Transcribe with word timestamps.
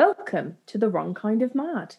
Welcome 0.00 0.58
to 0.66 0.78
the 0.78 0.88
wrong 0.88 1.12
kind 1.12 1.42
of 1.42 1.56
mad. 1.56 1.96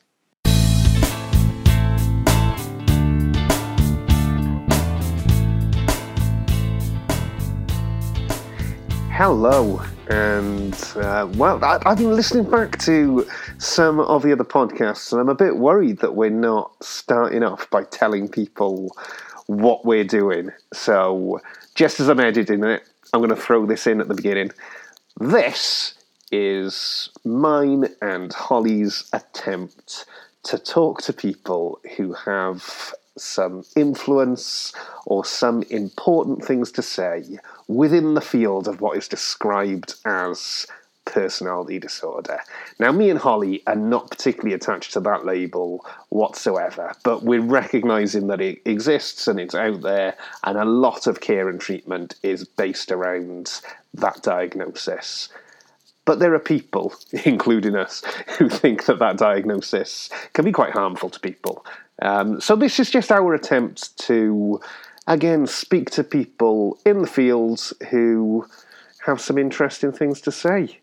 Hello, 9.11 9.81
and 10.09 10.73
uh, 10.95 11.27
well, 11.35 11.61
I, 11.61 11.79
I've 11.85 11.97
been 11.97 12.15
listening 12.15 12.49
back 12.49 12.79
to 12.83 13.27
some 13.57 13.99
of 13.99 14.23
the 14.23 14.31
other 14.31 14.45
podcasts, 14.45 15.11
and 15.11 15.19
I'm 15.19 15.27
a 15.27 15.35
bit 15.35 15.57
worried 15.57 15.99
that 15.99 16.15
we're 16.15 16.29
not 16.29 16.81
starting 16.81 17.43
off 17.43 17.69
by 17.69 17.83
telling 17.83 18.29
people 18.29 18.95
what 19.47 19.83
we're 19.85 20.05
doing. 20.05 20.51
So, 20.71 21.41
just 21.75 21.99
as 21.99 22.07
I'm 22.07 22.21
editing 22.21 22.63
it, 22.63 22.81
I'm 23.11 23.19
going 23.19 23.29
to 23.29 23.35
throw 23.35 23.65
this 23.65 23.87
in 23.87 23.99
at 23.99 24.07
the 24.07 24.15
beginning. 24.15 24.51
This 25.19 25.95
is 26.31 27.09
mine 27.23 27.87
and 28.01 28.33
Holly's 28.33 29.09
attempt 29.13 30.05
to 30.43 30.57
talk 30.57 31.01
to 31.03 31.13
people 31.13 31.79
who 31.97 32.13
have 32.13 32.93
some 33.17 33.63
influence 33.75 34.73
or 35.05 35.25
some 35.25 35.63
important 35.63 36.43
things 36.45 36.71
to 36.71 36.81
say 36.81 37.37
within 37.67 38.13
the 38.13 38.21
field 38.21 38.67
of 38.67 38.81
what 38.81 38.97
is 38.97 39.07
described 39.07 39.95
as 40.05 40.65
personality 41.05 41.79
disorder. 41.79 42.39
Now, 42.79 42.91
me 42.91 43.09
and 43.09 43.19
Holly 43.19 43.63
are 43.67 43.75
not 43.75 44.11
particularly 44.11 44.53
attached 44.53 44.93
to 44.93 44.99
that 45.01 45.25
label 45.25 45.85
whatsoever, 46.09 46.93
but 47.03 47.23
we're 47.23 47.41
recognizing 47.41 48.27
that 48.27 48.41
it 48.41 48.61
exists 48.65 49.27
and 49.27 49.39
it's 49.39 49.55
out 49.55 49.81
there, 49.81 50.15
and 50.43 50.57
a 50.57 50.65
lot 50.65 51.07
of 51.07 51.19
care 51.19 51.49
and 51.49 51.59
treatment 51.59 52.15
is 52.23 52.45
based 52.45 52.91
around 52.91 53.61
that 53.95 54.21
diagnosis. 54.21 55.29
But 56.09 56.17
there 56.17 56.33
are 56.33 56.39
people, 56.39 56.91
including 57.23 57.75
us, 57.75 58.01
who 58.39 58.49
think 58.49 58.85
that 58.85 58.97
that 58.97 59.19
diagnosis 59.19 60.09
can 60.33 60.43
be 60.43 60.51
quite 60.51 60.71
harmful 60.71 61.11
to 61.11 61.19
people. 61.19 61.63
Um, 62.01 62.41
so 62.41 62.55
this 62.55 62.79
is 62.79 62.89
just 62.89 63.11
our 63.11 63.35
attempt 63.35 63.95
to, 64.07 64.59
again, 65.05 65.45
speak 65.45 65.91
to 65.91 66.03
people 66.03 66.79
in 66.83 67.03
the 67.03 67.07
fields 67.07 67.75
who 67.91 68.47
have 69.05 69.21
some 69.21 69.37
interesting 69.37 69.91
things 69.91 70.19
to 70.21 70.31
say. 70.31 70.79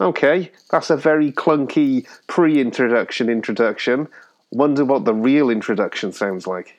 Okay, 0.00 0.52
that's 0.70 0.90
a 0.90 0.96
very 0.96 1.32
clunky 1.32 2.06
pre-introduction 2.28 3.28
introduction. 3.28 4.06
Wonder 4.52 4.84
what 4.84 5.04
the 5.04 5.14
real 5.14 5.50
introduction 5.50 6.12
sounds 6.12 6.46
like. 6.46 6.78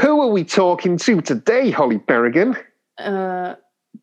Who 0.00 0.22
are 0.22 0.30
we 0.30 0.42
talking 0.42 0.96
to 0.96 1.20
today, 1.20 1.70
Holly 1.70 1.98
Berrigan? 1.98 2.56
Uh, 2.96 3.56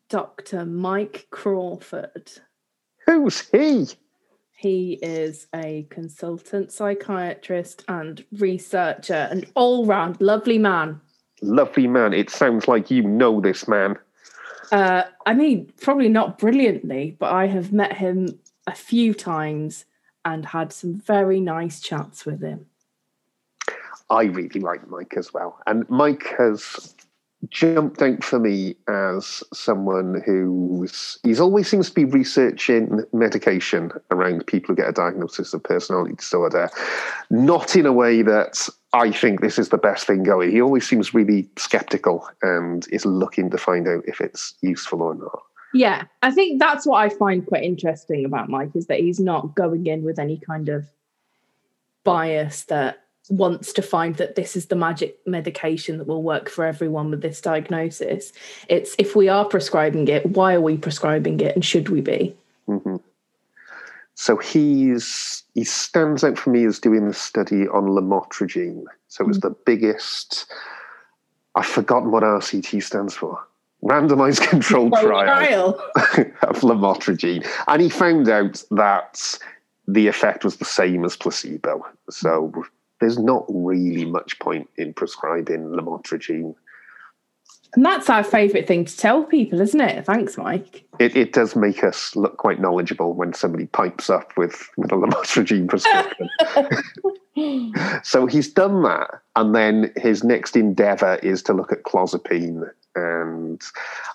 Dr. 0.08 0.64
Mike 0.64 1.26
Crawford. 1.32 2.30
Who's 3.06 3.48
he? 3.50 3.86
He 4.56 4.98
is 5.02 5.46
a 5.54 5.86
consultant 5.90 6.72
psychiatrist 6.72 7.84
and 7.88 8.24
researcher, 8.32 9.28
an 9.30 9.44
all 9.54 9.86
round 9.86 10.20
lovely 10.20 10.58
man. 10.58 11.00
Lovely 11.42 11.86
man. 11.86 12.12
It 12.14 12.30
sounds 12.30 12.66
like 12.66 12.90
you 12.90 13.02
know 13.02 13.40
this 13.40 13.68
man. 13.68 13.96
Uh, 14.72 15.04
I 15.26 15.34
mean, 15.34 15.72
probably 15.80 16.08
not 16.08 16.38
brilliantly, 16.38 17.16
but 17.18 17.32
I 17.32 17.46
have 17.46 17.72
met 17.72 17.96
him 17.96 18.40
a 18.66 18.74
few 18.74 19.14
times 19.14 19.84
and 20.24 20.44
had 20.44 20.72
some 20.72 20.94
very 20.94 21.38
nice 21.38 21.80
chats 21.80 22.26
with 22.26 22.40
him. 22.42 22.66
I 24.10 24.24
really 24.24 24.60
like 24.60 24.88
Mike 24.88 25.14
as 25.16 25.32
well. 25.32 25.60
And 25.66 25.88
Mike 25.88 26.34
has 26.38 26.95
jumped 27.50 28.02
out 28.02 28.22
for 28.22 28.38
me 28.38 28.76
as 28.88 29.42
someone 29.52 30.22
who's 30.24 31.18
he's 31.22 31.40
always 31.40 31.68
seems 31.68 31.88
to 31.88 31.94
be 31.94 32.04
researching 32.04 33.02
medication 33.12 33.92
around 34.10 34.46
people 34.46 34.68
who 34.68 34.76
get 34.82 34.88
a 34.88 34.92
diagnosis 34.92 35.54
of 35.54 35.62
personality 35.62 36.14
disorder, 36.14 36.70
not 37.30 37.76
in 37.76 37.86
a 37.86 37.92
way 37.92 38.22
that 38.22 38.68
I 38.92 39.12
think 39.12 39.40
this 39.40 39.58
is 39.58 39.68
the 39.68 39.78
best 39.78 40.06
thing 40.06 40.22
going. 40.22 40.50
He 40.50 40.60
always 40.60 40.88
seems 40.88 41.12
really 41.12 41.48
skeptical 41.56 42.28
and 42.42 42.86
is 42.90 43.04
looking 43.04 43.50
to 43.50 43.58
find 43.58 43.86
out 43.86 44.04
if 44.06 44.20
it's 44.20 44.54
useful 44.62 45.02
or 45.02 45.14
not. 45.14 45.42
Yeah, 45.74 46.04
I 46.22 46.30
think 46.30 46.58
that's 46.58 46.86
what 46.86 46.98
I 46.98 47.08
find 47.10 47.46
quite 47.46 47.64
interesting 47.64 48.24
about 48.24 48.48
Mike 48.48 48.74
is 48.74 48.86
that 48.86 49.00
he's 49.00 49.20
not 49.20 49.54
going 49.54 49.86
in 49.86 50.04
with 50.04 50.18
any 50.18 50.38
kind 50.38 50.68
of 50.68 50.86
bias 52.04 52.64
that 52.64 53.05
wants 53.28 53.72
to 53.72 53.82
find 53.82 54.16
that 54.16 54.34
this 54.34 54.56
is 54.56 54.66
the 54.66 54.76
magic 54.76 55.18
medication 55.26 55.98
that 55.98 56.06
will 56.06 56.22
work 56.22 56.48
for 56.48 56.64
everyone 56.64 57.10
with 57.10 57.22
this 57.22 57.40
diagnosis. 57.40 58.32
It's 58.68 58.94
if 58.98 59.16
we 59.16 59.28
are 59.28 59.44
prescribing 59.44 60.08
it, 60.08 60.26
why 60.26 60.54
are 60.54 60.60
we 60.60 60.76
prescribing 60.76 61.40
it 61.40 61.54
and 61.54 61.64
should 61.64 61.88
we 61.88 62.00
be? 62.00 62.36
Mm-hmm. 62.68 62.96
So 64.14 64.36
he's 64.38 65.44
he 65.54 65.64
stands 65.64 66.24
out 66.24 66.38
for 66.38 66.50
me 66.50 66.64
as 66.64 66.78
doing 66.78 67.06
the 67.06 67.14
study 67.14 67.68
on 67.68 67.84
lamotrigine. 67.88 68.84
So 69.08 69.24
it 69.24 69.28
was 69.28 69.38
mm-hmm. 69.38 69.48
the 69.48 69.56
biggest. 69.64 70.50
I've 71.54 71.66
forgotten 71.66 72.10
what 72.10 72.22
RCT 72.22 72.82
stands 72.82 73.14
for. 73.14 73.38
Randomized 73.82 74.40
controlled 74.48 74.92
trial, 74.92 75.24
trial. 75.24 75.80
of 76.42 76.60
lamotrigine, 76.60 77.46
and 77.68 77.82
he 77.82 77.88
found 77.88 78.28
out 78.28 78.62
that 78.70 79.38
the 79.86 80.08
effect 80.08 80.44
was 80.44 80.56
the 80.56 80.64
same 80.64 81.04
as 81.04 81.16
placebo. 81.16 81.86
So 82.10 82.52
there's 83.00 83.18
not 83.18 83.44
really 83.48 84.04
much 84.04 84.38
point 84.38 84.68
in 84.76 84.94
prescribing 84.94 85.64
lamotrigine. 85.64 86.54
And 87.74 87.84
that's 87.84 88.08
our 88.08 88.24
favourite 88.24 88.66
thing 88.66 88.84
to 88.86 88.96
tell 88.96 89.24
people, 89.24 89.60
isn't 89.60 89.80
it? 89.80 90.06
Thanks, 90.06 90.38
Mike. 90.38 90.84
It, 90.98 91.14
it 91.14 91.32
does 91.32 91.54
make 91.54 91.84
us 91.84 92.16
look 92.16 92.38
quite 92.38 92.60
knowledgeable 92.60 93.12
when 93.12 93.34
somebody 93.34 93.66
pipes 93.66 94.08
up 94.08 94.36
with, 94.36 94.68
with 94.78 94.92
a 94.92 94.94
lamotrigine 94.94 95.68
prescription. 95.68 96.30
so 98.02 98.26
he's 98.26 98.50
done 98.50 98.82
that. 98.84 99.20
And 99.34 99.54
then 99.54 99.92
his 99.96 100.24
next 100.24 100.56
endeavour 100.56 101.16
is 101.16 101.42
to 101.44 101.52
look 101.52 101.70
at 101.70 101.82
clozapine. 101.82 102.70
And 102.94 103.60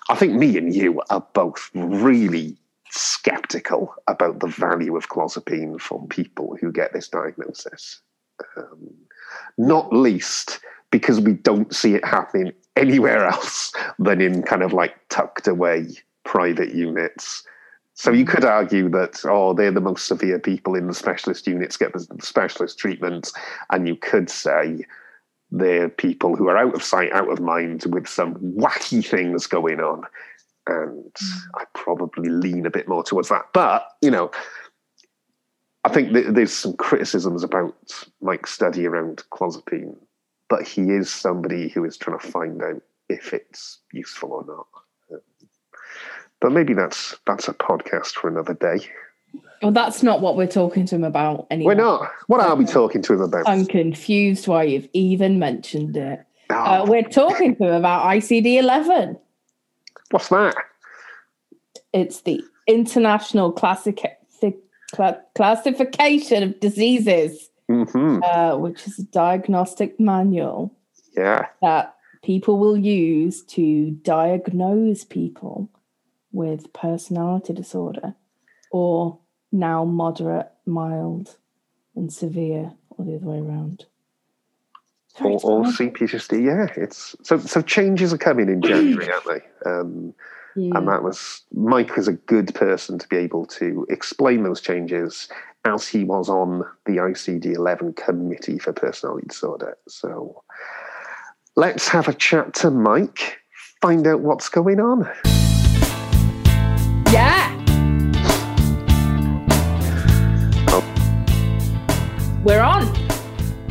I 0.08 0.16
think 0.16 0.32
me 0.32 0.58
and 0.58 0.74
you 0.74 1.00
are 1.10 1.24
both 1.32 1.70
really 1.74 2.56
skeptical 2.90 3.94
about 4.08 4.40
the 4.40 4.48
value 4.48 4.96
of 4.96 5.08
clozapine 5.08 5.80
for 5.80 6.04
people 6.08 6.56
who 6.60 6.72
get 6.72 6.92
this 6.92 7.08
diagnosis. 7.08 8.00
Um, 8.56 8.94
not 9.58 9.92
least 9.92 10.60
because 10.90 11.20
we 11.20 11.32
don't 11.32 11.74
see 11.74 11.94
it 11.94 12.04
happening 12.04 12.52
anywhere 12.76 13.26
else 13.32 13.72
than 13.98 14.20
in 14.20 14.42
kind 14.42 14.62
of 14.62 14.72
like 14.72 14.94
tucked 15.08 15.48
away 15.48 15.88
private 16.24 16.74
units. 16.74 17.44
So 17.94 18.10
you 18.10 18.24
could 18.24 18.44
argue 18.44 18.88
that, 18.90 19.22
oh, 19.24 19.52
they're 19.52 19.70
the 19.70 19.80
most 19.80 20.06
severe 20.06 20.38
people 20.38 20.74
in 20.74 20.86
the 20.86 20.94
specialist 20.94 21.46
units 21.46 21.76
get 21.76 21.92
the 21.92 22.06
specialist 22.20 22.78
treatment. 22.78 23.30
And 23.70 23.86
you 23.86 23.96
could 23.96 24.30
say 24.30 24.84
they're 25.50 25.90
people 25.90 26.34
who 26.34 26.48
are 26.48 26.56
out 26.56 26.74
of 26.74 26.82
sight, 26.82 27.12
out 27.12 27.30
of 27.30 27.40
mind 27.40 27.84
with 27.86 28.08
some 28.08 28.34
wacky 28.36 29.06
things 29.06 29.46
going 29.46 29.80
on. 29.80 30.04
And 30.66 31.12
mm. 31.12 31.38
I 31.56 31.64
probably 31.74 32.30
lean 32.30 32.64
a 32.64 32.70
bit 32.70 32.88
more 32.88 33.02
towards 33.02 33.28
that. 33.28 33.46
But, 33.52 33.86
you 34.00 34.10
know, 34.10 34.30
I 35.84 35.88
think 35.88 36.12
there's 36.12 36.52
some 36.52 36.74
criticisms 36.76 37.42
about 37.42 37.74
Mike's 38.20 38.52
study 38.52 38.86
around 38.86 39.24
clozapine, 39.32 39.96
but 40.48 40.66
he 40.66 40.82
is 40.82 41.10
somebody 41.10 41.68
who 41.68 41.84
is 41.84 41.96
trying 41.96 42.18
to 42.18 42.26
find 42.26 42.62
out 42.62 42.82
if 43.08 43.32
it's 43.34 43.78
useful 43.92 44.32
or 44.32 44.44
not. 44.46 44.66
But 46.40 46.52
maybe 46.52 46.74
that's 46.74 47.16
that's 47.26 47.48
a 47.48 47.54
podcast 47.54 48.14
for 48.14 48.28
another 48.28 48.54
day. 48.54 48.88
Well, 49.62 49.70
that's 49.70 50.02
not 50.02 50.20
what 50.20 50.36
we're 50.36 50.48
talking 50.48 50.86
to 50.86 50.96
him 50.96 51.04
about 51.04 51.46
anyway. 51.50 51.74
We're 51.74 51.82
not. 51.82 52.10
What 52.26 52.40
are 52.40 52.56
we 52.56 52.64
talking 52.64 53.00
to 53.02 53.12
him 53.12 53.20
about? 53.20 53.48
I'm 53.48 53.64
confused 53.64 54.48
why 54.48 54.64
you've 54.64 54.88
even 54.92 55.38
mentioned 55.38 55.96
it. 55.96 56.24
Oh. 56.50 56.54
Uh, 56.54 56.84
we're 56.86 57.04
talking 57.04 57.54
to 57.56 57.64
him 57.68 57.74
about 57.74 58.04
ICD 58.06 58.58
11. 58.58 59.18
What's 60.10 60.28
that? 60.28 60.54
It's 61.92 62.22
the 62.22 62.42
International 62.66 63.52
Classic 63.52 63.96
cl- 64.94 65.22
classification 65.34 66.42
of 66.42 66.60
diseases, 66.60 67.50
mm-hmm. 67.70 68.22
uh, 68.22 68.56
which 68.56 68.86
is 68.86 68.98
a 68.98 69.04
diagnostic 69.04 69.98
manual. 69.98 70.74
Yeah. 71.16 71.46
That 71.60 71.96
people 72.22 72.58
will 72.58 72.76
use 72.76 73.42
to 73.44 73.90
diagnose 73.90 75.04
people 75.04 75.70
with 76.32 76.72
personality 76.72 77.52
disorder 77.52 78.14
or 78.70 79.18
now 79.52 79.84
moderate, 79.84 80.50
mild, 80.64 81.36
and 81.94 82.10
severe, 82.10 82.72
or 82.90 83.04
the 83.04 83.16
other 83.16 83.26
way 83.26 83.38
around. 83.38 83.84
Or, 85.20 85.32
or 85.42 85.64
CPTSD, 85.64 86.46
yeah. 86.46 86.82
It's 86.82 87.14
so 87.22 87.38
so 87.38 87.60
changes 87.60 88.14
are 88.14 88.18
coming 88.18 88.48
in 88.48 88.62
January, 88.62 89.12
aren't 89.12 89.26
they? 89.26 89.70
Um, 89.70 90.14
yeah. 90.56 90.76
And 90.76 90.88
that 90.88 91.02
was 91.02 91.42
Mike 91.52 91.96
was 91.96 92.08
a 92.08 92.12
good 92.12 92.54
person 92.54 92.98
to 92.98 93.08
be 93.08 93.16
able 93.16 93.46
to 93.46 93.86
explain 93.88 94.42
those 94.42 94.60
changes 94.60 95.28
as 95.64 95.86
he 95.86 96.04
was 96.04 96.28
on 96.28 96.64
the 96.86 96.96
ICD 96.96 97.54
11 97.54 97.94
committee 97.94 98.58
for 98.58 98.72
personality 98.72 99.26
disorder. 99.28 99.76
So 99.88 100.42
let's 101.56 101.88
have 101.88 102.08
a 102.08 102.14
chat 102.14 102.54
to 102.54 102.70
Mike, 102.70 103.38
find 103.80 104.06
out 104.06 104.20
what's 104.20 104.48
going 104.48 104.80
on. 104.80 105.08
Yeah. 107.12 107.48
Oh. 110.68 112.42
We're 112.44 112.62
on. 112.62 112.92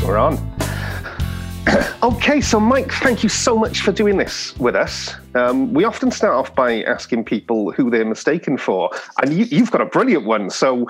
We're 0.05 0.17
on. 0.17 0.50
Okay, 2.03 2.41
so 2.41 2.59
Mike, 2.59 2.91
thank 2.91 3.21
you 3.21 3.29
so 3.29 3.55
much 3.55 3.81
for 3.81 3.91
doing 3.91 4.17
this 4.17 4.57
with 4.57 4.75
us. 4.75 5.13
Um, 5.35 5.71
we 5.71 5.83
often 5.83 6.09
start 6.09 6.33
off 6.33 6.55
by 6.55 6.81
asking 6.81 7.25
people 7.25 7.71
who 7.71 7.91
they're 7.91 8.05
mistaken 8.05 8.57
for, 8.57 8.89
and 9.21 9.31
you, 9.31 9.45
you've 9.45 9.69
got 9.69 9.81
a 9.81 9.85
brilliant 9.85 10.25
one. 10.25 10.49
So, 10.49 10.87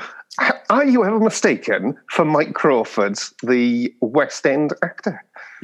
are 0.70 0.86
you 0.86 1.04
ever 1.04 1.20
mistaken 1.20 1.98
for 2.12 2.24
Mike 2.24 2.54
Crawford, 2.54 3.20
the 3.44 3.94
West 4.00 4.46
End 4.48 4.72
actor? 4.84 5.22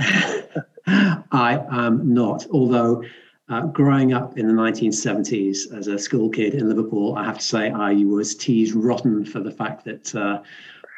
I 1.31 1.63
am 1.71 2.13
not, 2.13 2.45
although. 2.51 3.03
Uh, 3.49 3.61
growing 3.67 4.11
up 4.11 4.37
in 4.37 4.45
the 4.45 4.53
1970s 4.53 5.73
as 5.73 5.87
a 5.87 5.97
school 5.97 6.29
kid 6.29 6.53
in 6.53 6.67
Liverpool, 6.67 7.15
I 7.15 7.23
have 7.23 7.37
to 7.37 7.41
say 7.41 7.71
I 7.71 7.93
was 7.93 8.35
teased 8.35 8.75
rotten 8.75 9.23
for 9.23 9.39
the 9.39 9.51
fact 9.51 9.85
that 9.85 10.13
uh, 10.13 10.41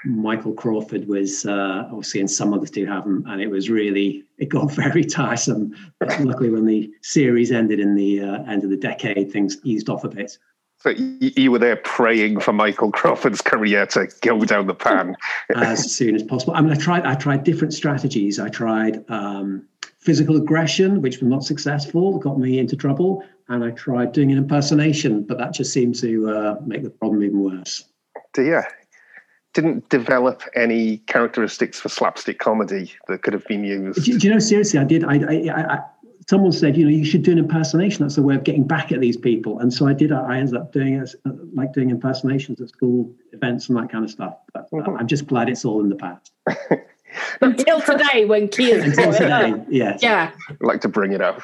Michael 0.04 0.54
Crawford 0.54 1.08
was 1.08 1.46
uh, 1.46 1.84
obviously, 1.92 2.22
and 2.22 2.32
Some 2.32 2.50
Mothers 2.50 2.72
Do 2.72 2.90
'Ave 2.90 3.08
'Em, 3.08 3.24
and 3.28 3.40
it 3.40 3.52
was 3.52 3.70
really 3.70 4.26
it 4.40 4.50
got 4.50 4.72
very 4.84 5.04
tiresome. 5.04 5.76
But 6.00 6.20
luckily, 6.22 6.50
when 6.50 6.66
the 6.66 6.92
series 7.02 7.52
ended 7.52 7.80
in 7.80 7.96
the 7.96 8.22
uh, 8.22 8.44
end 8.44 8.64
of 8.64 8.70
the 8.70 8.78
decade, 8.78 9.32
things 9.32 9.58
eased 9.64 9.90
off 9.90 10.04
a 10.04 10.10
bit. 10.10 10.38
So 10.82 10.92
you 10.92 11.52
were 11.52 11.60
there 11.60 11.76
praying 11.76 12.40
for 12.40 12.54
Michael 12.54 12.90
Crawford's 12.90 13.42
career 13.42 13.86
to 13.88 14.08
go 14.22 14.46
down 14.46 14.68
the 14.68 14.74
pan 14.74 15.18
as 15.56 15.94
soon 15.94 16.16
as 16.16 16.24
possible. 16.24 16.54
I 16.54 16.62
mean, 16.62 16.72
I 16.72 16.76
tried. 16.76 17.06
I 17.06 17.16
tried 17.16 17.44
different 17.44 17.74
strategies. 17.74 18.40
I 18.40 18.48
tried 18.48 19.04
um, 19.10 19.68
physical 20.00 20.38
aggression, 20.38 21.02
which 21.02 21.20
was 21.20 21.30
not 21.30 21.44
successful, 21.44 22.18
got 22.18 22.40
me 22.40 22.60
into 22.60 22.78
trouble, 22.78 23.24
and 23.50 23.64
I 23.64 23.72
tried 23.72 24.14
doing 24.14 24.32
an 24.32 24.38
impersonation, 24.38 25.24
but 25.24 25.38
that 25.38 25.54
just 25.54 25.74
seemed 25.74 25.96
to 25.96 26.30
uh, 26.30 26.56
make 26.66 26.84
the 26.84 26.90
problem 26.90 27.24
even 27.24 27.42
worse. 27.42 27.84
Dear, 28.34 28.66
didn't 29.54 29.90
develop 29.90 30.44
any 30.56 30.98
characteristics 31.00 31.80
for 31.80 31.90
slapstick 31.90 32.40
comedy 32.40 32.94
that 33.08 33.24
could 33.24 33.34
have 33.34 33.46
been 33.48 33.64
used. 33.64 34.04
Do, 34.04 34.18
do 34.18 34.28
you 34.28 34.34
know? 34.34 34.40
Seriously, 34.40 34.80
I 34.80 34.84
did. 34.84 35.04
I, 35.04 35.16
I, 35.16 35.74
I, 35.76 35.80
someone 36.30 36.52
said, 36.52 36.78
you 36.78 36.86
know, 36.86 36.92
you 36.92 37.04
should 37.04 37.24
do 37.24 37.32
an 37.32 37.40
impersonation. 37.40 38.04
That's 38.04 38.18
a 38.18 38.22
way 38.22 38.36
of 38.36 38.44
getting 38.44 38.68
back 38.68 38.92
at 38.92 39.00
these 39.00 39.18
people. 39.18 39.60
And 39.60 39.74
so 39.74 39.88
I 39.88 39.94
did. 39.94 40.12
I 40.12 40.38
ended 40.38 40.56
up 40.56 40.72
doing 40.72 40.94
it, 40.94 41.10
like 41.56 41.74
doing 41.74 41.90
impersonations 41.90 42.62
at 42.62 42.70
school 42.70 43.12
events 43.34 43.68
and 43.68 43.78
that 43.80 43.90
kind 43.90 44.06
of 44.06 44.12
stuff. 44.12 44.36
But 44.54 44.66
uh, 44.72 44.76
mm-hmm. 44.76 44.98
I'm 44.98 45.08
just 45.08 45.26
glad 45.26 45.50
it's 45.50 45.66
all 45.66 45.82
in 45.82 45.90
the 45.90 45.96
past. 45.96 46.32
Until 47.42 47.82
today, 47.82 48.26
when 48.26 48.48
Kia's 48.48 48.84
Until 48.84 49.12
today, 49.12 49.56
yes. 49.70 50.04
Yeah. 50.04 50.32
I'd 50.50 50.58
like 50.62 50.82
to 50.82 50.88
bring 50.88 51.14
it 51.14 51.22
up. 51.22 51.42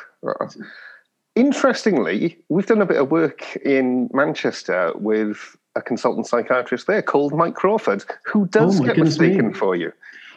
Interestingly, 1.34 2.38
we've 2.50 2.68
done 2.68 2.82
a 2.82 2.86
bit 2.86 2.98
of 2.98 3.10
work 3.10 3.58
in 3.58 4.08
Manchester 4.14 4.94
with 4.96 5.58
a 5.76 5.82
consultant 5.82 6.28
psychiatrist 6.28 6.88
there 6.88 7.02
called 7.02 7.34
Mike 7.34 7.56
Crawford, 7.56 8.04
who 8.24 8.48
does 8.48 8.80
oh 8.80 8.84
get 8.84 8.98
mistaken 8.98 9.50
me. 9.50 9.54
for 9.54 9.76
you. 9.76 9.92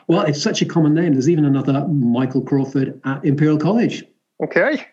Well, 0.08 0.22
it's 0.22 0.42
such 0.42 0.62
a 0.62 0.66
common 0.66 0.94
name. 0.94 1.12
There's 1.12 1.28
even 1.28 1.44
another 1.44 1.86
Michael 1.88 2.40
Crawford 2.42 3.00
at 3.04 3.24
Imperial 3.24 3.58
College. 3.58 4.04
Okay. 4.42 4.86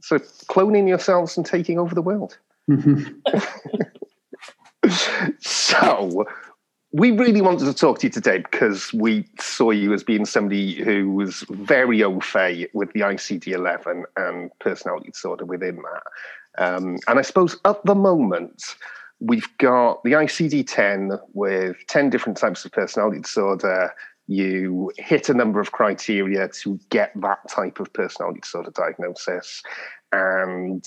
So 0.00 0.18
cloning 0.18 0.88
yourselves 0.88 1.36
and 1.36 1.46
taking 1.46 1.78
over 1.78 1.94
the 1.94 2.02
world. 2.02 2.36
so 5.40 6.26
we 6.92 7.10
really 7.10 7.40
wanted 7.40 7.64
to 7.64 7.74
talk 7.74 7.98
to 8.00 8.06
you 8.06 8.10
today 8.10 8.38
because 8.38 8.92
we 8.92 9.28
saw 9.40 9.70
you 9.70 9.92
as 9.92 10.04
being 10.04 10.24
somebody 10.24 10.74
who 10.74 11.10
was 11.10 11.44
very 11.50 12.02
au 12.02 12.20
fait 12.20 12.68
with 12.74 12.92
the 12.92 13.00
ICD 13.00 13.48
11 13.48 14.04
and 14.16 14.50
personality 14.60 15.10
disorder 15.10 15.44
within 15.44 15.76
that. 15.76 16.02
Um, 16.56 16.98
and 17.08 17.18
I 17.18 17.22
suppose 17.22 17.56
at 17.64 17.84
the 17.84 17.94
moment, 17.94 18.76
we've 19.20 19.48
got 19.58 20.02
the 20.04 20.12
ICD 20.12 20.66
10 20.66 21.12
with 21.32 21.76
10 21.88 22.10
different 22.10 22.38
types 22.38 22.64
of 22.64 22.72
personality 22.72 23.20
disorder. 23.20 23.92
You 24.26 24.92
hit 24.96 25.28
a 25.28 25.34
number 25.34 25.60
of 25.60 25.72
criteria 25.72 26.48
to 26.48 26.78
get 26.90 27.12
that 27.20 27.48
type 27.48 27.80
of 27.80 27.92
personality 27.92 28.40
disorder 28.40 28.70
diagnosis. 28.70 29.62
And 30.12 30.84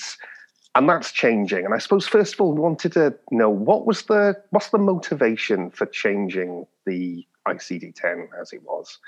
and 0.76 0.88
that's 0.88 1.12
changing. 1.12 1.66
And 1.66 1.74
I 1.74 1.80
suppose 1.80 2.08
first 2.08 2.36
of 2.36 2.42
all, 2.42 2.54
we 2.54 2.60
wanted 2.60 2.94
to 2.94 3.16
know 3.32 3.50
what 3.50 3.88
was 3.88 4.04
the 4.04 4.36
what's 4.52 4.70
the 4.70 4.78
motivation 4.78 5.72
for 5.72 5.88
changing 5.88 6.68
the 6.86 7.26
ICD-10 7.48 8.28
as 8.40 8.54
it 8.54 8.62
was? 8.64 9.00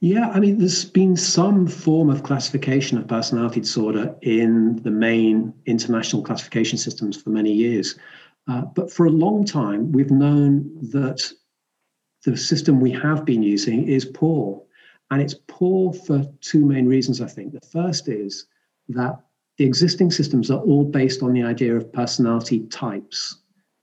Yeah, 0.00 0.28
I 0.30 0.40
mean, 0.40 0.58
there's 0.58 0.84
been 0.84 1.16
some 1.16 1.66
form 1.66 2.10
of 2.10 2.24
classification 2.24 2.98
of 2.98 3.06
personality 3.06 3.60
disorder 3.60 4.14
in 4.20 4.76
the 4.82 4.90
main 4.90 5.54
international 5.66 6.22
classification 6.22 6.76
systems 6.76 7.20
for 7.20 7.30
many 7.30 7.52
years. 7.52 7.96
Uh, 8.46 8.62
but 8.74 8.92
for 8.92 9.06
a 9.06 9.10
long 9.10 9.44
time, 9.44 9.90
we've 9.92 10.10
known 10.10 10.70
that 10.90 11.32
the 12.24 12.36
system 12.36 12.80
we 12.80 12.90
have 12.90 13.24
been 13.24 13.42
using 13.42 13.88
is 13.88 14.04
poor. 14.04 14.62
And 15.10 15.20
it's 15.20 15.34
poor 15.46 15.92
for 15.92 16.24
two 16.40 16.64
main 16.64 16.86
reasons, 16.86 17.20
I 17.20 17.26
think. 17.26 17.52
The 17.52 17.66
first 17.68 18.08
is 18.08 18.46
that 18.88 19.20
the 19.58 19.64
existing 19.64 20.10
systems 20.10 20.50
are 20.50 20.60
all 20.60 20.84
based 20.84 21.22
on 21.22 21.32
the 21.32 21.42
idea 21.42 21.76
of 21.76 21.92
personality 21.92 22.60
types. 22.66 23.38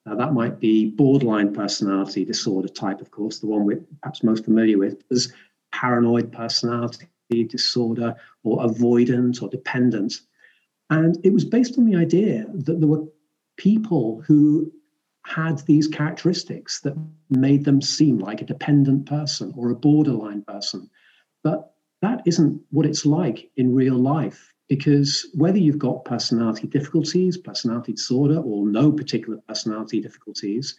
Now, 0.06 0.16
that 0.16 0.34
might 0.34 0.60
be 0.60 0.90
borderline 0.90 1.54
personality 1.54 2.26
disorder 2.26 2.68
type, 2.68 3.02
of 3.02 3.12
course, 3.12 3.40
the 3.40 3.48
one 3.48 3.66
we're 3.66 3.84
perhaps 4.02 4.24
most 4.24 4.46
familiar 4.46 4.78
with. 4.78 5.02
There's 5.10 5.32
paranoid 5.72 6.32
personality 6.32 7.08
disorder 7.48 8.16
or 8.44 8.66
avoidant 8.66 9.42
or 9.42 9.48
dependent. 9.48 10.22
And 10.90 11.18
it 11.24 11.32
was 11.32 11.46
based 11.46 11.78
on 11.78 11.86
the 11.86 11.96
idea 11.96 12.46
that 12.54 12.80
there 12.80 12.90
were 12.90 13.06
people 13.62 14.24
who 14.26 14.72
had 15.24 15.60
these 15.68 15.88
characteristics 15.88 16.80
that 16.80 16.98
made 17.30 17.64
them 17.64 17.80
seem 17.80 18.18
like 18.18 18.42
a 18.42 18.46
dependent 18.54 19.06
person 19.06 19.54
or 19.56 19.70
a 19.70 19.76
borderline 19.76 20.42
person. 20.42 20.90
But 21.44 21.72
that 22.02 22.24
isn't 22.26 22.60
what 22.72 22.88
it's 22.88 23.06
like 23.06 23.52
in 23.58 23.76
real 23.76 24.00
life 24.00 24.52
because 24.68 25.30
whether 25.36 25.60
you've 25.60 25.78
got 25.78 26.06
personality 26.06 26.66
difficulties, 26.66 27.38
personality 27.38 27.92
disorder, 27.94 28.40
or 28.40 28.68
no 28.68 28.92
particular 28.92 29.38
personality 29.48 30.02
difficulties, 30.02 30.76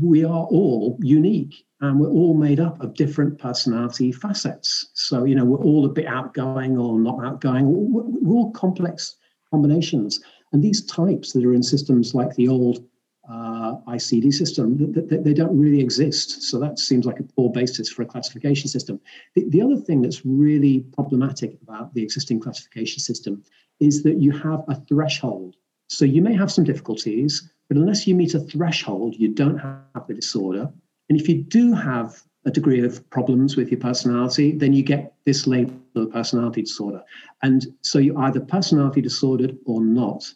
we 0.00 0.24
are 0.24 0.44
all 0.44 0.96
unique 1.02 1.64
and 1.80 1.98
we're 1.98 2.10
all 2.10 2.34
made 2.34 2.60
up 2.60 2.80
of 2.80 2.94
different 2.94 3.40
personality 3.40 4.12
facets. 4.12 4.90
So, 4.94 5.24
you 5.24 5.34
know, 5.34 5.44
we're 5.44 5.64
all 5.64 5.84
a 5.84 5.88
bit 5.88 6.06
outgoing 6.06 6.78
or 6.78 7.00
not 7.00 7.24
outgoing, 7.24 7.64
we're 7.66 8.36
all 8.36 8.52
complex 8.52 9.16
combinations. 9.50 10.20
And 10.52 10.62
these 10.62 10.84
types 10.84 11.32
that 11.32 11.44
are 11.44 11.54
in 11.54 11.62
systems 11.62 12.14
like 12.14 12.34
the 12.34 12.48
old 12.48 12.84
uh, 13.28 13.76
ICD 13.86 14.32
system, 14.32 14.92
they, 14.92 15.18
they, 15.18 15.34
don't 15.34 15.56
really 15.56 15.80
exist. 15.80 16.42
So 16.42 16.58
that 16.58 16.80
seems 16.80 17.06
like 17.06 17.20
a 17.20 17.22
poor 17.22 17.50
basis 17.50 17.88
for 17.88 18.02
a 18.02 18.06
classification 18.06 18.68
system. 18.68 19.00
The, 19.36 19.48
the 19.50 19.62
other 19.62 19.76
thing 19.76 20.02
that's 20.02 20.26
really 20.26 20.80
problematic 20.94 21.56
about 21.62 21.94
the 21.94 22.02
existing 22.02 22.40
classification 22.40 22.98
system 22.98 23.44
is 23.78 24.02
that 24.02 24.16
you 24.16 24.32
have 24.32 24.64
a 24.66 24.74
threshold. 24.74 25.54
So 25.88 26.04
you 26.04 26.22
may 26.22 26.34
have 26.34 26.50
some 26.50 26.64
difficulties, 26.64 27.48
but 27.68 27.76
unless 27.76 28.06
you 28.06 28.16
meet 28.16 28.34
a 28.34 28.40
threshold, 28.40 29.14
you 29.16 29.28
don't 29.28 29.58
have 29.58 30.06
the 30.08 30.14
disorder. 30.14 30.68
And 31.08 31.20
if 31.20 31.28
you 31.28 31.42
do 31.42 31.72
have 31.72 32.20
a 32.46 32.50
degree 32.50 32.80
of 32.84 33.08
problems 33.10 33.56
with 33.56 33.70
your 33.70 33.80
personality, 33.80 34.52
then 34.52 34.72
you 34.72 34.82
get 34.82 35.12
this 35.24 35.46
label 35.46 35.74
of 35.94 36.10
personality 36.10 36.62
disorder. 36.62 37.02
And 37.42 37.66
so 37.82 37.98
you're 37.98 38.18
either 38.18 38.40
personality 38.40 39.00
disordered 39.00 39.58
or 39.66 39.84
not. 39.84 40.32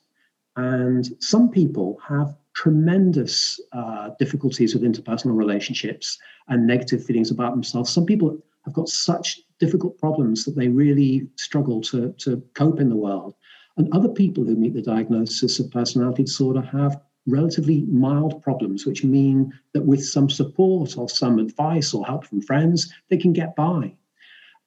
And 0.56 1.08
some 1.20 1.50
people 1.50 1.99
have 2.06 2.37
tremendous 2.54 3.61
uh, 3.73 4.11
difficulties 4.18 4.75
with 4.75 4.84
interpersonal 4.84 5.37
relationships 5.37 6.18
and 6.49 6.66
negative 6.66 7.04
feelings 7.04 7.30
about 7.30 7.52
themselves. 7.52 7.90
Some 7.90 8.06
people 8.06 8.38
have 8.64 8.75
got 8.75 8.88
such 8.88 9.40
difficult 9.58 9.99
problems 9.99 10.44
that 10.44 10.56
they 10.56 10.68
really 10.68 11.28
struggle 11.37 11.80
to, 11.82 12.12
to 12.18 12.42
cope 12.54 12.80
in 12.80 12.88
the 12.88 12.96
world. 12.96 13.34
And 13.76 13.92
other 13.92 14.08
people 14.08 14.44
who 14.44 14.54
meet 14.54 14.75
the 14.75 14.82
diagnosis 14.82 15.58
of 15.58 15.70
personality 15.70 16.23
disorder 16.25 16.62
have 16.62 17.00
relatively 17.26 17.82
mild 17.87 18.42
problems, 18.42 18.87
which 18.87 19.02
mean 19.02 19.52
that 19.73 19.84
with 19.84 20.04
some 20.04 20.30
support 20.30 20.96
or 20.96 21.08
some 21.08 21.38
advice 21.38 21.92
or 21.92 22.04
help 22.04 22.25
from 22.26 22.40
friends, 22.40 22.92
they 23.11 23.16
can 23.16 23.32
get 23.32 23.56
by. 23.56 23.94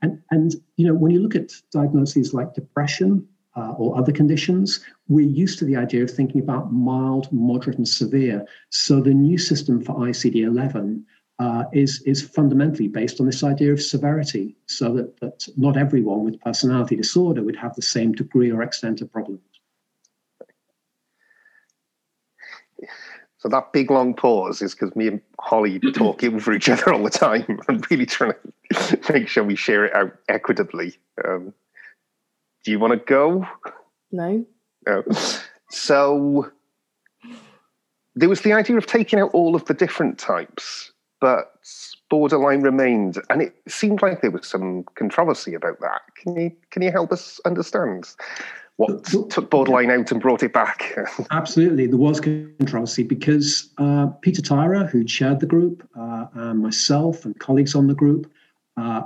And, 0.02 0.22
and 0.32 0.56
you 0.76 0.86
know, 0.86 0.94
when 0.94 1.12
you 1.12 1.22
look 1.22 1.36
at 1.36 1.54
diagnoses 1.72 2.34
like 2.34 2.54
depression 2.54 3.28
uh, 3.58 3.72
or 3.72 3.98
other 3.98 4.12
conditions, 4.12 4.86
we're 5.08 5.28
used 5.28 5.58
to 5.60 5.66
the 5.66 5.76
idea 5.76 6.04
of 6.04 6.12
thinking 6.12 6.40
about 6.40 6.72
mild, 6.72 7.32
moderate, 7.32 7.78
and 7.78 7.88
severe. 7.88 8.46
So 8.70 9.02
the 9.02 9.14
new 9.14 9.38
system 9.38 9.84
for 9.84 9.96
ICD 9.96 10.46
11 10.46 11.06
uh, 11.40 11.64
is, 11.74 12.02
is 12.06 12.22
fundamentally 12.22 12.88
based 12.88 13.20
on 13.20 13.26
this 13.26 13.44
idea 13.44 13.74
of 13.74 13.82
severity, 13.82 14.56
so 14.68 14.94
that, 14.94 15.20
that 15.20 15.48
not 15.58 15.78
everyone 15.78 16.24
with 16.24 16.40
personality 16.42 16.96
disorder 16.96 17.44
would 17.44 17.56
have 17.56 17.76
the 17.76 17.82
same 17.82 18.12
degree 18.12 18.52
or 18.52 18.62
extent 18.62 19.02
of 19.02 19.12
problems. 19.12 19.42
So 23.40 23.50
that 23.50 23.72
big 23.72 23.92
long 23.92 24.14
pause 24.14 24.62
is 24.62 24.74
because 24.74 24.96
me 24.96 25.08
and 25.08 25.22
Holly 25.40 25.80
talk 25.94 26.24
over 26.24 26.54
each 26.54 26.70
other 26.70 26.94
all 26.94 27.04
the 27.04 27.10
time. 27.10 27.60
I'm 27.70 27.82
really 27.90 28.06
trying 28.06 28.34
to 28.74 29.00
make 29.14 29.28
sure 29.28 29.44
we 29.44 29.56
share 29.56 29.86
it 29.86 29.96
out 29.96 30.14
equitably. 30.28 30.98
Um, 31.26 31.54
do 32.68 32.72
you 32.72 32.80
want 32.80 32.92
to 32.92 33.00
go? 33.06 33.48
No. 34.12 34.46
No. 34.86 35.02
So 35.70 36.52
there 38.14 38.28
was 38.28 38.42
the 38.42 38.52
idea 38.52 38.76
of 38.76 38.86
taking 38.86 39.20
out 39.20 39.30
all 39.32 39.56
of 39.56 39.64
the 39.66 39.74
different 39.74 40.20
types 40.20 40.92
but 41.22 41.54
borderline 42.10 42.62
remained, 42.62 43.18
and 43.30 43.42
it 43.42 43.56
seemed 43.68 44.02
like 44.02 44.22
there 44.22 44.32
was 44.32 44.46
some 44.46 44.84
controversy 44.96 45.54
about 45.54 45.80
that. 45.80 46.02
Can 46.16 46.36
you 46.36 46.52
can 46.70 46.82
you 46.82 46.92
help 46.92 47.12
us 47.12 47.40
understand 47.46 48.10
what 48.76 49.06
took 49.06 49.50
borderline 49.50 49.90
out 49.90 50.12
and 50.12 50.22
brought 50.22 50.44
it 50.44 50.54
back? 50.54 50.96
Absolutely, 51.32 51.88
there 51.88 51.98
was 51.98 52.20
controversy 52.20 53.04
because 53.04 53.70
uh, 53.78 54.08
Peter 54.22 54.42
Tyrer, 54.42 54.88
who 54.90 55.04
chaired 55.04 55.40
the 55.40 55.48
group, 55.48 55.88
uh, 55.98 56.28
and 56.34 56.62
myself 56.62 57.26
and 57.26 57.40
colleagues 57.40 57.74
on 57.74 57.88
the 57.88 57.96
group, 57.96 58.30
uh, 58.76 59.04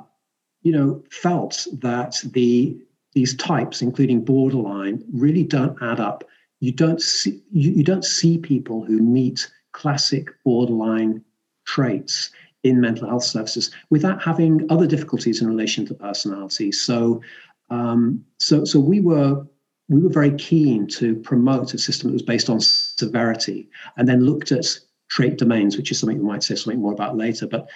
you 0.64 0.72
know, 0.74 1.02
felt 1.10 1.66
that 1.72 2.22
the 2.34 2.78
these 3.14 3.36
types, 3.36 3.82
including 3.82 4.24
borderline, 4.24 5.04
really 5.14 5.44
don't 5.44 5.78
add 5.82 6.00
up. 6.00 6.24
You 6.60 6.72
don't 6.72 7.02
see 7.02 7.42
you, 7.52 7.72
you 7.72 7.84
don't 7.84 8.06
see 8.06 8.38
people 8.38 8.86
who 8.86 9.00
meet 9.00 9.52
classic 9.74 10.30
borderline 10.44 11.24
traits 11.66 12.32
in 12.64 12.80
mental 12.80 13.10
health 13.10 13.24
services 13.24 13.72
without 13.90 14.22
having 14.22 14.68
other 14.70 14.86
difficulties 14.86 15.42
in 15.42 15.48
relation 15.48 15.86
to 15.88 15.94
personality. 15.94 16.72
So, 16.72 17.22
um, 17.70 18.24
so, 18.38 18.66
so 18.66 18.80
we 18.80 19.00
were 19.00 19.46
we 19.90 20.02
were 20.02 20.10
very 20.10 20.32
keen 20.38 20.88
to 20.88 21.16
promote 21.16 21.74
a 21.74 21.78
system 21.78 22.10
that 22.10 22.14
was 22.14 22.22
based 22.22 22.50
on 22.50 22.62
severity, 22.62 23.70
and 23.98 24.08
then 24.08 24.24
looked 24.24 24.52
at 24.52 24.66
trait 25.10 25.38
domains, 25.38 25.76
which 25.76 25.92
is 25.92 26.00
something 26.00 26.20
we 26.20 26.24
might 26.24 26.44
say 26.44 26.56
something 26.56 26.80
more 26.80 26.94
about 26.94 27.18
later. 27.18 27.46
But 27.48 27.68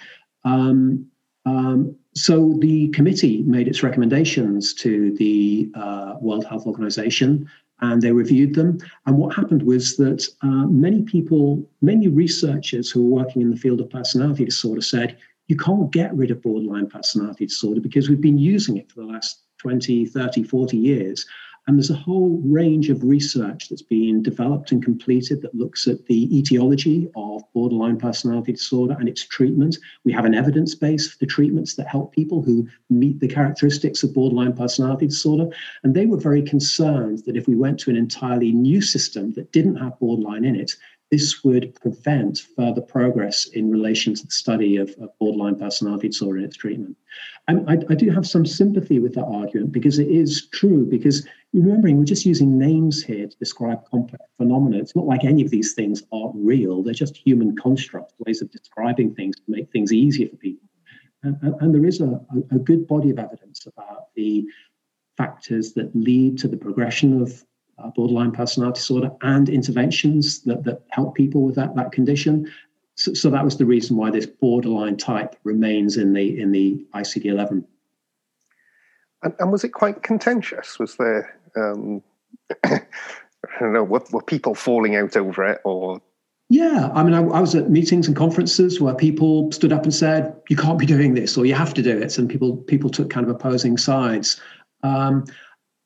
um, 0.44 1.06
um, 1.44 1.96
so 2.16 2.54
the 2.60 2.88
committee 2.88 3.42
made 3.42 3.68
its 3.68 3.82
recommendations 3.82 4.72
to 4.74 5.12
the 5.16 5.70
uh, 5.74 6.14
World 6.20 6.46
Health 6.46 6.66
Organization 6.66 7.48
and 7.80 8.00
they 8.00 8.10
reviewed 8.10 8.54
them. 8.54 8.78
And 9.04 9.18
what 9.18 9.36
happened 9.36 9.62
was 9.62 9.98
that 9.98 10.26
uh, 10.40 10.66
many 10.66 11.02
people, 11.02 11.68
many 11.82 12.08
researchers 12.08 12.90
who 12.90 13.02
were 13.04 13.22
working 13.22 13.42
in 13.42 13.50
the 13.50 13.56
field 13.56 13.80
of 13.80 13.90
personality 13.90 14.46
disorder 14.46 14.80
said, 14.80 15.18
you 15.48 15.56
can't 15.58 15.92
get 15.92 16.14
rid 16.14 16.30
of 16.30 16.40
borderline 16.40 16.88
personality 16.88 17.44
disorder 17.46 17.82
because 17.82 18.08
we've 18.08 18.20
been 18.20 18.38
using 18.38 18.78
it 18.78 18.90
for 18.90 19.00
the 19.00 19.06
last 19.06 19.42
20, 19.58 20.06
30, 20.06 20.42
40 20.42 20.76
years. 20.76 21.26
And 21.66 21.76
there's 21.76 21.90
a 21.90 21.94
whole 21.94 22.40
range 22.44 22.90
of 22.90 23.02
research 23.02 23.68
that's 23.68 23.82
been 23.82 24.22
developed 24.22 24.70
and 24.70 24.84
completed 24.84 25.42
that 25.42 25.54
looks 25.54 25.88
at 25.88 26.06
the 26.06 26.36
etiology 26.36 27.08
of 27.16 27.42
borderline 27.54 27.98
personality 27.98 28.52
disorder 28.52 28.96
and 29.00 29.08
its 29.08 29.26
treatment. 29.26 29.76
We 30.04 30.12
have 30.12 30.24
an 30.24 30.34
evidence 30.34 30.76
base 30.76 31.10
for 31.10 31.18
the 31.18 31.26
treatments 31.26 31.74
that 31.74 31.88
help 31.88 32.14
people 32.14 32.40
who 32.40 32.68
meet 32.88 33.18
the 33.18 33.28
characteristics 33.28 34.04
of 34.04 34.14
borderline 34.14 34.54
personality 34.54 35.06
disorder. 35.06 35.48
And 35.82 35.92
they 35.92 36.06
were 36.06 36.18
very 36.18 36.42
concerned 36.42 37.24
that 37.26 37.36
if 37.36 37.48
we 37.48 37.56
went 37.56 37.80
to 37.80 37.90
an 37.90 37.96
entirely 37.96 38.52
new 38.52 38.80
system 38.80 39.32
that 39.32 39.50
didn't 39.50 39.76
have 39.76 39.98
borderline 39.98 40.44
in 40.44 40.54
it, 40.54 40.76
this 41.10 41.44
would 41.44 41.74
prevent 41.80 42.46
further 42.56 42.80
progress 42.80 43.46
in 43.46 43.70
relation 43.70 44.14
to 44.14 44.24
the 44.24 44.32
study 44.32 44.76
of, 44.76 44.90
of 45.00 45.16
borderline 45.18 45.56
personality 45.56 46.08
disorder 46.08 46.38
and 46.38 46.46
its 46.46 46.56
treatment. 46.56 46.96
I, 47.48 47.78
I, 47.88 47.94
do 47.94 48.10
have 48.10 48.26
some 48.26 48.44
sympathy 48.44 48.98
with 48.98 49.14
that 49.14 49.24
argument 49.24 49.70
because 49.70 50.00
it 50.00 50.08
is 50.08 50.48
true. 50.48 50.84
Because 50.84 51.26
remembering, 51.56 51.98
we're 51.98 52.04
just 52.04 52.26
using 52.26 52.58
names 52.58 53.02
here 53.02 53.26
to 53.26 53.36
describe 53.38 53.84
complex 53.90 54.24
phenomena. 54.36 54.78
It's 54.78 54.94
not 54.94 55.06
like 55.06 55.24
any 55.24 55.42
of 55.42 55.50
these 55.50 55.74
things 55.74 56.02
are 56.12 56.30
real, 56.34 56.82
they're 56.82 56.94
just 56.94 57.16
human 57.16 57.56
constructs, 57.56 58.14
ways 58.26 58.42
of 58.42 58.50
describing 58.50 59.14
things 59.14 59.36
to 59.36 59.42
make 59.48 59.70
things 59.72 59.92
easier 59.92 60.28
for 60.28 60.36
people. 60.36 60.68
And, 61.22 61.36
and, 61.42 61.54
and 61.60 61.74
there 61.74 61.86
is 61.86 62.00
a, 62.00 62.20
a 62.52 62.58
good 62.58 62.86
body 62.86 63.10
of 63.10 63.18
evidence 63.18 63.66
about 63.66 64.14
the 64.14 64.46
factors 65.16 65.72
that 65.72 65.94
lead 65.96 66.38
to 66.38 66.48
the 66.48 66.56
progression 66.56 67.20
of 67.22 67.44
uh, 67.78 67.90
borderline 67.90 68.32
personality 68.32 68.78
disorder 68.78 69.10
and 69.22 69.48
interventions 69.48 70.42
that, 70.42 70.64
that 70.64 70.82
help 70.90 71.14
people 71.14 71.42
with 71.42 71.54
that, 71.56 71.74
that 71.74 71.92
condition. 71.92 72.50
So, 72.94 73.12
so, 73.12 73.30
that 73.30 73.44
was 73.44 73.58
the 73.58 73.66
reason 73.66 73.96
why 73.96 74.10
this 74.10 74.24
borderline 74.24 74.96
type 74.96 75.36
remains 75.44 75.98
in 75.98 76.14
the 76.14 76.40
in 76.40 76.52
the 76.52 76.86
ICD-11. 76.94 77.64
And, 79.22 79.34
and 79.38 79.52
was 79.52 79.64
it 79.64 79.70
quite 79.70 80.02
contentious? 80.02 80.78
Was 80.78 80.96
there, 80.96 81.35
um, 81.56 82.02
I 82.64 82.80
don't 83.60 83.72
know, 83.72 83.84
were, 83.84 84.04
were 84.10 84.22
people 84.22 84.54
falling 84.54 84.96
out 84.96 85.16
over 85.16 85.44
it 85.44 85.60
or 85.64 86.00
yeah, 86.48 86.90
I 86.94 87.02
mean, 87.02 87.12
I, 87.12 87.18
I, 87.18 87.40
was 87.40 87.56
at 87.56 87.70
meetings 87.70 88.06
and 88.06 88.16
conferences 88.16 88.80
where 88.80 88.94
people 88.94 89.50
stood 89.50 89.72
up 89.72 89.82
and 89.82 89.92
said, 89.92 90.40
"You 90.48 90.56
can't 90.56 90.78
be 90.78 90.86
doing 90.86 91.14
this," 91.14 91.36
or 91.36 91.44
"You 91.44 91.54
have 91.54 91.74
to 91.74 91.82
do 91.82 91.98
it," 91.98 92.18
and 92.18 92.30
people 92.30 92.56
people 92.56 92.88
took 92.88 93.10
kind 93.10 93.28
of 93.28 93.34
opposing 93.34 93.76
sides. 93.76 94.40
Um, 94.84 95.24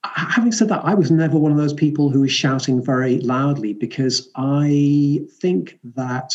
having 0.05 0.53
said 0.53 0.69
that, 0.69 0.85
I 0.85 0.93
was 0.93 1.11
never 1.11 1.39
one 1.39 1.53
of 1.53 1.57
those 1.57 1.73
people 1.73 2.11
who 2.11 2.21
was 2.21 2.33
shouting 2.33 2.83
very 2.85 3.21
loudly 3.21 3.73
because 3.73 4.29
I 4.37 5.23
think 5.41 5.79
that 5.97 6.35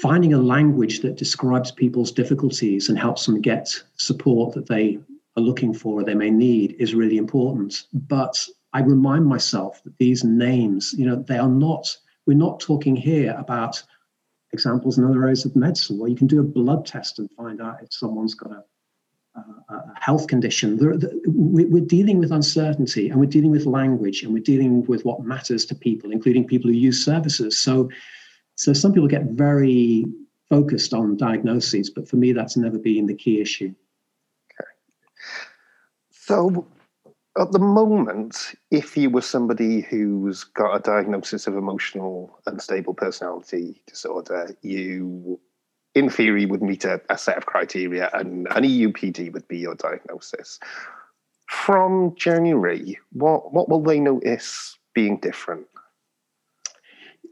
finding 0.00 0.32
a 0.32 0.38
language 0.38 1.00
that 1.00 1.16
describes 1.16 1.70
people's 1.70 2.12
difficulties 2.12 2.88
and 2.88 2.98
helps 2.98 3.26
them 3.26 3.42
get 3.42 3.74
support 3.96 4.54
that 4.54 4.68
they 4.68 4.98
are 5.36 5.42
looking 5.42 5.74
for 5.74 6.00
or 6.00 6.04
they 6.04 6.14
may 6.14 6.30
need 6.30 6.76
is 6.78 6.94
really 6.94 7.16
important. 7.16 7.84
But 7.92 8.46
I 8.72 8.80
remind 8.80 9.26
myself 9.26 9.82
that 9.84 9.96
these 9.98 10.24
names, 10.24 10.94
you 10.96 11.06
know, 11.06 11.16
they 11.16 11.38
are 11.38 11.48
not, 11.48 11.96
we're 12.26 12.36
not 12.36 12.60
talking 12.60 12.96
here 12.96 13.34
about 13.38 13.82
examples 14.52 14.98
in 14.98 15.04
other 15.04 15.22
areas 15.22 15.44
of 15.44 15.56
medicine 15.56 15.98
where 15.98 16.08
you 16.08 16.16
can 16.16 16.28
do 16.28 16.40
a 16.40 16.44
blood 16.44 16.86
test 16.86 17.18
and 17.18 17.30
find 17.32 17.60
out 17.60 17.82
if 17.82 17.92
someone's 17.92 18.34
got 18.34 18.52
a 18.52 18.64
a 19.68 20.00
health 20.00 20.26
condition. 20.26 20.78
We're 21.26 21.84
dealing 21.84 22.18
with 22.18 22.30
uncertainty 22.30 23.08
and 23.08 23.18
we're 23.18 23.26
dealing 23.26 23.50
with 23.50 23.66
language 23.66 24.22
and 24.22 24.32
we're 24.32 24.42
dealing 24.42 24.84
with 24.86 25.04
what 25.04 25.24
matters 25.24 25.64
to 25.66 25.74
people, 25.74 26.12
including 26.12 26.46
people 26.46 26.70
who 26.70 26.76
use 26.76 27.04
services. 27.04 27.58
So, 27.58 27.90
so 28.54 28.72
some 28.72 28.92
people 28.92 29.08
get 29.08 29.24
very 29.24 30.04
focused 30.48 30.94
on 30.94 31.16
diagnoses, 31.16 31.90
but 31.90 32.08
for 32.08 32.16
me, 32.16 32.32
that's 32.32 32.56
never 32.56 32.78
been 32.78 33.06
the 33.06 33.14
key 33.14 33.40
issue. 33.40 33.74
So, 36.10 36.66
at 37.38 37.52
the 37.52 37.58
moment, 37.58 38.54
if 38.70 38.96
you 38.96 39.10
were 39.10 39.20
somebody 39.20 39.80
who's 39.80 40.44
got 40.44 40.76
a 40.76 40.80
diagnosis 40.80 41.46
of 41.46 41.56
emotional 41.56 42.38
unstable 42.46 42.94
personality 42.94 43.82
disorder, 43.86 44.56
you 44.62 45.40
in 45.94 46.10
theory, 46.10 46.44
would 46.46 46.62
meet 46.62 46.84
a, 46.84 47.00
a 47.08 47.16
set 47.16 47.36
of 47.36 47.46
criteria, 47.46 48.10
and 48.12 48.48
an 48.50 48.64
EUPD 48.64 49.32
would 49.32 49.46
be 49.48 49.58
your 49.58 49.74
diagnosis. 49.76 50.58
From 51.48 52.14
January, 52.16 52.98
what 53.12 53.52
what 53.52 53.68
will 53.68 53.82
they 53.82 54.00
notice 54.00 54.76
being 54.94 55.18
different? 55.18 55.66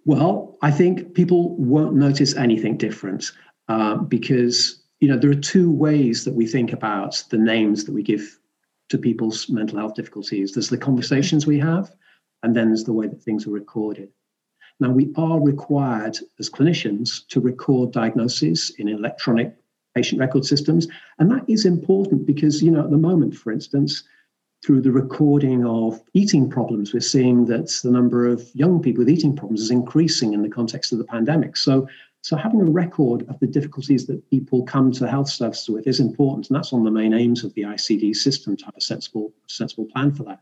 Well, 0.05 0.59
I 0.63 0.71
think 0.71 1.15
people 1.15 1.57
won't 1.57 1.95
notice 1.95 2.37
anything 2.37 2.77
different 2.77 3.33
uh, 3.69 3.97
because 3.97 4.82
you 5.03 5.09
know 5.09 5.19
there 5.19 5.33
are 5.33 5.35
two 5.35 5.69
ways 5.69 6.25
that 6.25 6.33
we 6.33 6.47
think 6.47 6.73
about 6.73 7.25
the 7.31 7.37
names 7.37 7.85
that 7.85 7.93
we 7.93 8.05
give 8.05 8.39
to 8.89 8.97
people's 8.97 9.49
mental 9.49 9.79
health 9.79 9.97
difficulties. 9.97 10.53
There's 10.53 10.69
the 10.69 10.79
conversations 10.79 11.45
we 11.45 11.59
have, 11.59 11.93
and 12.45 12.55
then 12.55 12.69
there's 12.69 12.85
the 12.85 12.93
way 12.93 13.09
that 13.09 13.21
things 13.21 13.45
are 13.45 13.51
recorded. 13.51 14.11
Now, 14.79 14.91
we 14.91 15.13
are 15.17 15.41
required 15.41 16.19
as 16.39 16.49
clinicians 16.49 17.27
to 17.29 17.41
record 17.41 17.91
diagnoses 17.91 18.71
in 18.79 18.89
electronic 18.89 19.57
patient 19.97 20.21
record 20.21 20.45
systems. 20.45 20.87
And 21.19 21.31
that 21.33 21.45
is 21.49 21.67
important 21.67 22.25
because, 22.25 22.63
you 22.63 22.71
know, 22.71 22.85
at 22.85 22.91
the 22.91 22.97
moment, 22.97 23.35
for 23.37 23.51
instance, 23.51 24.05
through 24.65 24.83
the 24.83 24.93
recording 24.93 25.67
of 25.67 26.01
eating 26.15 26.49
problems, 26.49 26.95
we're 26.95 27.01
seeing 27.01 27.47
that 27.47 27.69
the 27.83 27.91
number 27.91 28.29
of 28.29 28.49
young 28.55 28.81
people 28.81 29.01
with 29.01 29.11
eating 29.11 29.35
problems 29.35 29.63
is 29.63 29.73
increasing 29.73 30.33
in 30.33 30.43
the 30.43 30.49
context 30.49 30.93
of 30.93 30.99
the 30.99 31.05
pandemic. 31.05 31.57
So, 31.57 31.89
so 32.23 32.37
having 32.37 32.61
a 32.61 32.65
record 32.65 33.29
of 33.29 33.41
the 33.41 33.49
difficulties 33.49 34.07
that 34.07 34.31
people 34.31 34.63
come 34.63 34.93
to 34.93 35.09
health 35.09 35.29
services 35.29 35.69
with 35.69 35.89
is 35.89 35.99
important, 35.99 36.49
and 36.49 36.57
that's 36.57 36.71
one 36.71 36.83
of 36.83 36.85
the 36.85 36.99
main 36.99 37.13
aims 37.13 37.43
of 37.43 37.53
the 37.55 37.63
ICD 37.63 38.15
system 38.15 38.57
to 38.57 38.65
have 38.65 38.77
a 38.77 38.81
sensible, 38.81 39.33
sensible 39.49 39.87
plan 39.87 40.13
for 40.13 40.23
that. 40.23 40.41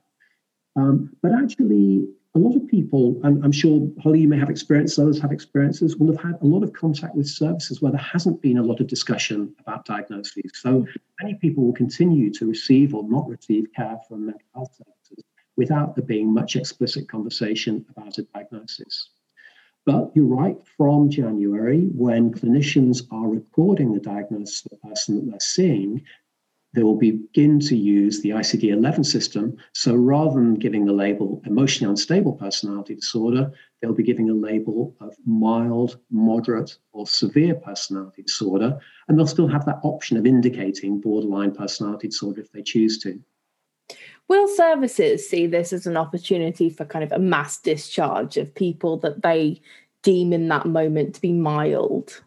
Um, 0.76 1.10
but 1.22 1.32
actually, 1.32 2.06
a 2.34 2.38
lot 2.38 2.54
of 2.54 2.68
people, 2.68 3.18
and 3.24 3.42
I'm 3.42 3.50
sure 3.50 3.88
Holly, 4.02 4.20
you 4.20 4.28
may 4.28 4.38
have 4.38 4.50
experience, 4.50 4.98
others 4.98 5.18
have 5.20 5.32
experiences, 5.32 5.96
will 5.96 6.14
have 6.14 6.22
had 6.22 6.38
a 6.42 6.46
lot 6.46 6.62
of 6.62 6.74
contact 6.74 7.14
with 7.14 7.26
services 7.26 7.80
where 7.80 7.92
there 7.92 8.00
hasn't 8.00 8.42
been 8.42 8.58
a 8.58 8.62
lot 8.62 8.80
of 8.80 8.86
discussion 8.86 9.54
about 9.58 9.86
diagnoses. 9.86 10.52
So 10.54 10.86
many 11.22 11.34
people 11.36 11.64
will 11.64 11.72
continue 11.72 12.30
to 12.34 12.46
receive 12.46 12.94
or 12.94 13.08
not 13.08 13.26
receive 13.26 13.68
care 13.74 13.98
from 14.06 14.26
mental 14.26 14.46
health 14.54 14.76
services 14.76 15.24
without 15.56 15.96
there 15.96 16.04
being 16.04 16.32
much 16.32 16.56
explicit 16.56 17.08
conversation 17.08 17.86
about 17.90 18.18
a 18.18 18.22
diagnosis. 18.34 19.08
But 19.86 20.12
you're 20.14 20.26
right, 20.26 20.56
from 20.76 21.10
January, 21.10 21.86
when 21.94 22.32
clinicians 22.32 23.02
are 23.10 23.28
recording 23.28 23.92
the 23.92 24.00
diagnosis 24.00 24.64
of 24.66 24.72
the 24.72 24.88
person 24.88 25.16
that 25.16 25.30
they're 25.30 25.40
seeing, 25.40 26.02
they 26.72 26.82
will 26.82 26.96
begin 26.96 27.58
to 27.60 27.76
use 27.76 28.20
the 28.20 28.30
ICD 28.30 28.70
11 28.70 29.02
system. 29.04 29.56
So 29.72 29.94
rather 29.94 30.34
than 30.34 30.54
giving 30.54 30.84
the 30.84 30.92
label 30.92 31.42
emotionally 31.44 31.90
unstable 31.90 32.34
personality 32.34 32.94
disorder, 32.94 33.52
they'll 33.80 33.94
be 33.94 34.04
giving 34.04 34.30
a 34.30 34.34
label 34.34 34.94
of 35.00 35.16
mild, 35.26 35.98
moderate, 36.10 36.76
or 36.92 37.06
severe 37.06 37.54
personality 37.54 38.22
disorder. 38.22 38.78
And 39.08 39.18
they'll 39.18 39.26
still 39.26 39.48
have 39.48 39.64
that 39.64 39.80
option 39.82 40.16
of 40.16 40.26
indicating 40.26 41.00
borderline 41.00 41.52
personality 41.52 42.08
disorder 42.08 42.42
if 42.42 42.52
they 42.52 42.62
choose 42.62 42.98
to. 42.98 43.20
Will 44.30 44.46
services 44.46 45.28
see 45.28 45.48
this 45.48 45.72
as 45.72 45.88
an 45.88 45.96
opportunity 45.96 46.70
for 46.70 46.84
kind 46.84 47.02
of 47.02 47.10
a 47.10 47.18
mass 47.18 47.58
discharge 47.58 48.36
of 48.36 48.54
people 48.54 48.96
that 48.98 49.22
they 49.22 49.60
deem 50.04 50.32
in 50.32 50.46
that 50.46 50.66
moment 50.66 51.16
to 51.16 51.20
be 51.20 51.32
mild? 51.32 52.22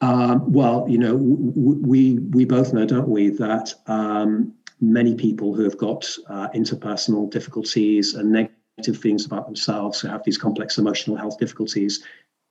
Um, 0.00 0.52
well, 0.52 0.86
you 0.88 0.98
know, 0.98 1.14
we 1.14 2.14
we 2.30 2.44
both 2.44 2.72
know, 2.72 2.84
don't 2.84 3.08
we, 3.08 3.28
that 3.28 3.72
um, 3.86 4.52
many 4.80 5.14
people 5.14 5.54
who 5.54 5.62
have 5.62 5.78
got 5.78 6.04
uh, 6.28 6.48
interpersonal 6.48 7.30
difficulties 7.30 8.14
and 8.14 8.32
negative 8.32 9.00
feelings 9.00 9.26
about 9.26 9.46
themselves, 9.46 10.00
who 10.00 10.08
have 10.08 10.24
these 10.24 10.36
complex 10.36 10.78
emotional 10.78 11.16
health 11.16 11.38
difficulties, 11.38 12.02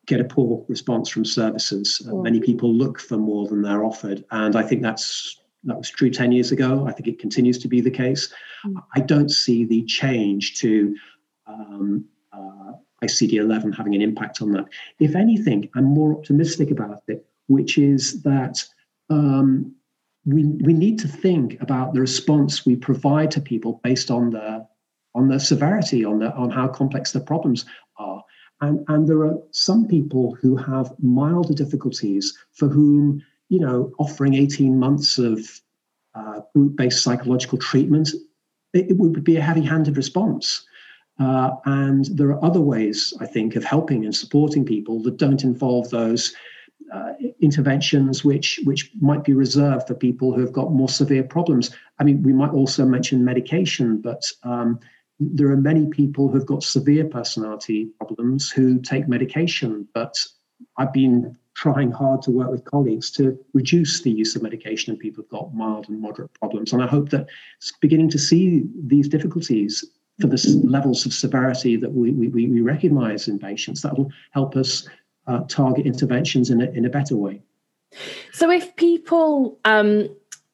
get 0.06 0.22
a 0.22 0.24
poor 0.24 0.64
response 0.70 1.10
from 1.10 1.26
services. 1.26 2.02
Uh, 2.10 2.16
many 2.16 2.40
people 2.40 2.74
look 2.74 2.98
for 2.98 3.18
more 3.18 3.46
than 3.50 3.62
they're 3.62 3.84
offered, 3.84 4.24
and 4.32 4.56
I 4.56 4.64
think 4.64 4.84
that's 4.84 5.39
that 5.64 5.78
was 5.78 5.90
true 5.90 6.10
10 6.10 6.32
years 6.32 6.52
ago. 6.52 6.86
I 6.88 6.92
think 6.92 7.08
it 7.08 7.20
continues 7.20 7.58
to 7.60 7.68
be 7.68 7.82
the 7.82 7.92
case. 7.92 8.34
Mm. 8.66 8.82
I 8.96 9.02
don't 9.02 9.30
see 9.30 9.66
the 9.66 9.84
change 9.86 10.56
to 10.60 10.96
um, 11.48 12.06
uh, 12.32 12.74
ICD 13.04 13.34
11 13.34 13.74
having 13.74 13.96
an 13.96 14.02
impact 14.02 14.42
on 14.42 14.52
that. 14.52 14.66
If 15.00 15.16
anything, 15.16 15.70
I'm 15.76 15.86
more 15.86 16.18
optimistic 16.18 16.72
about 16.72 17.04
it, 17.08 17.26
which 17.48 17.78
is 17.78 18.22
that 18.24 18.64
um, 19.10 19.76
we, 20.26 20.46
we 20.46 20.74
need 20.74 21.00
to 21.00 21.08
think 21.08 21.62
about 21.62 21.94
the 21.94 22.02
response 22.02 22.66
we 22.66 22.76
provide 22.76 23.32
to 23.32 23.42
people 23.42 23.82
based 23.84 24.12
on 24.12 24.32
the 24.32 24.68
on 25.16 25.28
the 25.28 25.40
severity, 25.40 26.06
on 26.06 26.20
the 26.20 26.32
on 26.36 26.52
how 26.52 26.68
complex 26.68 27.12
the 27.12 27.20
problems 27.20 27.66
are. 27.98 28.24
And, 28.62 28.84
and 28.90 29.08
there 29.08 29.24
are 29.26 29.38
some 29.52 29.88
people 29.88 30.38
who 30.42 30.56
have 30.56 30.94
milder 31.00 31.54
difficulties 31.54 32.38
for 32.52 32.68
whom, 32.68 33.24
you 33.50 33.60
know, 33.60 33.92
offering 34.00 34.36
18 34.36 34.78
months 34.80 35.18
of 35.18 35.40
uh, 36.16 36.42
group-based 36.56 37.04
psychological 37.04 37.58
treatment, 37.58 38.10
it, 38.74 38.92
it 38.92 38.98
would 38.98 39.24
be 39.24 39.38
a 39.38 39.42
heavy-handed 39.42 39.98
response. 39.98 40.66
Uh, 41.20 41.52
and 41.66 42.06
there 42.18 42.30
are 42.30 42.46
other 42.46 42.62
ways, 42.62 43.14
I 43.20 43.26
think, 43.26 43.56
of 43.56 43.64
helping 43.64 44.06
and 44.06 44.16
supporting 44.16 44.64
people 44.64 45.02
that 45.04 45.18
don't 45.18 45.44
involve 45.44 45.90
those 45.90 46.34
uh, 46.94 47.14
interventions 47.40 48.26
which 48.26 48.60
which 48.64 48.90
might 49.00 49.24
be 49.24 49.34
reserved 49.34 49.88
for 49.88 49.94
people 49.94 50.34
who 50.34 50.42
have 50.42 50.54
got 50.54 50.72
more 50.72 50.90
severe 50.90 51.24
problems. 51.24 51.70
I 52.00 52.04
mean, 52.04 52.24
we 52.24 52.34
might 52.34 52.52
also 52.52 52.86
mention 52.86 53.24
medication, 53.24 54.02
but 54.02 54.24
um, 54.44 54.80
there 55.20 55.52
are 55.52 55.58
many 55.58 55.88
people 55.88 56.30
who've 56.30 56.46
got 56.46 56.64
severe 56.64 57.06
personality 57.06 57.90
problems 57.98 58.50
who 58.50 58.80
take 58.80 59.08
medication. 59.08 59.88
But 59.94 60.16
I've 60.78 60.94
been 60.94 61.38
trying 61.56 61.92
hard 61.92 62.22
to 62.22 62.32
work 62.32 62.50
with 62.50 62.64
colleagues 62.66 63.12
to 63.12 63.38
reduce 63.54 64.02
the 64.02 64.12
use 64.12 64.36
of 64.36 64.42
medication 64.42 64.94
in 64.94 65.00
people 65.00 65.22
who've 65.22 65.30
got 65.30 65.54
mild 65.54 65.90
and 65.90 66.02
moderate 66.02 66.34
problems. 66.34 66.72
And 66.72 66.82
I 66.82 66.88
hope 66.88 67.10
that 67.10 67.28
beginning 67.82 68.10
to 68.12 68.20
see 68.20 68.64
these 68.86 69.08
difficulties 69.08 69.84
for 70.22 70.28
the 70.28 70.62
levels 70.64 71.06
of 71.06 71.14
severity 71.14 71.76
that 71.78 71.92
we, 71.92 72.12
we, 72.12 72.28
we 72.28 72.62
recognize 72.62 73.28
in 73.28 73.40
patients, 73.40 73.82
that 73.82 73.98
will 73.98 74.12
help 74.32 74.56
us 74.56 74.88
uh, 75.28 75.42
target 75.48 75.86
interventions 75.86 76.50
in 76.50 76.62
a, 76.62 76.66
in 76.72 76.86
a 76.86 76.90
better 76.90 77.16
way. 77.16 77.42
So 78.34 78.52
if 78.52 78.76
people 78.76 79.58
um, 79.66 80.10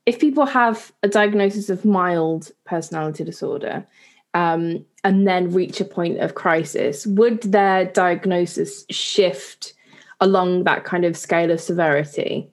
if 0.06 0.20
people 0.20 0.46
have 0.46 0.92
a 1.02 1.08
diagnosis 1.08 1.70
of 1.70 1.84
mild 1.84 2.52
personality 2.64 3.24
disorder 3.24 3.86
um, 4.34 4.86
and 5.04 5.28
then 5.28 5.52
reach 5.52 5.82
a 5.82 5.86
point 5.86 6.20
of 6.20 6.36
crisis, 6.36 7.08
would 7.08 7.42
their 7.42 7.86
diagnosis 7.86 8.86
shift 8.90 9.74
along 10.20 10.64
that 10.64 10.84
kind 10.84 11.06
of 11.06 11.18
scale 11.18 11.52
of 11.52 11.60
severity? 11.60 12.50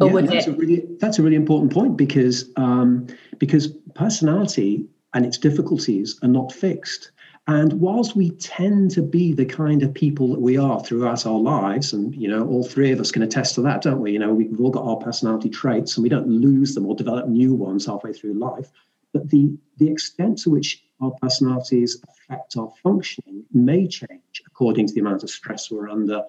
Or 0.00 0.08
yeah, 0.20 0.26
that's, 0.26 0.46
it... 0.46 0.54
a 0.54 0.56
really, 0.56 0.84
that's 0.98 1.18
a 1.18 1.22
really 1.22 1.36
important 1.36 1.72
point 1.72 1.96
because 1.96 2.50
um, 2.56 3.06
because 3.38 3.68
personality 3.94 4.86
and 5.14 5.26
its 5.26 5.38
difficulties 5.38 6.18
are 6.22 6.28
not 6.28 6.52
fixed. 6.52 7.12
And 7.48 7.74
whilst 7.80 8.14
we 8.14 8.30
tend 8.30 8.92
to 8.92 9.02
be 9.02 9.32
the 9.32 9.44
kind 9.44 9.82
of 9.82 9.92
people 9.92 10.28
that 10.28 10.40
we 10.40 10.56
are 10.56 10.80
throughout 10.80 11.26
our 11.26 11.38
lives, 11.38 11.92
and 11.92 12.14
you 12.14 12.28
know, 12.28 12.46
all 12.46 12.64
three 12.64 12.92
of 12.92 13.00
us 13.00 13.10
can 13.10 13.22
attest 13.22 13.56
to 13.56 13.62
that, 13.62 13.82
don't 13.82 14.00
we? 14.00 14.12
You 14.12 14.20
know, 14.20 14.32
we've 14.32 14.60
all 14.60 14.70
got 14.70 14.84
our 14.84 14.96
personality 14.96 15.50
traits, 15.50 15.96
and 15.96 16.02
we 16.02 16.08
don't 16.08 16.28
lose 16.28 16.74
them 16.74 16.86
or 16.86 16.94
develop 16.94 17.26
new 17.26 17.52
ones 17.54 17.86
halfway 17.86 18.12
through 18.12 18.34
life. 18.34 18.70
But 19.12 19.28
the 19.28 19.56
the 19.78 19.90
extent 19.90 20.38
to 20.42 20.50
which 20.50 20.84
our 21.00 21.10
personalities 21.20 22.00
affect 22.08 22.56
our 22.56 22.72
functioning 22.82 23.44
may 23.52 23.88
change 23.88 24.42
according 24.46 24.86
to 24.86 24.94
the 24.94 25.00
amount 25.00 25.24
of 25.24 25.30
stress 25.30 25.68
we're 25.70 25.90
under, 25.90 26.22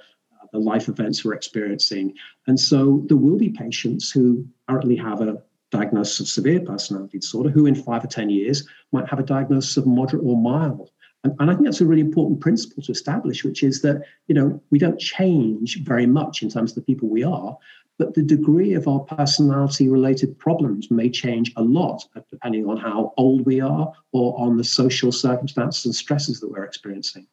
life 0.60 0.88
events 0.88 1.24
we're 1.24 1.34
experiencing. 1.34 2.14
And 2.48 2.60
so 2.60 3.04
there 3.08 3.18
will 3.18 3.38
be 3.38 3.50
patients 3.50 4.12
who 4.12 4.46
currently 4.70 4.96
have 4.98 5.22
a 5.22 5.42
diagnosis 5.72 6.20
of 6.20 6.28
severe 6.28 6.60
personality 6.60 7.18
disorder 7.18 7.50
who 7.50 7.66
in 7.66 7.76
five 7.76 8.04
or 8.04 8.08
10 8.08 8.30
years 8.30 8.68
might 8.92 9.10
have 9.10 9.20
a 9.20 9.24
diagnosis 9.24 9.78
of 9.78 9.88
moderate 9.88 10.24
or 10.24 10.38
mild. 10.38 10.92
And, 11.24 11.34
and 11.40 11.50
I 11.50 11.54
think 11.54 11.66
that's 11.66 11.82
a 11.82 11.86
really 11.86 12.02
important 12.02 12.42
principle 12.42 12.84
to 12.84 12.92
establish, 12.92 13.44
which 13.44 13.64
is 13.64 13.82
that, 13.82 14.04
you 14.28 14.36
know, 14.36 14.62
we 14.70 14.78
don't 14.78 15.00
change 15.00 15.82
very 15.84 16.06
much 16.06 16.44
in 16.44 16.50
terms 16.50 16.72
of 16.72 16.76
the 16.76 16.82
people 16.82 17.10
we 17.10 17.24
are, 17.24 17.58
but 17.98 18.14
the 18.14 18.24
degree 18.24 18.74
of 18.74 18.88
our 18.88 19.00
personality 19.00 19.88
related 19.88 20.38
problems 20.38 20.90
may 20.90 21.10
change 21.10 21.52
a 21.56 21.64
lot 21.64 22.04
depending 22.30 22.68
on 22.68 22.78
how 22.78 23.14
old 23.18 23.46
we 23.46 23.62
are 23.62 23.94
or 24.12 24.40
on 24.40 24.58
the 24.58 24.64
social 24.64 25.12
circumstances 25.12 25.86
and 25.86 25.96
stresses 25.96 26.40
that 26.40 26.50
we're 26.50 26.64
experiencing. 26.64 27.28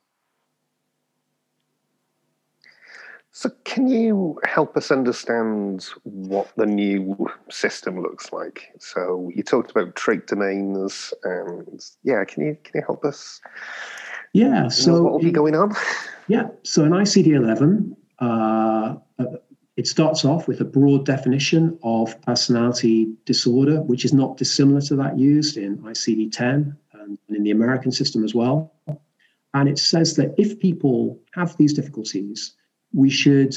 So, 3.33 3.51
can 3.65 3.87
you 3.87 4.41
help 4.45 4.77
us 4.77 4.91
understand 4.91 5.89
what 6.03 6.51
the 6.57 6.67
new 6.67 7.29
system 7.49 8.03
looks 8.03 8.33
like? 8.33 8.73
So, 8.81 9.31
you 9.35 9.45
talked 9.45 9.71
about 9.71 9.95
trait 9.95 10.27
domains, 10.27 11.15
and 11.23 11.81
yeah, 12.03 12.25
can 12.25 12.45
you 12.45 12.57
can 12.65 12.81
you 12.81 12.83
help 12.85 13.05
us? 13.05 13.41
Yeah. 14.33 14.67
So, 14.69 15.03
what 15.03 15.13
will 15.13 15.21
be 15.21 15.31
going 15.31 15.55
on? 15.55 15.75
Yeah. 16.27 16.49
So, 16.65 16.85
in 16.85 16.91
ICD 16.91 17.29
eleven, 17.29 17.97
uh, 18.19 18.97
it 19.77 19.87
starts 19.87 20.25
off 20.25 20.49
with 20.49 20.61
a 20.61 20.65
broad 20.65 21.07
definition 21.07 21.79
of 21.85 22.21
personality 22.23 23.13
disorder, 23.27 23.81
which 23.83 24.05
is 24.05 24.13
not 24.13 24.39
dissimilar 24.39 24.81
to 24.83 24.97
that 24.97 25.19
used 25.19 25.57
in 25.57 25.79
ICD 25.79 26.33
ten 26.33 26.77
and 26.95 27.17
in 27.29 27.45
the 27.45 27.53
American 27.53 27.93
system 27.93 28.25
as 28.25 28.35
well. 28.35 28.75
And 29.55 29.69
it 29.69 29.79
says 29.79 30.17
that 30.17 30.35
if 30.37 30.59
people 30.59 31.19
have 31.33 31.57
these 31.57 31.73
difficulties 31.73 32.55
we 32.93 33.11
should 33.11 33.55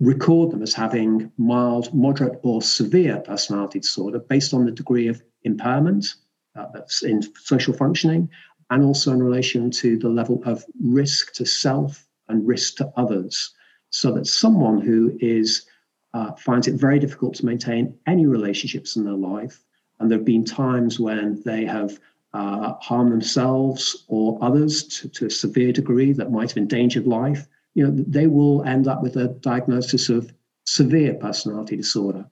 record 0.00 0.50
them 0.50 0.62
as 0.62 0.74
having 0.74 1.30
mild, 1.36 1.92
moderate, 1.94 2.40
or 2.42 2.60
severe 2.60 3.20
personality 3.20 3.80
disorder 3.80 4.18
based 4.18 4.52
on 4.52 4.64
the 4.64 4.72
degree 4.72 5.08
of 5.08 5.22
impairment 5.44 6.14
uh, 6.56 6.66
that's 6.74 7.02
in 7.02 7.22
social 7.36 7.72
functioning 7.72 8.28
and 8.70 8.84
also 8.84 9.12
in 9.12 9.22
relation 9.22 9.70
to 9.70 9.98
the 9.98 10.08
level 10.08 10.42
of 10.44 10.64
risk 10.82 11.32
to 11.34 11.44
self 11.44 12.06
and 12.28 12.46
risk 12.46 12.76
to 12.76 12.92
others. 12.96 13.54
So 13.90 14.12
that 14.12 14.26
someone 14.26 14.80
who 14.80 15.16
is 15.20 15.66
uh, 16.14 16.32
finds 16.32 16.66
it 16.66 16.74
very 16.74 16.98
difficult 16.98 17.34
to 17.34 17.46
maintain 17.46 17.94
any 18.06 18.26
relationships 18.26 18.96
in 18.96 19.04
their 19.04 19.14
life, 19.14 19.62
and 19.98 20.10
there 20.10 20.18
have 20.18 20.26
been 20.26 20.44
times 20.44 20.98
when 20.98 21.42
they 21.42 21.64
have 21.64 21.98
uh, 22.34 22.74
harmed 22.80 23.12
themselves 23.12 24.04
or 24.08 24.38
others 24.42 24.84
to, 24.84 25.08
to 25.08 25.26
a 25.26 25.30
severe 25.30 25.72
degree 25.72 26.12
that 26.12 26.30
might 26.30 26.50
have 26.50 26.56
endangered 26.56 27.06
life, 27.06 27.46
you 27.74 27.84
know, 27.84 28.04
they 28.06 28.26
will 28.26 28.62
end 28.64 28.86
up 28.88 29.02
with 29.02 29.16
a 29.16 29.28
diagnosis 29.28 30.08
of 30.08 30.32
severe 30.64 31.14
personality 31.14 31.76
disorder. 31.76 32.26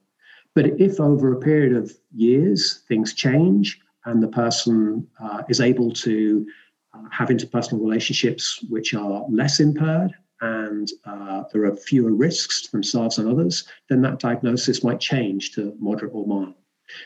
But 0.53 0.79
if 0.79 0.99
over 0.99 1.33
a 1.33 1.39
period 1.39 1.73
of 1.75 1.93
years 2.13 2.81
things 2.87 3.13
change 3.13 3.79
and 4.05 4.21
the 4.21 4.27
person 4.27 5.07
uh, 5.19 5.43
is 5.49 5.61
able 5.61 5.91
to 5.93 6.45
uh, 6.93 7.09
have 7.09 7.29
interpersonal 7.29 7.81
relationships 7.81 8.63
which 8.69 8.93
are 8.93 9.25
less 9.29 9.59
impaired 9.59 10.13
and 10.41 10.89
uh, 11.05 11.43
there 11.53 11.65
are 11.65 11.75
fewer 11.75 12.11
risks 12.11 12.63
to 12.63 12.71
themselves 12.71 13.17
and 13.19 13.29
others, 13.29 13.65
then 13.89 14.01
that 14.01 14.19
diagnosis 14.19 14.83
might 14.83 14.99
change 14.99 15.51
to 15.51 15.75
moderate 15.79 16.11
or 16.13 16.25
mild. 16.25 16.55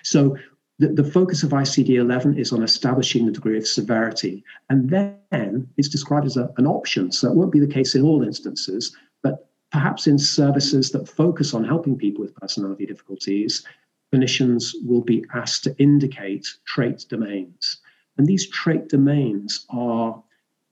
So 0.04 0.38
the, 0.80 0.90
the 0.90 1.04
focus 1.04 1.44
of 1.44 1.52
ICD 1.52 1.90
11 1.90 2.38
is 2.38 2.52
on 2.52 2.62
establishing 2.62 3.26
the 3.26 3.32
degree 3.32 3.58
of 3.58 3.68
severity. 3.68 4.44
And 4.70 4.90
then 4.90 5.70
it's 5.78 5.88
described 5.88 6.26
as 6.26 6.38
a, 6.38 6.52
an 6.58 6.68
option. 6.68 7.12
So 7.12 7.32
it 7.32 7.36
won't 7.36 7.52
be 7.52 7.60
the 7.60 7.74
case 7.74 7.96
in 7.96 8.04
all 8.04 8.24
instances, 8.24 8.96
but 9.24 9.50
perhaps 9.72 10.08
in 10.08 10.18
services 10.18 10.92
that 10.92 11.08
focus 11.08 11.54
on 11.54 11.64
helping 11.64 11.98
people 11.98 12.22
with 12.22 12.36
personality 12.36 12.86
difficulties, 12.86 13.66
clinicians 14.14 14.74
will 14.86 15.02
be 15.02 15.26
asked 15.34 15.64
to 15.64 15.76
indicate 15.78 16.48
trait 16.66 17.06
domains. 17.10 17.78
And 18.18 18.28
these 18.28 18.50
trait 18.50 18.90
domains 18.90 19.66
are 19.70 20.22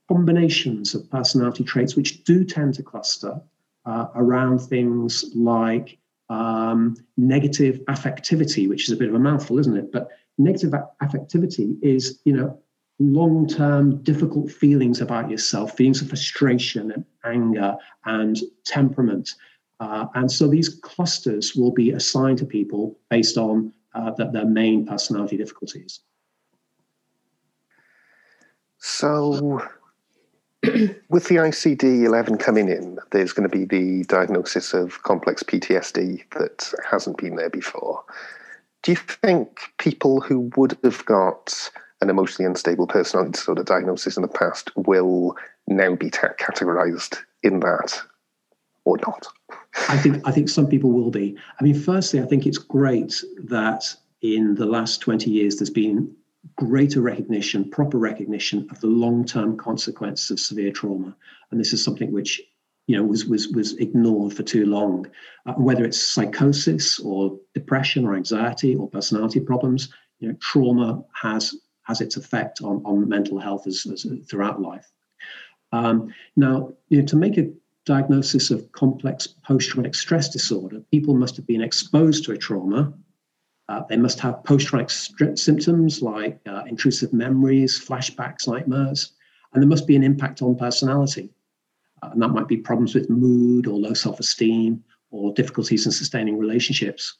combinations 0.08 0.94
of 0.94 1.10
personality 1.10 1.64
traits 1.64 1.96
which 1.96 2.24
do 2.24 2.44
tend 2.44 2.74
to 2.74 2.82
cluster 2.82 3.40
uh, 3.86 4.06
around 4.14 4.58
things 4.58 5.24
like 5.34 5.98
um, 6.28 6.96
negative 7.16 7.80
affectivity, 7.88 8.68
which 8.68 8.88
is 8.88 8.92
a 8.92 8.96
bit 8.96 9.08
of 9.08 9.14
a 9.14 9.18
mouthful, 9.18 9.58
isn't 9.58 9.76
it? 9.76 9.92
But 9.92 10.08
negative 10.38 10.72
affectivity 11.02 11.76
is, 11.82 12.20
you 12.24 12.32
know, 12.32 12.58
long-term 12.98 14.02
difficult 14.02 14.50
feelings 14.50 15.00
about 15.00 15.30
yourself, 15.30 15.76
feelings 15.76 16.00
of 16.00 16.08
frustration 16.08 16.92
and 16.92 17.04
anger 17.24 17.76
and 18.04 18.38
temperament. 18.64 19.34
Uh, 19.80 20.06
and 20.14 20.30
so 20.30 20.46
these 20.46 20.68
clusters 20.68 21.54
will 21.56 21.72
be 21.72 21.90
assigned 21.90 22.38
to 22.38 22.46
people 22.46 22.96
based 23.10 23.36
on 23.36 23.72
uh, 23.94 24.10
the, 24.12 24.26
their 24.26 24.46
main 24.46 24.86
personality 24.86 25.36
difficulties. 25.36 26.00
So 28.78 29.60
With 31.08 31.28
the 31.28 31.36
ICD 31.36 32.04
11 32.04 32.38
coming 32.38 32.68
in, 32.68 32.98
there's 33.12 33.32
going 33.32 33.48
to 33.48 33.56
be 33.56 33.64
the 33.64 34.04
diagnosis 34.04 34.72
of 34.72 35.02
complex 35.02 35.42
PTSD 35.42 36.22
that 36.38 36.72
hasn't 36.88 37.18
been 37.18 37.36
there 37.36 37.50
before. 37.50 38.02
Do 38.82 38.92
you 38.92 38.96
think 38.96 39.60
people 39.78 40.20
who 40.20 40.50
would 40.56 40.76
have 40.84 41.04
got 41.04 41.70
an 42.00 42.10
emotionally 42.10 42.46
unstable 42.46 42.86
personality 42.86 43.32
disorder 43.32 43.64
diagnosis 43.64 44.16
in 44.16 44.22
the 44.22 44.28
past 44.28 44.70
will 44.76 45.36
now 45.66 45.94
be 45.94 46.10
categorized 46.10 47.18
in 47.42 47.60
that 47.60 48.00
or 48.84 48.98
not? 48.98 49.26
I 49.88 49.96
think 49.96 50.26
I 50.26 50.30
think 50.30 50.48
some 50.48 50.66
people 50.66 50.92
will 50.92 51.10
be. 51.10 51.36
I 51.58 51.64
mean, 51.64 51.74
firstly, 51.74 52.20
I 52.20 52.26
think 52.26 52.46
it's 52.46 52.58
great 52.58 53.22
that 53.44 53.94
in 54.22 54.54
the 54.54 54.66
last 54.66 55.00
20 55.00 55.30
years 55.30 55.56
there's 55.56 55.70
been 55.70 56.14
greater 56.56 57.00
recognition, 57.00 57.70
proper 57.70 57.98
recognition 57.98 58.68
of 58.70 58.80
the 58.80 58.86
long-term 58.86 59.56
consequences 59.56 60.30
of 60.30 60.40
severe 60.40 60.70
trauma. 60.70 61.16
And 61.50 61.60
this 61.60 61.72
is 61.72 61.82
something 61.82 62.12
which 62.12 62.40
you 62.86 62.96
know 62.96 63.02
was 63.02 63.24
was 63.24 63.48
was 63.48 63.74
ignored 63.76 64.34
for 64.34 64.42
too 64.42 64.66
long 64.66 65.06
uh, 65.46 65.54
whether 65.54 65.84
it's 65.84 66.00
psychosis 66.00 66.98
or 67.00 67.38
depression 67.54 68.04
or 68.04 68.14
anxiety 68.14 68.74
or 68.76 68.88
personality 68.88 69.40
problems 69.40 69.88
you 70.20 70.28
know 70.28 70.34
trauma 70.40 71.02
has 71.14 71.54
has 71.82 72.00
its 72.00 72.16
effect 72.16 72.62
on, 72.62 72.82
on 72.84 73.08
mental 73.08 73.38
health 73.38 73.66
as, 73.66 73.86
as 73.90 74.06
throughout 74.28 74.60
life 74.60 74.90
um, 75.72 76.12
now 76.36 76.72
you 76.88 76.98
know 77.00 77.06
to 77.06 77.16
make 77.16 77.38
a 77.38 77.50
diagnosis 77.86 78.50
of 78.50 78.70
complex 78.72 79.26
post-traumatic 79.26 79.94
stress 79.94 80.28
disorder 80.28 80.80
people 80.90 81.14
must 81.14 81.36
have 81.36 81.46
been 81.46 81.62
exposed 81.62 82.24
to 82.24 82.32
a 82.32 82.36
trauma 82.36 82.92
uh, 83.68 83.82
they 83.88 83.96
must 83.96 84.20
have 84.20 84.44
post-traumatic 84.44 84.90
st- 84.90 85.38
symptoms 85.38 86.02
like 86.02 86.38
uh, 86.46 86.62
intrusive 86.66 87.12
memories 87.12 87.82
flashbacks 87.84 88.46
nightmares 88.46 89.12
and 89.52 89.62
there 89.62 89.68
must 89.68 89.86
be 89.86 89.96
an 89.96 90.04
impact 90.04 90.42
on 90.42 90.56
personality 90.56 91.30
and 92.12 92.20
that 92.20 92.28
might 92.28 92.48
be 92.48 92.56
problems 92.56 92.94
with 92.94 93.10
mood 93.10 93.66
or 93.66 93.78
low 93.78 93.94
self 93.94 94.20
esteem 94.20 94.82
or 95.10 95.32
difficulties 95.32 95.86
in 95.86 95.92
sustaining 95.92 96.36
relationships. 96.36 97.18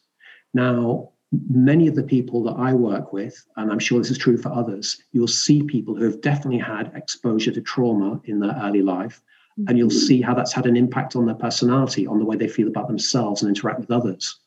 Now, 0.52 1.10
many 1.48 1.88
of 1.88 1.94
the 1.94 2.02
people 2.02 2.42
that 2.44 2.56
I 2.58 2.72
work 2.72 3.12
with, 3.12 3.44
and 3.56 3.70
I'm 3.70 3.78
sure 3.78 3.98
this 3.98 4.10
is 4.10 4.18
true 4.18 4.36
for 4.36 4.52
others, 4.52 4.98
you'll 5.12 5.26
see 5.28 5.62
people 5.62 5.94
who 5.94 6.04
have 6.04 6.20
definitely 6.20 6.58
had 6.58 6.92
exposure 6.94 7.52
to 7.52 7.60
trauma 7.60 8.20
in 8.24 8.40
their 8.40 8.56
early 8.62 8.82
life, 8.82 9.22
and 9.68 9.78
you'll 9.78 9.90
see 9.90 10.20
how 10.20 10.34
that's 10.34 10.52
had 10.52 10.66
an 10.66 10.76
impact 10.76 11.14
on 11.16 11.26
their 11.26 11.34
personality, 11.34 12.06
on 12.06 12.18
the 12.18 12.24
way 12.24 12.36
they 12.36 12.48
feel 12.48 12.68
about 12.68 12.88
themselves 12.88 13.42
and 13.42 13.48
interact 13.48 13.80
with 13.80 13.90
others. 13.90 14.40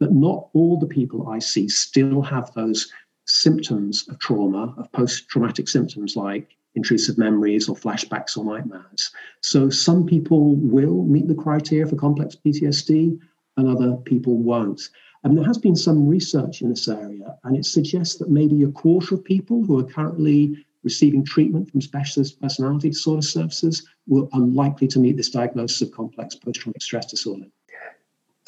But 0.00 0.12
not 0.12 0.48
all 0.52 0.78
the 0.78 0.86
people 0.86 1.28
I 1.28 1.38
see 1.38 1.68
still 1.68 2.22
have 2.22 2.52
those 2.54 2.92
symptoms 3.26 4.08
of 4.08 4.18
trauma, 4.18 4.74
of 4.78 4.90
post 4.92 5.28
traumatic 5.28 5.68
symptoms 5.68 6.16
like 6.16 6.56
intrusive 6.74 7.18
memories 7.18 7.68
or 7.68 7.76
flashbacks 7.76 8.36
or 8.36 8.44
nightmares. 8.44 9.10
So 9.40 9.68
some 9.68 10.06
people 10.06 10.56
will 10.56 11.04
meet 11.04 11.26
the 11.28 11.34
criteria 11.34 11.86
for 11.86 11.96
complex 11.96 12.36
PTSD 12.36 13.18
and 13.56 13.68
other 13.68 13.96
people 13.96 14.36
won't. 14.36 14.88
And 15.24 15.36
there 15.36 15.44
has 15.44 15.58
been 15.58 15.74
some 15.74 16.06
research 16.06 16.62
in 16.62 16.68
this 16.70 16.86
area, 16.86 17.36
and 17.42 17.56
it 17.56 17.66
suggests 17.66 18.16
that 18.18 18.30
maybe 18.30 18.62
a 18.62 18.70
quarter 18.70 19.16
of 19.16 19.24
people 19.24 19.64
who 19.64 19.78
are 19.78 19.84
currently 19.84 20.64
receiving 20.84 21.24
treatment 21.24 21.68
from 21.70 21.80
specialist 21.80 22.40
personality 22.40 22.90
disorder 22.90 23.22
services 23.22 23.86
will 24.06 24.28
unlikely 24.32 24.86
to 24.88 25.00
meet 25.00 25.16
this 25.16 25.30
diagnosis 25.30 25.82
of 25.82 25.90
complex 25.90 26.36
post-traumatic 26.36 26.82
stress 26.82 27.06
disorder. 27.06 27.46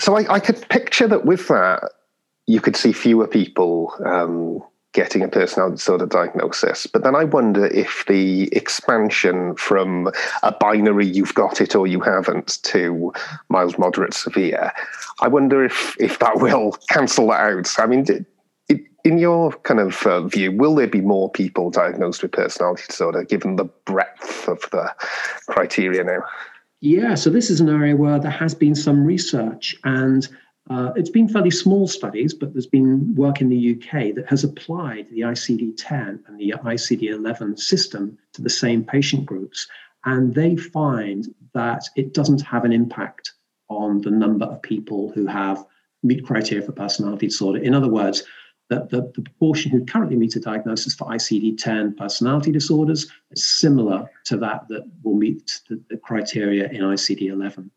So 0.01 0.17
I, 0.17 0.35
I 0.35 0.41
could 0.41 0.67
picture 0.71 1.07
that 1.09 1.27
with 1.27 1.49
that, 1.49 1.91
you 2.47 2.61
could 2.61 2.75
see 2.75 2.93
fewer 2.93 3.27
people 3.27 3.93
um, 4.05 4.63
getting 4.93 5.23
a 5.23 5.29
personality 5.29 5.77
disorder 5.77 6.07
diagnosis. 6.07 6.87
But 6.87 7.05
then 7.05 7.15
I 7.15 7.25
wonder 7.25 7.67
if 7.67 8.05
the 8.09 8.49
expansion 8.57 9.55
from 9.57 10.11
a 10.43 10.53
binary 10.53 11.07
you've 11.07 11.35
got 11.35 11.61
it 11.61 11.77
or 11.77 11.87
you 11.87 12.01
haven't 12.01 12.63
to 12.65 13.13
mild, 13.51 13.79
moderate, 13.79 14.15
severe, 14.15 14.73
I 15.21 15.29
wonder 15.29 15.65
if 15.65 15.97
if 16.01 16.19
that 16.21 16.41
will 16.41 16.73
cancel 16.89 17.29
that 17.29 17.41
out. 17.41 17.75
I 17.79 17.87
mean, 17.87 18.07
in 19.05 19.19
your 19.19 19.53
kind 19.53 19.81
of 19.81 20.07
uh, 20.07 20.23
view, 20.23 20.53
will 20.53 20.75
there 20.75 20.87
be 20.87 21.01
more 21.01 21.31
people 21.31 21.71
diagnosed 21.71 22.23
with 22.23 22.33
personality 22.33 22.85
disorder 22.89 23.23
given 23.25 23.57
the 23.57 23.65
breadth 23.65 24.49
of 24.49 24.61
the 24.73 24.95
criteria 25.47 26.05
now? 26.05 26.25
Yeah, 26.81 27.15
so 27.15 27.29
this 27.29 27.51
is 27.51 27.61
an 27.61 27.69
area 27.69 27.95
where 27.95 28.19
there 28.19 28.31
has 28.31 28.55
been 28.55 28.75
some 28.75 29.05
research 29.05 29.77
and 29.85 30.27
uh, 30.71 30.93
it's 30.97 31.11
been 31.11 31.29
fairly 31.29 31.51
small 31.51 31.87
studies, 31.87 32.33
but 32.33 32.53
there's 32.53 32.67
been 32.67 33.15
work 33.15 33.41
in 33.41 33.49
the 33.49 33.75
UK 33.75 34.15
that 34.15 34.27
has 34.29 34.45
applied 34.45 35.07
the 35.11 35.21
ICD 35.21 35.75
10 35.77 36.25
and 36.27 36.39
the 36.39 36.55
ICD 36.65 37.11
11 37.11 37.57
system 37.57 38.17
to 38.33 38.41
the 38.41 38.49
same 38.49 38.85
patient 38.85 39.27
groups. 39.27 39.67
And 40.05 40.35
they 40.35 40.57
find 40.57 41.35
that 41.53 41.85
it 41.97 42.15
doesn't 42.15 42.41
have 42.43 42.65
an 42.65 42.73
impact 42.73 43.33
on 43.69 44.01
the 44.01 44.11
number 44.11 44.47
of 44.47 44.63
people 44.63 45.13
who 45.13 45.27
have 45.27 45.67
meet 46.03 46.25
criteria 46.25 46.65
for 46.65 46.73
personality 46.73 47.27
disorder. 47.27 47.59
In 47.59 47.75
other 47.75 47.89
words, 47.89 48.23
that 48.71 48.89
the, 48.89 49.13
the 49.15 49.23
proportion 49.23 49.71
who 49.71 49.85
currently 49.85 50.17
meet 50.17 50.37
a 50.37 50.41
diagnosis 50.41 50.95
for 50.95 51.09
ICD 51.09 51.59
10 51.59 51.97
personality 51.97 52.53
disorders 52.53 53.11
is 53.33 53.45
similar 53.45 54.09
to 54.25 54.37
that 54.39 54.67
that 54.69 54.89
will 55.03 55.17
meet 55.17 55.61
the, 55.69 55.81
the 55.91 55.97
criteria 55.97 56.69
in 56.69 56.81
ICD 56.81 57.31
11. 57.31 57.71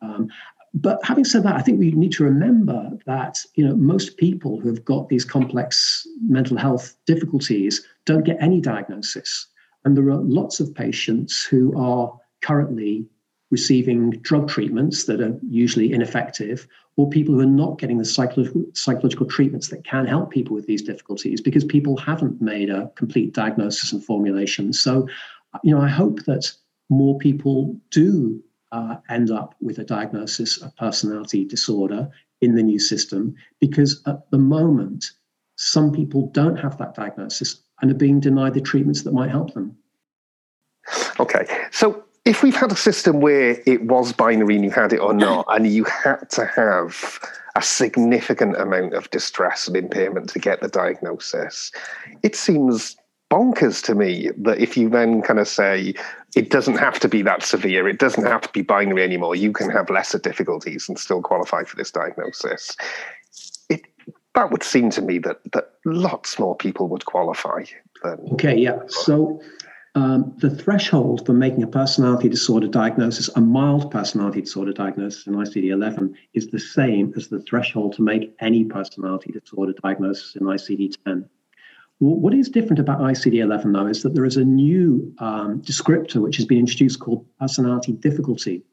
Um, 0.00 0.28
but 0.74 1.04
having 1.04 1.24
said 1.24 1.42
that, 1.42 1.54
I 1.54 1.60
think 1.60 1.78
we 1.78 1.90
need 1.90 2.12
to 2.12 2.24
remember 2.24 2.90
that 3.04 3.38
you 3.54 3.66
know 3.66 3.76
most 3.76 4.16
people 4.16 4.58
who 4.58 4.68
have 4.68 4.84
got 4.84 5.08
these 5.08 5.24
complex 5.24 6.06
mental 6.22 6.56
health 6.56 6.96
difficulties 7.06 7.86
don't 8.06 8.24
get 8.24 8.38
any 8.40 8.58
diagnosis, 8.58 9.48
and 9.84 9.94
there 9.94 10.08
are 10.08 10.16
lots 10.16 10.60
of 10.60 10.74
patients 10.74 11.44
who 11.44 11.78
are 11.78 12.18
currently 12.40 13.06
receiving 13.52 14.10
drug 14.22 14.48
treatments 14.48 15.04
that 15.04 15.20
are 15.20 15.38
usually 15.48 15.92
ineffective, 15.92 16.66
or 16.96 17.08
people 17.08 17.34
who 17.34 17.40
are 17.40 17.46
not 17.46 17.78
getting 17.78 17.98
the 17.98 18.04
psychological, 18.04 18.64
psychological 18.72 19.26
treatments 19.26 19.68
that 19.68 19.84
can 19.84 20.06
help 20.06 20.30
people 20.30 20.54
with 20.54 20.66
these 20.66 20.82
difficulties 20.82 21.40
because 21.40 21.64
people 21.64 21.96
haven't 21.98 22.40
made 22.40 22.70
a 22.70 22.90
complete 22.96 23.34
diagnosis 23.34 23.92
and 23.92 24.02
formulation. 24.02 24.72
So, 24.72 25.06
you 25.62 25.74
know, 25.74 25.80
I 25.80 25.88
hope 25.88 26.24
that 26.24 26.50
more 26.88 27.18
people 27.18 27.78
do 27.90 28.42
uh, 28.72 28.96
end 29.10 29.30
up 29.30 29.54
with 29.60 29.78
a 29.78 29.84
diagnosis 29.84 30.60
of 30.62 30.74
personality 30.76 31.44
disorder 31.44 32.08
in 32.40 32.54
the 32.54 32.62
new 32.62 32.78
system 32.78 33.34
because 33.60 34.02
at 34.06 34.30
the 34.30 34.38
moment, 34.38 35.04
some 35.56 35.92
people 35.92 36.28
don't 36.28 36.56
have 36.56 36.78
that 36.78 36.94
diagnosis 36.94 37.62
and 37.80 37.90
are 37.90 37.94
being 37.94 38.18
denied 38.18 38.54
the 38.54 38.60
treatments 38.62 39.02
that 39.02 39.12
might 39.12 39.30
help 39.30 39.52
them. 39.52 39.76
Okay, 41.20 41.46
so 41.70 42.02
if 42.24 42.42
we've 42.42 42.56
had 42.56 42.70
a 42.70 42.76
system 42.76 43.20
where 43.20 43.60
it 43.66 43.82
was 43.82 44.12
binary 44.12 44.54
and 44.56 44.64
you 44.64 44.70
had 44.70 44.92
it 44.92 45.00
or 45.00 45.12
not, 45.12 45.44
and 45.48 45.66
you 45.66 45.84
had 45.84 46.28
to 46.30 46.46
have 46.46 47.18
a 47.56 47.62
significant 47.62 48.56
amount 48.56 48.94
of 48.94 49.10
distress 49.10 49.66
and 49.66 49.76
impairment 49.76 50.28
to 50.30 50.38
get 50.38 50.60
the 50.60 50.68
diagnosis, 50.68 51.72
it 52.22 52.36
seems 52.36 52.96
bonkers 53.30 53.82
to 53.82 53.94
me 53.94 54.30
that 54.36 54.58
if 54.58 54.76
you 54.76 54.88
then 54.88 55.22
kind 55.22 55.40
of 55.40 55.48
say 55.48 55.94
it 56.36 56.50
doesn't 56.50 56.76
have 56.76 57.00
to 57.00 57.08
be 57.08 57.22
that 57.22 57.42
severe, 57.42 57.88
it 57.88 57.98
doesn't 57.98 58.26
have 58.26 58.42
to 58.42 58.48
be 58.50 58.62
binary 58.62 59.02
anymore, 59.02 59.34
you 59.34 59.52
can 59.52 59.70
have 59.70 59.90
lesser 59.90 60.18
difficulties 60.18 60.88
and 60.88 60.98
still 60.98 61.22
qualify 61.22 61.64
for 61.64 61.76
this 61.76 61.90
diagnosis. 61.90 62.76
It 63.68 63.82
that 64.34 64.50
would 64.50 64.62
seem 64.62 64.90
to 64.90 65.02
me 65.02 65.18
that 65.18 65.40
that 65.52 65.72
lots 65.84 66.38
more 66.38 66.56
people 66.56 66.88
would 66.88 67.04
qualify. 67.04 67.64
Than, 68.02 68.18
okay, 68.32 68.56
yeah. 68.56 68.80
So 68.88 69.42
um, 69.94 70.32
the 70.38 70.48
threshold 70.48 71.26
for 71.26 71.34
making 71.34 71.62
a 71.62 71.66
personality 71.66 72.28
disorder 72.28 72.66
diagnosis, 72.66 73.28
a 73.36 73.40
mild 73.40 73.90
personality 73.90 74.40
disorder 74.40 74.72
diagnosis 74.72 75.26
in 75.26 75.34
ICD-11, 75.34 76.14
is 76.32 76.48
the 76.48 76.58
same 76.58 77.12
as 77.16 77.28
the 77.28 77.40
threshold 77.40 77.94
to 77.94 78.02
make 78.02 78.34
any 78.40 78.64
personality 78.64 79.32
disorder 79.32 79.74
diagnosis 79.82 80.34
in 80.36 80.42
ICD-10. 80.42 81.28
What 81.98 82.34
is 82.34 82.48
different 82.48 82.80
about 82.80 83.00
ICD 83.00 83.42
11, 83.42 83.72
though, 83.72 83.86
is 83.86 84.02
that 84.02 84.14
there 84.14 84.24
is 84.24 84.36
a 84.36 84.44
new 84.44 85.14
um, 85.18 85.60
descriptor 85.62 86.20
which 86.20 86.36
has 86.36 86.46
been 86.46 86.58
introduced 86.58 86.98
called 86.98 87.24
personality 87.38 87.92
difficulty. 87.92 88.64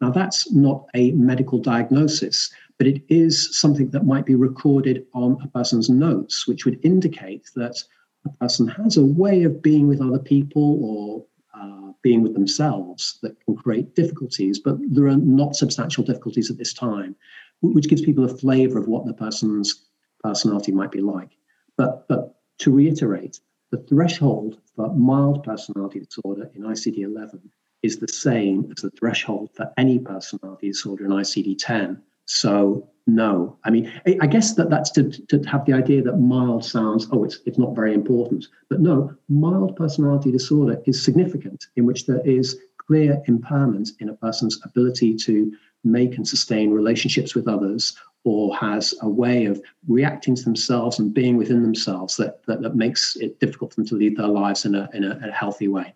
Now, 0.00 0.10
that's 0.10 0.50
not 0.52 0.86
a 0.94 1.10
medical 1.10 1.58
diagnosis, 1.58 2.50
but 2.78 2.86
it 2.86 3.02
is 3.08 3.58
something 3.58 3.90
that 3.90 4.06
might 4.06 4.24
be 4.24 4.34
recorded 4.34 5.04
on 5.12 5.36
a 5.42 5.48
person's 5.48 5.90
notes, 5.90 6.46
which 6.48 6.64
would 6.64 6.82
indicate 6.82 7.50
that 7.54 7.76
a 8.24 8.30
person 8.40 8.68
has 8.68 8.96
a 8.96 9.04
way 9.04 9.44
of 9.44 9.62
being 9.62 9.88
with 9.88 10.00
other 10.00 10.18
people 10.18 10.78
or 10.82 11.26
uh, 11.54 11.92
being 12.02 12.22
with 12.22 12.34
themselves 12.34 13.18
that 13.22 13.42
can 13.44 13.56
create 13.56 13.94
difficulties, 13.94 14.58
but 14.58 14.76
there 14.88 15.06
are 15.06 15.16
not 15.16 15.56
substantial 15.56 16.04
difficulties 16.04 16.50
at 16.50 16.58
this 16.58 16.72
time, 16.72 17.16
which 17.62 17.88
gives 17.88 18.02
people 18.02 18.24
a 18.24 18.36
flavor 18.36 18.78
of 18.78 18.88
what 18.88 19.06
the 19.06 19.14
person's 19.14 19.86
personality 20.22 20.72
might 20.72 20.92
be 20.92 21.00
like. 21.00 21.30
But, 21.76 22.06
but 22.08 22.36
to 22.58 22.70
reiterate, 22.70 23.40
the 23.70 23.78
threshold 23.78 24.58
for 24.74 24.92
mild 24.94 25.44
personality 25.44 26.00
disorder 26.00 26.50
in 26.54 26.62
ICD 26.62 26.98
11 26.98 27.40
is 27.82 27.98
the 27.98 28.08
same 28.08 28.70
as 28.76 28.82
the 28.82 28.90
threshold 28.90 29.50
for 29.54 29.72
any 29.78 29.98
personality 29.98 30.68
disorder 30.68 31.04
in 31.06 31.12
ICD 31.12 31.56
10. 31.58 32.02
So 32.32 32.88
no, 33.08 33.58
I 33.64 33.70
mean, 33.70 33.92
I 34.20 34.26
guess 34.28 34.54
that 34.54 34.70
that's 34.70 34.90
to, 34.92 35.10
to 35.10 35.42
have 35.50 35.64
the 35.64 35.72
idea 35.72 36.00
that 36.02 36.18
mild 36.18 36.64
sounds, 36.64 37.08
oh, 37.10 37.24
it's, 37.24 37.40
it's 37.44 37.58
not 37.58 37.74
very 37.74 37.92
important. 37.92 38.46
But 38.68 38.80
no, 38.80 39.12
mild 39.28 39.74
personality 39.74 40.30
disorder 40.30 40.80
is 40.86 41.02
significant 41.02 41.66
in 41.74 41.86
which 41.86 42.06
there 42.06 42.20
is 42.24 42.56
clear 42.76 43.20
impairment 43.26 43.90
in 43.98 44.10
a 44.10 44.14
person's 44.14 44.60
ability 44.64 45.16
to 45.16 45.52
make 45.82 46.18
and 46.18 46.28
sustain 46.28 46.70
relationships 46.70 47.34
with 47.34 47.48
others 47.48 47.96
or 48.22 48.54
has 48.54 48.94
a 49.02 49.08
way 49.08 49.46
of 49.46 49.60
reacting 49.88 50.36
to 50.36 50.44
themselves 50.44 51.00
and 51.00 51.12
being 51.12 51.36
within 51.36 51.62
themselves 51.62 52.16
that, 52.16 52.46
that, 52.46 52.62
that 52.62 52.76
makes 52.76 53.16
it 53.16 53.40
difficult 53.40 53.74
for 53.74 53.80
them 53.80 53.88
to 53.88 53.96
lead 53.96 54.16
their 54.16 54.28
lives 54.28 54.64
in 54.64 54.76
a, 54.76 54.88
in 54.94 55.02
a, 55.02 55.16
in 55.16 55.24
a 55.24 55.32
healthy 55.32 55.66
way. 55.66 55.92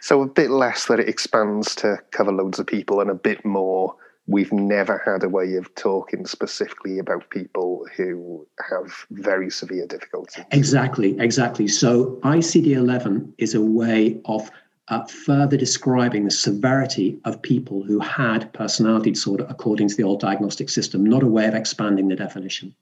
So 0.00 0.22
a 0.22 0.26
bit 0.26 0.50
less 0.50 0.86
that 0.86 0.98
it 0.98 1.10
expands 1.10 1.74
to 1.76 1.98
cover 2.10 2.32
loads 2.32 2.58
of 2.58 2.66
people 2.66 3.02
and 3.02 3.10
a 3.10 3.14
bit 3.14 3.44
more 3.44 3.96
we've 4.26 4.52
never 4.52 5.02
had 5.04 5.22
a 5.22 5.28
way 5.28 5.54
of 5.54 5.72
talking 5.74 6.26
specifically 6.26 6.98
about 6.98 7.30
people 7.30 7.86
who 7.96 8.46
have 8.68 9.06
very 9.10 9.50
severe 9.50 9.86
difficulties. 9.86 10.44
Exactly, 10.50 11.18
exactly. 11.20 11.68
So 11.68 12.18
ICD 12.22 12.68
11 12.68 13.34
is 13.38 13.54
a 13.54 13.62
way 13.62 14.20
of 14.24 14.50
uh, 14.88 15.04
further 15.04 15.56
describing 15.56 16.24
the 16.24 16.30
severity 16.30 17.18
of 17.24 17.40
people 17.42 17.82
who 17.82 17.98
had 18.00 18.52
personality 18.52 19.10
disorder 19.10 19.46
according 19.48 19.88
to 19.88 19.96
the 19.96 20.02
old 20.02 20.20
diagnostic 20.20 20.70
system, 20.70 21.04
not 21.04 21.22
a 21.22 21.26
way 21.26 21.46
of 21.46 21.54
expanding 21.54 22.08
the 22.08 22.16
definition. 22.16 22.74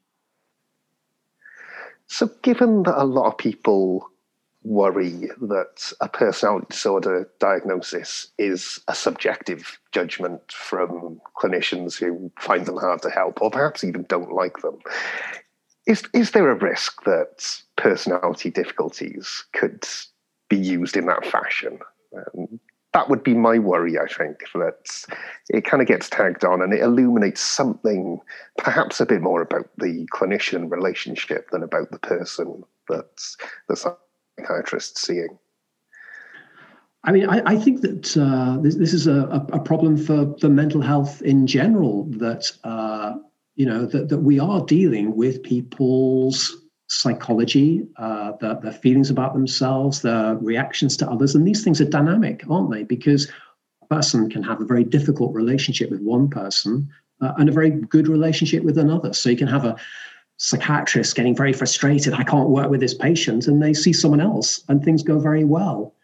So, 2.07 2.31
given 2.43 2.83
that 2.83 3.01
a 3.01 3.05
lot 3.05 3.27
of 3.27 3.39
people 3.39 4.11
worry 4.65 5.29
that 5.43 5.93
a 6.01 6.09
personality 6.09 6.67
disorder 6.71 7.31
diagnosis 7.39 8.29
is 8.39 8.81
a 8.89 8.95
subjective 8.95 9.79
judgment 9.93 10.41
from 10.51 11.21
clinicians 11.37 11.99
who 11.99 12.33
find 12.41 12.65
them 12.67 12.79
hard 12.79 13.03
to 13.03 13.11
help 13.11 13.41
or 13.43 13.51
perhaps 13.51 13.85
even 13.85 14.05
don't 14.09 14.33
like 14.33 14.59
them. 14.59 14.79
Is, 15.87 16.03
is 16.15 16.31
there 16.31 16.51
a 16.51 16.55
risk 16.55 17.05
that 17.05 17.61
personality 17.77 18.51
difficulties 18.51 19.45
could 19.53 19.87
be 20.49 20.57
used 20.57 20.97
in 20.97 21.07
that 21.07 21.27
fashion? 21.27 21.79
Um, 22.17 22.59
that 22.95 23.11
would 23.11 23.23
be 23.23 23.35
my 23.35 23.59
worry, 23.59 23.99
I 23.99 24.07
think, 24.07 24.45
that 24.55 25.05
it 25.51 25.65
kind 25.65 25.83
of 25.83 25.89
gets 25.89 26.09
tagged 26.09 26.45
on 26.45 26.63
and 26.63 26.73
it 26.73 26.81
illuminates 26.81 27.41
something 27.41 28.21
perhaps 28.57 29.01
a 29.01 29.07
bit 29.07 29.21
more 29.21 29.43
about 29.43 29.69
the 29.77 30.07
clinician 30.15 30.71
relationship 30.71 31.51
than 31.51 31.63
about 31.63 31.91
the 31.91 31.99
person 31.99 32.63
that 32.89 33.21
the 33.69 33.97
psychiatrist 34.39 34.99
seeing. 34.99 35.39
I 37.05 37.13
mean, 37.13 37.29
I, 37.29 37.43
I 37.45 37.57
think 37.57 37.83
that 37.83 38.17
uh, 38.17 38.59
this, 38.63 38.77
this, 38.77 38.95
is 38.95 39.07
a, 39.07 39.47
a, 39.53 39.61
problem 39.61 39.99
for 39.99 40.35
the 40.41 40.49
mental 40.49 40.81
health 40.81 41.21
in 41.21 41.47
general. 41.47 42.05
That 42.05 42.51
uh, 42.65 43.17
you 43.57 43.67
know 43.67 43.85
that, 43.87 44.09
that 44.09 44.21
we 44.21 44.39
are 44.39 44.65
dealing 44.65 45.15
with 45.15 45.43
people's 45.43 46.57
psychology, 46.89 47.87
uh, 47.97 48.33
their, 48.41 48.55
their 48.55 48.73
feelings 48.73 49.11
about 49.11 49.35
themselves, 49.35 50.03
their 50.03 50.37
reactions 50.37 50.97
to 50.99 51.11
others. 51.11 51.35
And 51.35 51.47
these 51.47 51.63
things 51.63 51.81
are 51.81 51.87
dynamic, 51.87 52.43
aren't 52.49 52.71
they? 52.71 52.85
Because 52.85 53.31
a 53.83 53.87
person 53.95 54.31
can 54.31 54.43
have 54.43 54.61
a 54.61 54.67
very 54.67 54.85
difficult 54.85 55.35
relationship 55.35 55.91
with 55.91 56.01
one 56.01 56.29
person 56.29 56.89
uh, 57.21 57.33
and 57.39 57.49
a 57.49 57.53
very 57.53 57.71
good 57.71 58.09
relationship 58.09 58.63
with 58.63 58.79
another. 58.79 59.13
So 59.13 59.31
you 59.31 59.37
can 59.37 59.49
have 59.49 59.65
a 59.65 59.77
psychiatrist 60.37 61.15
getting 61.15 61.37
very 61.37 61.53
frustrated, 61.53 62.15
I 62.15 62.25
can't 62.25 62.49
work 62.49 62.71
with 62.71 62.81
this 62.81 62.95
patient, 62.95 63.47
and 63.47 63.63
they 63.63 63.75
see 63.75 63.93
someone 63.93 64.21
else 64.21 64.63
and 64.69 64.83
things 64.83 65.03
go 65.03 65.19
very 65.19 65.45
well. 65.45 65.95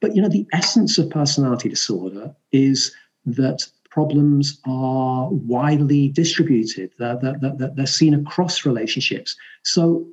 But 0.00 0.14
you 0.14 0.22
know, 0.22 0.28
the 0.28 0.46
essence 0.52 0.98
of 0.98 1.10
personality 1.10 1.68
disorder 1.68 2.34
is 2.52 2.94
that 3.26 3.66
problems 3.90 4.60
are 4.66 5.28
widely 5.30 6.08
distributed, 6.08 6.92
they're, 6.98 7.18
they're, 7.20 7.70
they're, 7.74 7.86
seen 7.86 8.14
across 8.14 8.64
relationships. 8.64 9.34
So 9.64 10.06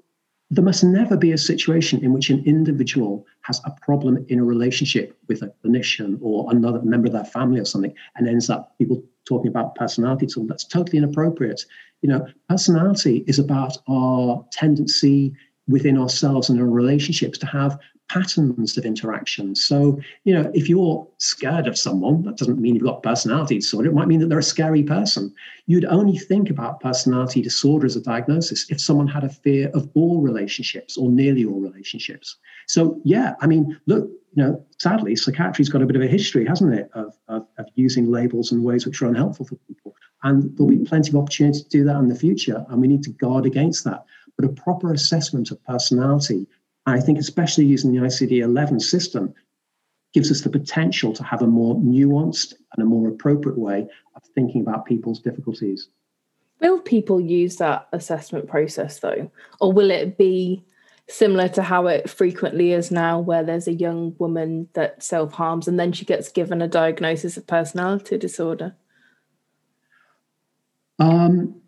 there 0.52 0.64
must 0.64 0.84
never 0.84 1.18
be 1.18 1.32
a 1.32 1.38
situation 1.38 2.04
in 2.04 2.14
which 2.14 2.30
an 2.30 2.44
individual 2.46 3.26
has 3.42 3.60
a 3.66 3.72
problem 3.82 4.24
in 4.30 4.40
a 4.40 4.44
relationship 4.44 5.18
with 5.28 5.42
a 5.42 5.52
clinician 5.64 6.18
or 6.22 6.52
another 6.52 6.82
member 6.84 7.08
of 7.08 7.14
their 7.14 7.26
family 7.26 7.60
or 7.60 7.66
something 7.66 7.94
and 8.16 8.28
ends 8.28 8.50
up 8.50 8.78
people 8.78 9.04
talking 9.28 9.48
about 9.48 9.76
personality 9.76 10.28
disorder. 10.28 10.50
That's 10.50 10.66
totally 10.66 11.00
inappropriate. 11.00 11.66
You 12.02 12.10
know, 12.10 12.28
personality 12.48 13.24
is 13.28 13.40
about 13.40 13.78
our 13.90 14.46
tendency 14.52 15.34
within 15.68 15.98
ourselves 15.98 16.50
and 16.50 16.60
our 16.60 16.68
relationships 16.68 17.40
to 17.40 17.48
have 17.48 17.80
patterns 18.10 18.78
of 18.78 18.86
interaction. 18.86 19.56
So, 19.56 20.00
you 20.24 20.34
know, 20.34 20.52
if 20.54 20.70
you're 20.70 21.08
scared 21.18 21.68
of 21.68 21.78
someone, 21.78 22.24
that 22.24 22.38
doesn't 22.38 22.60
mean 22.60 22.76
you've 22.76 22.84
got 22.84 23.04
personality 23.04 23.56
disorder. 23.56 23.90
It 23.90 23.94
might 23.94 24.08
mean 24.08 24.20
that 24.20 24.28
they're 24.28 24.40
a 24.40 24.44
scary 24.44 24.84
person. 24.84 25.34
You'd 25.66 25.86
only 25.86 26.18
think 26.18 26.50
about 26.50 26.82
personality 26.82 27.42
disorder 27.42 27.86
as 27.86 27.96
a 27.96 28.02
diagnosis 28.02 28.70
if 28.70 28.80
someone 28.80 29.08
had 29.08 29.24
a 29.24 29.30
fear 29.30 29.70
of 29.74 29.90
all 29.96 30.22
relationships 30.22 30.98
or 30.98 31.10
nearly 31.10 31.46
all 31.46 31.60
relationships. 31.60 32.38
So, 32.68 33.02
yeah, 33.04 33.34
I 33.42 33.48
mean, 33.48 33.80
look, 33.88 34.10
you 34.36 34.44
know, 34.44 34.66
sadly, 34.78 35.16
psychiatry's 35.16 35.70
got 35.70 35.82
a 35.82 35.86
bit 35.86 35.96
of 35.96 36.02
a 36.02 36.08
history, 36.08 36.46
hasn't 36.46 36.74
it, 36.74 36.90
of, 36.94 37.18
of, 37.28 37.48
of 37.58 37.66
using 37.76 38.12
labels 38.12 38.52
in 38.52 38.64
ways 38.64 38.86
which 38.86 39.02
are 39.02 39.08
unhelpful 39.08 39.46
for 39.46 39.56
people. 39.68 39.96
And 40.24 40.56
there'll 40.58 40.70
be 40.70 40.84
plenty 40.86 41.10
of 41.10 41.16
opportunity 41.16 41.62
to 41.62 41.70
do 41.70 41.84
that 41.86 41.98
in 41.98 42.08
the 42.08 42.16
future. 42.16 42.66
And 42.70 42.82
we 42.82 42.88
need 42.88 43.04
to 43.04 43.12
guard 43.12 43.46
against 43.46 43.84
that. 43.86 44.06
But 44.38 44.46
a 44.46 44.50
proper 44.50 44.92
assessment 44.92 45.52
of 45.52 45.64
personality 45.64 46.48
I 46.86 47.00
think, 47.00 47.18
especially 47.18 47.66
using 47.66 47.94
the 47.94 48.02
ICD 48.02 48.44
11 48.44 48.80
system, 48.80 49.34
gives 50.14 50.32
us 50.32 50.42
the 50.42 50.50
potential 50.50 51.14
to 51.14 51.24
have 51.24 51.42
a 51.42 51.48
more 51.48 51.76
nuanced 51.76 52.54
and 52.74 52.84
a 52.84 52.86
more 52.86 53.10
appropriate 53.10 53.58
way 53.58 53.88
of 54.16 54.24
thinking 54.34 54.62
about 54.62 54.86
people's 54.86 55.20
difficulties. 55.20 55.90
Will 56.62 56.80
people 56.80 57.20
use 57.20 57.58
that 57.58 57.88
assessment 57.92 58.48
process 58.48 59.00
though? 59.00 59.30
Or 59.60 59.74
will 59.74 59.92
it 59.92 60.18
be 60.18 60.64
similar 61.08 61.50
to 61.50 61.62
how 61.62 61.88
it 61.88 62.10
frequently 62.10 62.72
is 62.72 62.92
now, 62.92 63.20
where 63.20 63.44
there's 63.44 63.68
a 63.68 63.74
young 63.74 64.16
woman 64.18 64.70
that 64.74 65.04
self 65.04 65.34
harms 65.34 65.68
and 65.68 65.80
then 65.80 65.92
she 65.92 66.06
gets 66.06 66.30
given 66.30 66.62
a 66.62 66.68
diagnosis 66.68 67.36
of 67.38 67.46
personality 67.46 68.18
disorder? 68.18 68.76
Um, 70.98 71.62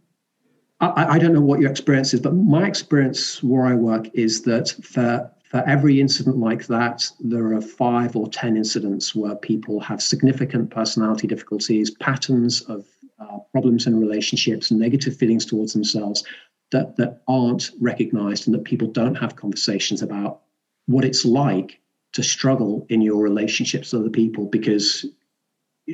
I, 0.79 1.15
I, 1.15 1.19
don't 1.19 1.33
know 1.33 1.41
what 1.41 1.59
your 1.59 1.71
experience 1.71 2.13
is, 2.13 2.19
but 2.19 2.35
my 2.35 2.67
experience 2.67 3.41
where 3.41 3.65
I 3.65 3.73
work 3.73 4.09
is 4.13 4.43
that 4.43 4.75
for 4.83 5.31
for 5.49 5.63
every 5.65 6.01
incident 6.01 6.37
like 6.37 6.67
that, 6.67 7.09
there 7.21 7.53
are 7.53 7.61
five 7.61 8.15
or 8.15 8.27
ten 8.29 8.57
incidents 8.57 9.15
where 9.15 9.35
people 9.35 9.79
have 9.79 10.01
significant 10.01 10.69
personality 10.69 11.25
difficulties, 11.25 11.89
patterns 11.89 12.61
of 12.63 12.85
uh, 13.19 13.37
problems 13.51 13.87
in 13.87 13.99
relationships, 13.99 14.71
negative 14.71 15.15
feelings 15.15 15.45
towards 15.45 15.73
themselves 15.73 16.23
that 16.71 16.95
that 16.97 17.21
aren't 17.27 17.71
recognized, 17.79 18.47
and 18.47 18.53
that 18.53 18.65
people 18.65 18.87
don't 18.87 19.15
have 19.15 19.35
conversations 19.35 20.01
about 20.01 20.41
what 20.85 21.05
it's 21.05 21.25
like 21.25 21.79
to 22.13 22.23
struggle 22.23 22.85
in 22.89 23.01
your 23.01 23.21
relationships 23.21 23.93
with 23.93 24.01
other 24.01 24.09
people 24.09 24.45
because 24.45 25.05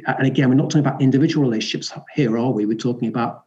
and 0.08 0.26
again 0.26 0.50
we're 0.50 0.56
not 0.56 0.70
talking 0.70 0.86
about 0.86 1.02
individual 1.02 1.44
relationships 1.44 1.92
here 2.16 2.38
are 2.38 2.52
we? 2.52 2.66
We're 2.66 2.78
talking 2.78 3.08
about 3.08 3.43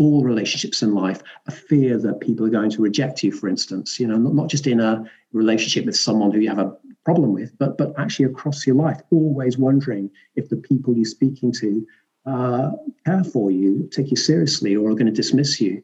all 0.00 0.24
relationships 0.24 0.82
in 0.82 0.94
life 0.94 1.22
a 1.46 1.52
fear 1.52 1.98
that 1.98 2.20
people 2.20 2.44
are 2.44 2.50
going 2.50 2.70
to 2.70 2.82
reject 2.82 3.22
you 3.22 3.30
for 3.30 3.48
instance 3.48 4.00
you 4.00 4.06
know 4.06 4.16
not, 4.16 4.34
not 4.34 4.48
just 4.48 4.66
in 4.66 4.80
a 4.80 5.04
relationship 5.32 5.84
with 5.84 5.96
someone 5.96 6.32
who 6.32 6.40
you 6.40 6.48
have 6.48 6.58
a 6.58 6.76
problem 7.04 7.32
with 7.32 7.56
but 7.58 7.78
but 7.78 7.92
actually 7.98 8.24
across 8.24 8.66
your 8.66 8.76
life 8.76 9.00
always 9.10 9.56
wondering 9.56 10.10
if 10.36 10.48
the 10.48 10.56
people 10.56 10.94
you're 10.96 11.04
speaking 11.04 11.52
to 11.52 11.86
uh, 12.26 12.70
care 13.06 13.24
for 13.24 13.50
you 13.50 13.88
take 13.90 14.10
you 14.10 14.16
seriously 14.16 14.76
or 14.76 14.90
are 14.90 14.94
going 14.94 15.06
to 15.06 15.12
dismiss 15.12 15.60
you. 15.60 15.82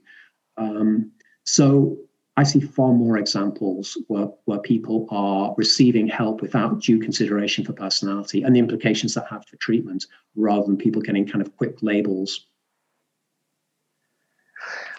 Um, 0.57 1.11
so 1.45 1.97
I 2.37 2.43
see 2.43 2.61
far 2.61 2.93
more 2.93 3.17
examples 3.17 3.97
where, 4.09 4.29
where 4.45 4.59
people 4.59 5.07
are 5.11 5.55
receiving 5.57 6.07
help 6.07 6.43
without 6.43 6.83
due 6.83 6.99
consideration 6.99 7.65
for 7.65 7.73
personality 7.73 8.43
and 8.43 8.55
the 8.55 8.61
implications 8.61 9.15
that 9.15 9.27
have 9.31 9.47
for 9.47 9.57
treatment, 9.57 10.05
rather 10.35 10.67
than 10.67 10.77
people 10.77 11.01
getting 11.01 11.27
kind 11.27 11.41
of 11.41 11.57
quick 11.57 11.77
labels 11.83 12.47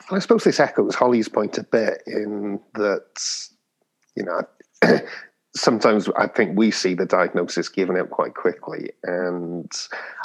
I 0.09 0.19
suppose 0.19 0.43
this 0.43 0.59
echoes 0.59 0.95
Holly's 0.95 1.27
point 1.27 1.57
a 1.57 1.63
bit 1.63 2.01
in 2.07 2.59
that, 2.75 3.47
you 4.15 4.23
know, 4.23 4.41
sometimes 5.55 6.07
I 6.17 6.27
think 6.27 6.57
we 6.57 6.71
see 6.71 6.93
the 6.93 7.05
diagnosis 7.05 7.67
given 7.67 7.97
out 7.97 8.09
quite 8.09 8.35
quickly, 8.35 8.91
and 9.03 9.69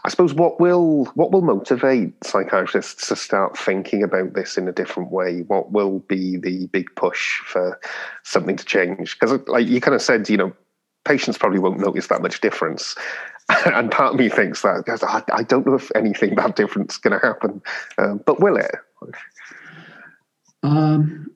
I 0.04 0.08
suppose 0.08 0.34
what 0.34 0.60
will 0.60 1.06
what 1.14 1.32
will 1.32 1.42
motivate 1.42 2.12
psychiatrists 2.22 3.08
to 3.08 3.16
start 3.16 3.58
thinking 3.58 4.02
about 4.02 4.34
this 4.34 4.56
in 4.56 4.68
a 4.68 4.72
different 4.72 5.10
way? 5.10 5.40
What 5.42 5.72
will 5.72 6.00
be 6.00 6.36
the 6.36 6.66
big 6.68 6.94
push 6.94 7.40
for 7.40 7.80
something 8.22 8.56
to 8.56 8.64
change? 8.64 9.18
Because, 9.18 9.40
like 9.48 9.66
you 9.66 9.80
kind 9.80 9.94
of 9.94 10.02
said, 10.02 10.28
you 10.28 10.36
know, 10.36 10.52
patients 11.04 11.38
probably 11.38 11.58
won't 11.58 11.80
notice 11.80 12.06
that 12.08 12.22
much 12.22 12.40
difference. 12.40 12.94
and 13.66 13.90
part 13.90 14.14
of 14.14 14.20
me 14.20 14.28
thinks 14.28 14.62
that 14.62 14.84
I, 15.02 15.22
I 15.32 15.42
don't 15.42 15.66
know 15.66 15.74
if 15.74 15.90
anything 15.96 16.36
that 16.36 16.54
different 16.54 16.92
is 16.92 16.98
going 16.98 17.18
to 17.18 17.26
happen, 17.26 17.60
um, 17.98 18.20
but 18.24 18.40
will 18.40 18.56
it? 18.56 18.70
Um, 20.62 21.30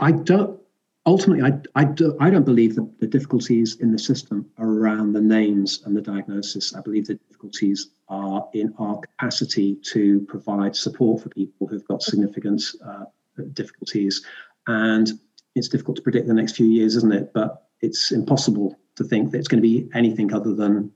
I 0.00 0.12
don't. 0.12 0.60
ultimately, 1.06 1.42
I, 1.44 1.80
I, 1.80 1.84
do, 1.84 2.16
I 2.20 2.30
don't 2.30 2.44
believe 2.44 2.74
that 2.76 3.00
the 3.00 3.06
difficulties 3.06 3.76
in 3.76 3.92
the 3.92 3.98
system 3.98 4.46
are 4.58 4.68
around 4.68 5.12
the 5.12 5.20
names 5.20 5.82
and 5.84 5.96
the 5.96 6.02
diagnosis. 6.02 6.74
I 6.74 6.80
believe 6.80 7.06
the 7.06 7.14
difficulties 7.14 7.90
are 8.08 8.48
in 8.52 8.74
our 8.78 8.98
capacity 8.98 9.76
to 9.92 10.20
provide 10.22 10.74
support 10.74 11.22
for 11.22 11.28
people 11.30 11.66
who've 11.66 11.86
got 11.86 12.02
significant 12.02 12.62
uh, 12.84 13.04
difficulties. 13.52 14.24
And 14.66 15.12
it's 15.54 15.68
difficult 15.68 15.96
to 15.96 16.02
predict 16.02 16.26
the 16.26 16.34
next 16.34 16.56
few 16.56 16.66
years, 16.66 16.96
isn't 16.96 17.12
it? 17.12 17.32
But 17.32 17.68
it's 17.80 18.12
impossible 18.12 18.78
to 18.96 19.04
think 19.04 19.30
that 19.30 19.38
it's 19.38 19.48
going 19.48 19.62
to 19.62 19.68
be 19.68 19.88
anything 19.94 20.32
other 20.32 20.54
than 20.54 20.90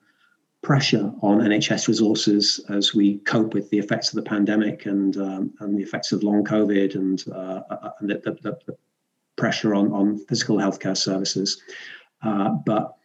pressure 0.62 1.12
on 1.22 1.38
NHS 1.38 1.88
resources 1.88 2.60
as 2.68 2.94
we 2.94 3.18
cope 3.18 3.54
with 3.54 3.70
the 3.70 3.78
effects 3.78 4.10
of 4.10 4.16
the 4.16 4.28
pandemic 4.28 4.86
and 4.86 5.16
um, 5.16 5.54
and 5.60 5.78
the 5.78 5.82
effects 5.82 6.12
of 6.12 6.22
long 6.22 6.44
COVID 6.44 6.94
and, 6.94 7.24
uh, 7.32 7.62
uh 7.70 7.90
and 8.00 8.10
the, 8.10 8.14
the, 8.42 8.58
the, 8.66 8.76
pressure 9.36 9.74
on, 9.74 9.90
on 9.92 10.18
physical 10.26 10.58
healthcare 10.58 10.96
services. 10.96 11.62
Uh, 12.22 12.50
but 12.66 12.98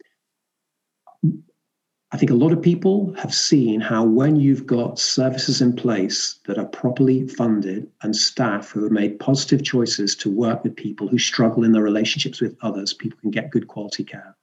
I 2.12 2.18
think 2.18 2.30
a 2.30 2.36
lot 2.36 2.52
of 2.52 2.62
people 2.62 3.14
have 3.18 3.34
seen 3.34 3.80
how 3.80 4.04
when 4.04 4.36
you've 4.36 4.66
got 4.66 5.00
services 5.00 5.62
in 5.62 5.76
place 5.76 6.40
that 6.46 6.58
are 6.58 6.66
properly 6.66 7.28
funded 7.28 7.90
and 8.04 8.16
staff 8.16 8.70
who 8.72 8.84
have 8.84 8.92
made 8.92 9.20
positive 9.20 9.64
choices 9.64 10.16
to 10.18 10.30
work 10.30 10.64
with 10.64 10.76
people 10.76 11.08
who 11.08 11.18
struggle 11.18 11.64
in 11.64 11.72
their 11.72 11.84
relationships 11.84 12.42
with 12.42 12.58
others, 12.62 12.94
people 12.94 13.18
can 13.22 13.32
get 13.32 13.50
good 13.50 13.68
quality 13.68 14.04
care. 14.04 14.36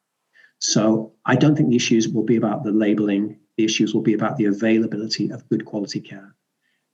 So 0.62 1.12
I 1.26 1.34
don't 1.34 1.56
think 1.56 1.70
the 1.70 1.76
issues 1.76 2.08
will 2.08 2.22
be 2.22 2.36
about 2.36 2.62
the 2.62 2.70
labeling. 2.70 3.36
The 3.56 3.64
issues 3.64 3.92
will 3.92 4.00
be 4.00 4.14
about 4.14 4.36
the 4.36 4.44
availability 4.44 5.28
of 5.28 5.48
good 5.48 5.64
quality 5.64 6.00
care. 6.00 6.36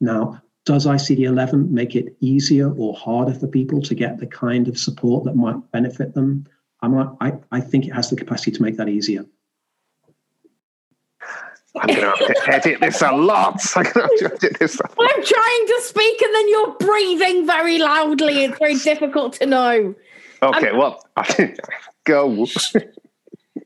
Now, 0.01 0.43
does 0.65 0.87
ICD 0.87 1.21
11 1.21 1.73
make 1.73 1.95
it 1.95 2.17
easier 2.21 2.73
or 2.73 2.95
harder 2.95 3.35
for 3.35 3.47
people 3.47 3.83
to 3.83 3.95
get 3.95 4.19
the 4.19 4.27
kind 4.27 4.69
of 4.69 4.79
support 4.79 5.25
that 5.25 5.37
might 5.37 5.71
benefit 5.71 6.15
them? 6.15 6.47
I'm, 6.81 6.97
I, 7.21 7.35
I 7.53 7.61
think 7.61 7.87
it 7.87 7.93
has 7.93 8.09
the 8.09 8.17
capacity 8.17 8.53
to 8.53 8.63
make 8.63 8.79
that 8.79 8.89
easier. 8.89 9.27
I'm 11.77 11.89
going 11.89 12.01
to 12.01 12.07
have 12.07 12.19
to 12.19 12.51
edit 12.51 12.81
this 12.81 13.03
a 13.03 13.13
lot. 13.13 13.61
I'm 13.77 13.83
going 13.83 13.95
to 13.95 14.01
have 14.01 14.39
to 14.39 14.47
edit 14.47 14.59
this. 14.59 14.81
I'm 14.81 15.25
trying 15.25 15.67
to 15.67 15.81
speak 15.83 16.23
and 16.23 16.35
then 16.35 16.49
you're 16.49 16.75
breathing 16.81 17.47
very 17.47 17.79
loudly. 17.79 18.45
It's 18.45 18.59
very 18.59 18.77
difficult 18.77 19.35
to 19.35 19.47
know. 19.47 19.95
Okay, 20.43 20.71
um, 20.71 20.79
well, 20.79 21.07
go. 22.05 22.47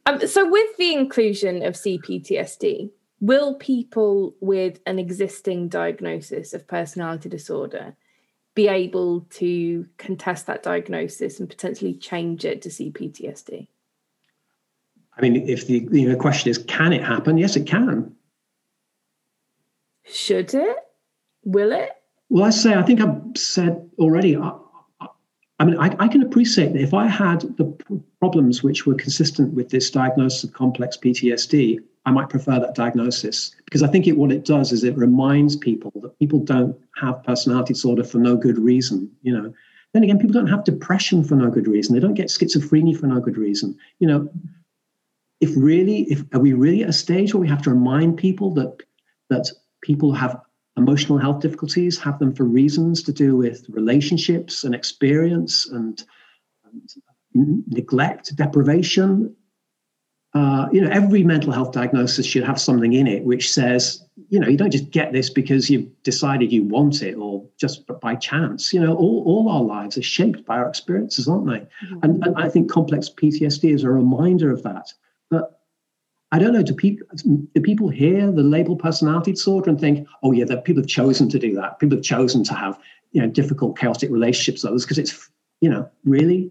Um, 0.06 0.26
so, 0.26 0.48
with 0.48 0.76
the 0.76 0.94
inclusion 0.94 1.64
of 1.64 1.74
CPTSD, 1.74 2.90
will 3.20 3.54
people 3.54 4.34
with 4.40 4.80
an 4.86 4.98
existing 4.98 5.68
diagnosis 5.68 6.52
of 6.54 6.66
personality 6.66 7.28
disorder 7.28 7.96
be 8.54 8.68
able 8.68 9.22
to 9.30 9.86
contest 9.98 10.46
that 10.46 10.62
diagnosis 10.62 11.40
and 11.40 11.48
potentially 11.48 11.94
change 11.94 12.44
it 12.44 12.62
to 12.62 12.68
CPTSD? 12.68 13.68
I 15.16 15.20
mean, 15.20 15.48
if 15.48 15.66
the 15.66 15.88
you 15.92 16.08
know, 16.08 16.16
question 16.16 16.50
is, 16.50 16.58
can 16.58 16.92
it 16.92 17.04
happen? 17.04 17.38
Yes, 17.38 17.54
it 17.56 17.66
can. 17.66 18.14
Should 20.04 20.54
it? 20.54 20.76
Will 21.44 21.72
it? 21.72 21.90
Well, 22.28 22.44
I 22.44 22.50
say, 22.50 22.74
I 22.74 22.82
think 22.82 23.00
I've 23.00 23.20
said 23.36 23.88
already, 23.98 24.36
I, 24.36 24.52
I 25.62 25.64
mean, 25.64 25.79
I, 25.79 25.94
I, 26.01 26.09
can 26.09 26.22
appreciate 26.22 26.72
that 26.72 26.83
if 26.83 26.92
I 26.92 27.07
had 27.07 27.42
the 27.57 27.72
problems 28.18 28.64
which 28.64 28.85
were 28.85 28.96
consistent 28.96 29.55
with 29.55 29.68
this 29.68 29.92
diagnosis 29.92 30.42
of 30.42 30.53
complex 30.53 30.96
PTSD, 30.96 31.79
I 32.05 32.11
might 32.11 32.29
prefer 32.29 32.59
that 32.59 32.75
diagnosis 32.75 33.55
because 33.64 33.85
I 33.85 33.87
think 33.87 34.09
it 34.09 34.16
what 34.16 34.33
it 34.33 34.44
does 34.44 34.72
is 34.72 34.83
it 34.83 34.96
reminds 34.96 35.55
people 35.55 35.92
that 36.03 36.18
people 36.18 36.40
don't 36.40 36.77
have 36.96 37.22
personality 37.22 37.75
disorder 37.75 38.03
for 38.03 38.18
no 38.18 38.37
good 38.37 38.59
reason. 38.59 39.09
You 39.22 39.38
know, 39.38 39.55
then 39.92 40.03
again, 40.03 40.18
people 40.18 40.33
don't 40.33 40.48
have 40.48 40.64
depression 40.64 41.22
for 41.22 41.37
no 41.37 41.48
good 41.48 41.68
reason. 41.68 41.94
They 41.94 42.01
don't 42.01 42.14
get 42.14 42.27
schizophrenia 42.27 42.98
for 42.98 43.07
no 43.07 43.20
good 43.20 43.38
reason. 43.38 43.79
You 44.01 44.09
know, 44.09 44.29
if 45.40 45.53
really, 45.55 46.11
if 46.11 46.25
are 46.35 46.40
we 46.40 46.55
really 46.55 46.83
at 46.83 46.88
a 46.88 46.92
stage 46.92 47.35
where 47.35 47.40
we 47.40 47.46
have 47.46 47.62
to 47.62 47.70
remind 47.70 48.16
people 48.16 48.53
that 48.55 48.83
that 49.31 49.48
people 49.81 50.12
have 50.12 50.40
emotional 50.76 51.18
health 51.18 51.40
difficulties 51.40 51.98
have 51.98 52.18
them 52.18 52.35
for 52.35 52.44
reasons 52.44 53.02
to 53.02 53.12
do 53.12 53.37
with 53.37 53.66
relationships 53.68 54.64
and 54.64 54.74
experience 54.74 55.68
and, 55.68 56.04
and 57.35 57.64
neglect, 57.68 58.35
deprivation. 58.37 59.35
Uh, 60.35 60.66
you 60.72 60.80
know, 60.80 60.90
every 60.90 61.22
mental 61.22 61.52
health 61.52 61.72
diagnosis 61.72 62.24
should 62.24 62.42
have 62.42 62.58
something 62.58 62.94
in 62.94 63.06
it 63.06 63.22
which 63.22 63.52
says, 63.52 64.02
you 64.30 64.40
know, 64.40 64.48
you 64.48 64.56
don't 64.56 64.70
just 64.70 64.90
get 64.90 65.12
this 65.12 65.28
because 65.28 65.68
you've 65.68 65.87
decided 66.04 66.50
you 66.50 66.64
want 66.64 67.02
it 67.02 67.14
or 67.14 67.46
just 67.58 67.82
by 68.00 68.14
chance. 68.14 68.72
You 68.72 68.80
know, 68.80 68.96
all, 68.96 69.22
all 69.26 69.50
our 69.50 69.62
lives 69.62 69.98
are 69.98 70.02
shaped 70.02 70.46
by 70.46 70.56
our 70.56 70.68
experiences, 70.68 71.28
aren't 71.28 71.46
they? 71.46 71.61
Mm-hmm. 71.87 71.98
And, 72.02 72.26
and 72.26 72.37
I 72.38 72.48
think 72.48 72.70
complex 72.70 73.11
PTSD 73.11 73.74
is 73.74 73.85
a 73.85 73.90
reminder 73.90 74.50
of 74.50 74.62
that. 74.62 74.90
But 75.28 75.62
I 76.33 76.38
don't 76.38 76.55
know. 76.55 76.62
Do 76.62 76.75
people 76.75 77.07
do 77.14 77.61
people 77.61 77.90
hear 77.90 78.33
the 78.33 78.42
label 78.42 78.75
personality 78.75 79.33
disorder 79.33 79.68
and 79.68 79.79
think, 79.79 80.09
oh 80.23 80.33
yeah, 80.33 80.47
that 80.47 80.64
people 80.64 80.83
have 80.83 80.88
chosen 80.88 81.29
to 81.29 81.38
do 81.38 81.55
that. 81.57 81.79
People 81.79 81.99
have 81.99 82.05
chosen 82.05 82.42
to 82.45 82.55
have 82.55 82.79
you 83.12 83.21
know 83.21 83.29
difficult, 83.29 83.79
chaotic 83.79 84.11
relationships 84.11 84.62
with 84.62 84.71
others 84.71 84.85
because 84.85 84.99
it's 84.99 85.31
you 85.61 85.68
know 85.68 85.88
really. 86.05 86.51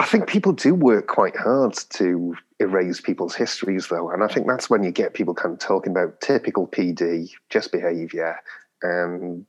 I 0.00 0.06
think 0.06 0.28
people 0.28 0.52
do 0.52 0.74
work 0.74 1.08
quite 1.08 1.36
hard 1.36 1.74
to 1.90 2.36
erase 2.60 3.00
people's 3.00 3.34
histories, 3.34 3.88
though, 3.88 4.10
and 4.10 4.22
I 4.22 4.28
think 4.28 4.46
that's 4.46 4.70
when 4.70 4.84
you 4.84 4.92
get 4.92 5.12
people 5.12 5.34
kind 5.34 5.52
of 5.52 5.58
talking 5.58 5.90
about 5.90 6.20
typical 6.20 6.68
PD, 6.68 7.30
just 7.50 7.72
behaviour, 7.72 8.36
and 8.82 9.44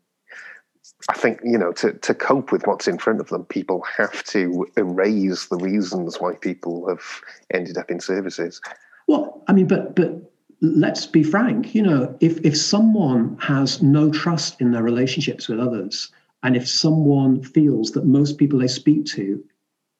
I 1.07 1.13
think 1.13 1.39
you 1.43 1.57
know 1.57 1.71
to 1.73 1.93
to 1.93 2.13
cope 2.13 2.51
with 2.51 2.67
what's 2.67 2.87
in 2.87 2.97
front 2.97 3.21
of 3.21 3.29
them, 3.29 3.45
people 3.45 3.83
have 3.97 4.23
to 4.25 4.67
erase 4.75 5.45
the 5.45 5.57
reasons 5.57 6.19
why 6.19 6.33
people 6.33 6.89
have 6.89 7.21
ended 7.53 7.77
up 7.77 7.89
in 7.89 7.99
services. 7.99 8.59
Well, 9.07 9.43
I 9.47 9.53
mean, 9.53 9.67
but 9.67 9.95
but 9.95 10.31
let's 10.61 11.05
be 11.05 11.23
frank. 11.23 11.73
You 11.73 11.83
know, 11.83 12.17
if 12.19 12.43
if 12.45 12.57
someone 12.57 13.37
has 13.39 13.81
no 13.81 14.11
trust 14.11 14.59
in 14.59 14.71
their 14.71 14.83
relationships 14.83 15.47
with 15.47 15.59
others, 15.59 16.11
and 16.43 16.57
if 16.57 16.67
someone 16.67 17.43
feels 17.43 17.91
that 17.91 18.05
most 18.05 18.37
people 18.37 18.59
they 18.59 18.67
speak 18.67 19.05
to 19.05 19.43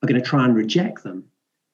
are 0.04 0.08
going 0.08 0.22
to 0.22 0.28
try 0.28 0.46
and 0.46 0.56
reject 0.56 1.04
them, 1.04 1.24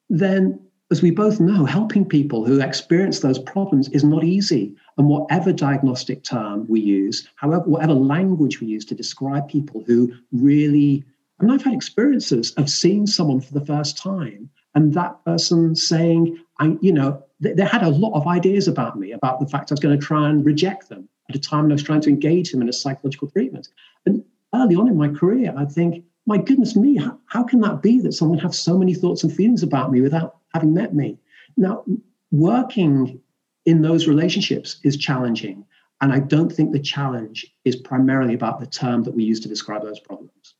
then 0.08 0.60
as 0.90 1.02
we 1.02 1.10
both 1.10 1.40
know, 1.40 1.64
helping 1.64 2.04
people 2.04 2.44
who 2.44 2.60
experience 2.60 3.20
those 3.20 3.38
problems 3.38 3.88
is 3.88 4.04
not 4.04 4.24
easy. 4.24 4.74
And 4.98 5.08
whatever 5.08 5.52
diagnostic 5.52 6.22
term 6.22 6.66
we 6.68 6.80
use, 6.80 7.28
however, 7.36 7.64
whatever 7.64 7.92
language 7.94 8.60
we 8.60 8.68
use 8.68 8.84
to 8.86 8.94
describe 8.94 9.48
people 9.48 9.82
who 9.86 10.12
really, 10.32 11.04
I 11.40 11.44
mean, 11.44 11.52
I've 11.52 11.64
had 11.64 11.74
experiences 11.74 12.52
of 12.52 12.70
seeing 12.70 13.06
someone 13.06 13.40
for 13.40 13.52
the 13.52 13.64
first 13.64 13.98
time 13.98 14.48
and 14.74 14.94
that 14.94 15.24
person 15.24 15.74
saying, 15.74 16.38
I, 16.60 16.76
you 16.80 16.92
know, 16.92 17.22
they, 17.40 17.52
they 17.52 17.64
had 17.64 17.82
a 17.82 17.88
lot 17.88 18.14
of 18.14 18.26
ideas 18.26 18.68
about 18.68 18.98
me, 18.98 19.12
about 19.12 19.40
the 19.40 19.46
fact 19.46 19.72
I 19.72 19.74
was 19.74 19.80
going 19.80 19.98
to 19.98 20.06
try 20.06 20.28
and 20.28 20.44
reject 20.44 20.88
them 20.88 21.08
at 21.28 21.34
a 21.34 21.40
time 21.40 21.62
when 21.62 21.72
I 21.72 21.74
was 21.74 21.82
trying 21.82 22.02
to 22.02 22.10
engage 22.10 22.52
them 22.52 22.62
in 22.62 22.68
a 22.68 22.72
psychological 22.72 23.28
treatment. 23.28 23.68
And 24.04 24.24
early 24.54 24.76
on 24.76 24.86
in 24.86 24.96
my 24.96 25.08
career, 25.08 25.52
I 25.56 25.64
think, 25.64 26.04
my 26.26 26.38
goodness 26.38 26.76
me, 26.76 26.96
how, 26.96 27.18
how 27.26 27.44
can 27.44 27.60
that 27.60 27.82
be 27.82 28.00
that 28.00 28.12
someone 28.12 28.38
have 28.38 28.54
so 28.54 28.76
many 28.76 28.94
thoughts 28.94 29.22
and 29.22 29.32
feelings 29.32 29.62
about 29.62 29.92
me 29.92 30.00
without 30.00 30.36
having 30.52 30.74
met 30.74 30.94
me? 30.94 31.18
Now, 31.56 31.84
working 32.32 33.20
in 33.64 33.82
those 33.82 34.06
relationships 34.06 34.78
is 34.84 34.96
challenging. 34.96 35.64
And 36.00 36.12
I 36.12 36.18
don't 36.18 36.50
think 36.50 36.72
the 36.72 36.80
challenge 36.80 37.46
is 37.64 37.76
primarily 37.76 38.34
about 38.34 38.60
the 38.60 38.66
term 38.66 39.02
that 39.04 39.14
we 39.14 39.24
use 39.24 39.40
to 39.40 39.48
describe 39.48 39.82
those 39.82 40.00
problems. 40.00 40.54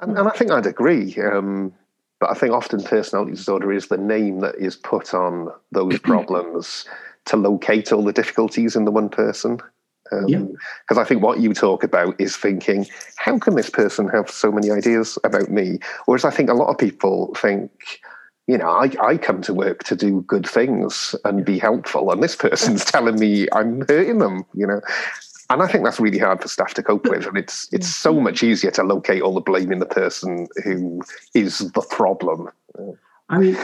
And, 0.00 0.16
and 0.16 0.28
I 0.28 0.30
think 0.30 0.50
I'd 0.50 0.66
agree. 0.66 1.16
Um, 1.16 1.72
but 2.20 2.30
I 2.30 2.34
think 2.34 2.52
often 2.52 2.82
personality 2.82 3.32
disorder 3.32 3.72
is 3.72 3.88
the 3.88 3.96
name 3.96 4.40
that 4.40 4.56
is 4.56 4.76
put 4.76 5.14
on 5.14 5.48
those 5.72 5.98
problems 6.02 6.84
to 7.26 7.36
locate 7.36 7.92
all 7.92 8.04
the 8.04 8.12
difficulties 8.12 8.76
in 8.76 8.84
the 8.84 8.90
one 8.90 9.08
person. 9.08 9.60
Because 10.10 10.24
um, 10.24 10.56
yeah. 10.90 11.00
I 11.00 11.04
think 11.04 11.22
what 11.22 11.40
you 11.40 11.54
talk 11.54 11.84
about 11.84 12.20
is 12.20 12.36
thinking, 12.36 12.86
how 13.16 13.38
can 13.38 13.54
this 13.54 13.70
person 13.70 14.08
have 14.08 14.30
so 14.30 14.50
many 14.50 14.70
ideas 14.70 15.18
about 15.24 15.50
me? 15.50 15.78
Whereas 16.06 16.24
I 16.24 16.30
think 16.30 16.50
a 16.50 16.54
lot 16.54 16.68
of 16.68 16.78
people 16.78 17.34
think, 17.34 17.70
you 18.46 18.56
know, 18.56 18.68
I, 18.68 18.90
I 19.02 19.16
come 19.18 19.42
to 19.42 19.54
work 19.54 19.84
to 19.84 19.96
do 19.96 20.22
good 20.22 20.48
things 20.48 21.14
and 21.24 21.44
be 21.44 21.58
helpful, 21.58 22.10
and 22.10 22.22
this 22.22 22.36
person's 22.46 22.84
telling 22.84 23.18
me 23.18 23.46
I'm 23.52 23.82
hurting 23.88 24.18
them, 24.18 24.44
you 24.54 24.66
know. 24.66 24.80
And 25.50 25.62
I 25.62 25.66
think 25.66 25.84
that's 25.84 25.98
really 25.98 26.18
hard 26.18 26.42
for 26.42 26.48
staff 26.48 26.74
to 26.74 26.82
cope 26.82 27.06
with. 27.06 27.26
And 27.26 27.38
it's 27.38 27.68
it's 27.72 27.88
so 27.88 28.20
much 28.20 28.42
easier 28.42 28.70
to 28.72 28.82
locate 28.82 29.22
all 29.22 29.32
the 29.32 29.40
blame 29.40 29.72
in 29.72 29.78
the 29.78 29.86
person 29.86 30.46
who 30.62 31.00
is 31.34 31.58
the 31.58 31.80
problem. 31.88 32.50
I 33.30 33.38
mean, 33.38 33.56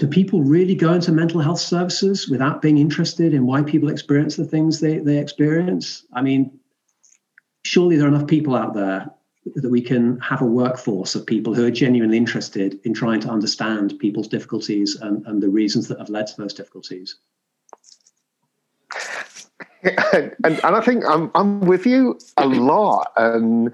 do 0.00 0.06
people 0.06 0.42
really 0.42 0.74
go 0.74 0.94
into 0.94 1.12
mental 1.12 1.42
health 1.42 1.60
services 1.60 2.26
without 2.26 2.62
being 2.62 2.78
interested 2.78 3.34
in 3.34 3.44
why 3.44 3.60
people 3.60 3.90
experience 3.90 4.34
the 4.34 4.46
things 4.46 4.80
they, 4.80 4.96
they 4.96 5.18
experience? 5.18 6.06
I 6.14 6.22
mean, 6.22 6.58
surely 7.66 7.96
there 7.96 8.06
are 8.06 8.08
enough 8.08 8.26
people 8.26 8.56
out 8.56 8.72
there 8.72 9.10
that 9.56 9.68
we 9.68 9.82
can 9.82 10.18
have 10.20 10.40
a 10.40 10.46
workforce 10.46 11.14
of 11.14 11.26
people 11.26 11.54
who 11.54 11.66
are 11.66 11.70
genuinely 11.70 12.16
interested 12.16 12.80
in 12.84 12.94
trying 12.94 13.20
to 13.20 13.28
understand 13.28 13.98
people's 13.98 14.26
difficulties 14.26 14.96
and, 14.96 15.26
and 15.26 15.42
the 15.42 15.50
reasons 15.50 15.88
that 15.88 15.98
have 15.98 16.08
led 16.08 16.26
to 16.28 16.36
those 16.38 16.54
difficulties. 16.54 17.16
and, 19.82 20.34
and, 20.44 20.60
I 20.62 20.80
think 20.80 21.04
I'm 21.06 21.30
I'm 21.34 21.60
with 21.60 21.84
you 21.84 22.18
a 22.38 22.46
lot. 22.46 23.12
Um, 23.16 23.70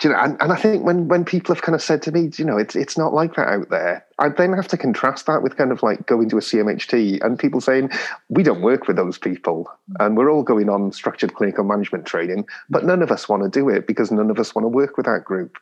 And 0.00 0.10
you 0.10 0.16
know, 0.16 0.22
and, 0.22 0.36
and 0.40 0.52
I 0.52 0.56
think 0.56 0.84
when 0.84 1.08
when 1.08 1.24
people 1.24 1.54
have 1.54 1.62
kind 1.62 1.74
of 1.74 1.82
said 1.82 2.02
to 2.02 2.12
me, 2.12 2.30
you 2.36 2.44
know, 2.44 2.56
it's 2.56 2.76
it's 2.76 2.96
not 2.96 3.14
like 3.14 3.34
that 3.34 3.48
out 3.48 3.70
there. 3.70 4.04
I 4.18 4.28
then 4.28 4.52
have 4.52 4.68
to 4.68 4.76
contrast 4.76 5.26
that 5.26 5.42
with 5.42 5.56
kind 5.56 5.72
of 5.72 5.82
like 5.82 6.06
going 6.06 6.28
to 6.28 6.36
a 6.36 6.40
CMHT 6.40 7.24
and 7.24 7.38
people 7.38 7.60
saying 7.60 7.90
we 8.28 8.42
don't 8.42 8.62
work 8.62 8.86
with 8.86 8.96
those 8.96 9.18
people, 9.18 9.68
and 9.98 10.16
we're 10.16 10.30
all 10.30 10.42
going 10.42 10.68
on 10.68 10.92
structured 10.92 11.34
clinical 11.34 11.64
management 11.64 12.06
training, 12.06 12.46
but 12.70 12.84
none 12.84 13.02
of 13.02 13.10
us 13.10 13.28
want 13.28 13.42
to 13.42 13.48
do 13.48 13.68
it 13.68 13.86
because 13.86 14.10
none 14.12 14.30
of 14.30 14.38
us 14.38 14.54
want 14.54 14.64
to 14.64 14.68
work 14.68 14.96
with 14.96 15.06
that 15.06 15.24
group. 15.24 15.58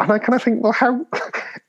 And 0.00 0.12
I 0.12 0.18
kind 0.18 0.34
of 0.34 0.42
think, 0.42 0.62
well, 0.62 0.72
how 0.72 1.06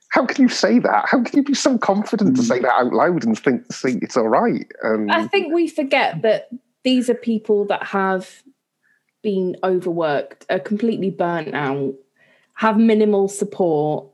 how 0.09 0.25
can 0.25 0.41
you 0.41 0.49
say 0.49 0.79
that? 0.79 1.05
How 1.07 1.21
can 1.21 1.37
you 1.37 1.43
be 1.43 1.53
so 1.53 1.77
confident 1.77 2.35
to 2.37 2.43
say 2.43 2.57
hmm. 2.57 2.63
that 2.63 2.73
out 2.73 2.93
loud 2.93 3.23
and 3.23 3.37
think, 3.37 3.71
think 3.71 4.03
it's 4.03 4.17
all 4.17 4.27
right? 4.27 4.65
Um, 4.83 5.09
I 5.09 5.27
think 5.27 5.53
we 5.53 5.67
forget 5.67 6.21
that 6.23 6.49
these 6.83 7.09
are 7.09 7.15
people 7.15 7.65
that 7.65 7.83
have 7.83 8.41
been 9.21 9.57
overworked, 9.63 10.45
are 10.49 10.59
completely 10.59 11.09
burnt 11.09 11.53
out, 11.53 11.93
have 12.55 12.77
minimal 12.77 13.27
support, 13.27 14.07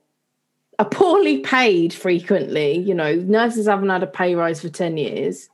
are 0.79 0.89
poorly 0.89 1.39
paid 1.39 1.93
frequently. 1.93 2.77
You 2.77 2.93
know, 2.93 3.15
nurses 3.15 3.67
haven't 3.67 3.89
had 3.89 4.03
a 4.03 4.07
pay 4.07 4.35
rise 4.35 4.61
for 4.61 4.69
10 4.69 4.97
years. 4.97 5.49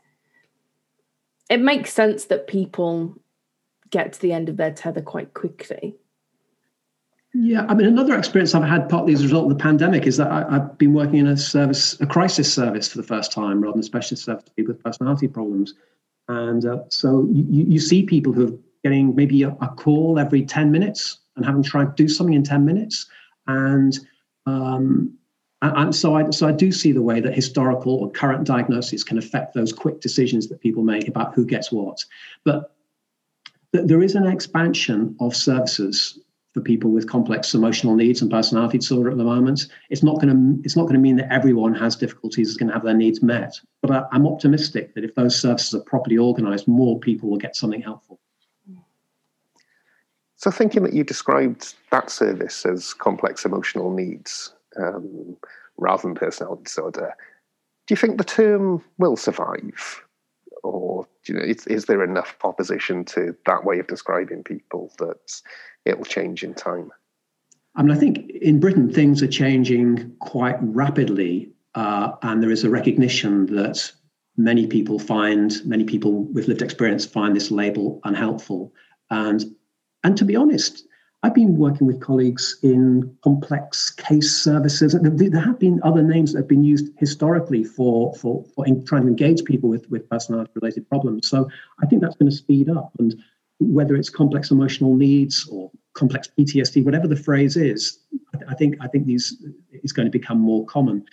It 1.49 1.61
makes 1.61 1.93
sense 1.93 2.25
that 2.25 2.47
people 2.47 3.15
get 3.89 4.13
to 4.13 4.21
the 4.21 4.33
end 4.33 4.49
of 4.49 4.57
their 4.57 4.71
tether 4.71 5.01
quite 5.01 5.33
quickly. 5.33 5.95
Yeah, 7.33 7.65
I 7.69 7.75
mean, 7.75 7.87
another 7.87 8.17
experience 8.17 8.53
I've 8.53 8.63
had 8.63 8.89
partly 8.89 9.13
as 9.13 9.21
a 9.21 9.23
result 9.23 9.49
of 9.49 9.57
the 9.57 9.63
pandemic 9.63 10.05
is 10.05 10.17
that 10.17 10.29
I, 10.29 10.51
have 10.51 10.77
been 10.77 10.93
working 10.93 11.19
in 11.19 11.27
a 11.27 11.37
service, 11.37 11.99
a 12.01 12.05
crisis 12.05 12.53
service 12.53 12.89
for 12.89 12.97
the 12.97 13.07
first 13.07 13.31
time 13.31 13.61
rather 13.61 13.73
than 13.73 13.81
a 13.81 13.83
specialist 13.83 14.25
service 14.25 14.43
for 14.45 14.51
people 14.51 14.73
with 14.73 14.83
personality 14.83 15.29
problems. 15.29 15.73
And 16.27 16.65
uh, 16.65 16.79
so 16.89 17.27
you, 17.31 17.65
you 17.65 17.79
see 17.79 18.03
people 18.03 18.33
who 18.33 18.47
are 18.47 18.57
getting 18.83 19.15
maybe 19.15 19.43
a, 19.43 19.49
a, 19.61 19.67
call 19.67 20.17
every 20.19 20.45
10 20.45 20.71
minutes 20.71 21.19
and 21.35 21.45
having 21.45 21.63
tried 21.63 21.95
to 21.95 22.03
do 22.03 22.07
something 22.07 22.33
in 22.33 22.43
10 22.43 22.65
minutes. 22.65 23.07
And, 23.47 23.97
um, 24.45 25.13
and 25.61 25.95
so 25.95 26.15
I, 26.15 26.29
so 26.31 26.47
I 26.47 26.51
do 26.51 26.71
see 26.71 26.91
the 26.91 27.01
way 27.01 27.19
that 27.19 27.35
historical 27.35 27.95
or 27.95 28.11
current 28.11 28.45
diagnoses 28.47 29.03
can 29.03 29.17
affect 29.17 29.53
those 29.53 29.71
quick 29.71 30.01
decisions 30.01 30.47
that 30.47 30.59
people 30.59 30.83
make 30.83 31.07
about 31.07 31.35
who 31.35 31.45
gets 31.45 31.71
what. 31.71 32.03
But 32.43 32.75
there 33.71 34.01
is 34.01 34.15
an 34.15 34.25
expansion 34.25 35.15
of 35.19 35.35
services 35.35 36.19
for 36.53 36.61
people 36.61 36.91
with 36.91 37.07
complex 37.07 37.53
emotional 37.53 37.95
needs 37.95 38.21
and 38.21 38.29
personality 38.29 38.77
disorder 38.77 39.11
at 39.11 39.17
the 39.17 39.23
moment. 39.23 39.67
It's 39.89 40.03
not 40.03 40.19
going 40.19 40.29
to 40.29 40.61
it's 40.65 40.75
not 40.75 40.83
going 40.83 40.95
to 40.95 40.99
mean 40.99 41.15
that 41.17 41.31
everyone 41.31 41.73
has 41.75 41.95
difficulties 41.95 42.49
is 42.49 42.57
going 42.57 42.67
to 42.67 42.73
have 42.73 42.83
their 42.83 42.93
needs 42.93 43.21
met. 43.21 43.59
But 43.81 43.91
I, 43.91 44.03
I'm 44.11 44.27
optimistic 44.27 44.93
that 44.95 45.03
if 45.03 45.15
those 45.15 45.39
services 45.39 45.73
are 45.73 45.83
properly 45.83 46.17
organised, 46.17 46.67
more 46.67 46.99
people 46.99 47.29
will 47.29 47.37
get 47.37 47.55
something 47.55 47.81
helpful. 47.81 48.19
So, 50.41 50.49
thinking 50.49 50.81
that 50.81 50.93
you 50.93 51.03
described 51.03 51.75
that 51.91 52.09
service 52.09 52.65
as 52.65 52.95
complex 52.95 53.45
emotional 53.45 53.93
needs 53.93 54.51
um, 54.75 55.37
rather 55.77 56.01
than 56.01 56.15
personality 56.15 56.63
disorder, 56.63 57.13
do 57.85 57.91
you 57.91 57.95
think 57.95 58.17
the 58.17 58.23
term 58.23 58.83
will 58.97 59.15
survive? 59.15 60.03
Or 60.63 61.07
you 61.27 61.35
know, 61.35 61.43
is, 61.43 61.67
is 61.67 61.85
there 61.85 62.03
enough 62.03 62.35
opposition 62.43 63.05
to 63.05 63.35
that 63.45 63.65
way 63.65 63.77
of 63.77 63.85
describing 63.85 64.43
people 64.43 64.91
that 64.97 65.41
it'll 65.85 66.05
change 66.05 66.43
in 66.43 66.55
time? 66.55 66.91
I 67.75 67.83
mean, 67.83 67.95
I 67.95 67.99
think 67.99 68.31
in 68.31 68.59
Britain 68.59 68.91
things 68.91 69.21
are 69.21 69.27
changing 69.27 70.11
quite 70.21 70.57
rapidly, 70.59 71.51
uh, 71.75 72.13
and 72.23 72.41
there 72.41 72.49
is 72.49 72.63
a 72.63 72.69
recognition 72.71 73.45
that 73.57 73.91
many 74.37 74.65
people 74.65 74.97
find, 74.97 75.63
many 75.65 75.83
people 75.83 76.23
with 76.23 76.47
lived 76.47 76.63
experience 76.63 77.05
find 77.05 77.35
this 77.35 77.51
label 77.51 77.99
unhelpful. 78.03 78.73
And 79.11 79.43
and 80.03 80.17
to 80.17 80.25
be 80.25 80.35
honest, 80.35 80.85
I've 81.23 81.35
been 81.35 81.55
working 81.55 81.85
with 81.85 82.01
colleagues 82.01 82.57
in 82.63 83.15
complex 83.23 83.91
case 83.91 84.31
services. 84.31 84.95
There 84.99 85.41
have 85.41 85.59
been 85.59 85.79
other 85.83 86.01
names 86.01 86.33
that 86.33 86.39
have 86.39 86.47
been 86.47 86.63
used 86.63 86.91
historically 86.97 87.63
for, 87.63 88.15
for, 88.15 88.43
for 88.55 88.65
trying 88.87 89.03
to 89.03 89.07
engage 89.07 89.43
people 89.43 89.69
with, 89.69 89.87
with 89.91 90.09
personality 90.09 90.51
related 90.55 90.89
problems. 90.89 91.29
So 91.29 91.47
I 91.81 91.85
think 91.85 92.01
that's 92.01 92.15
going 92.15 92.31
to 92.31 92.35
speed 92.35 92.69
up. 92.69 92.91
And 92.97 93.15
whether 93.59 93.95
it's 93.95 94.09
complex 94.09 94.49
emotional 94.49 94.95
needs 94.95 95.47
or 95.47 95.69
complex 95.93 96.27
PTSD, 96.37 96.83
whatever 96.83 97.07
the 97.07 97.15
phrase 97.15 97.55
is, 97.55 97.99
I 98.49 98.55
think 98.55 98.77
I 98.81 98.87
think 98.87 99.05
these 99.05 99.45
is 99.71 99.93
going 99.93 100.07
to 100.07 100.11
become 100.11 100.39
more 100.39 100.65
common. 100.65 101.05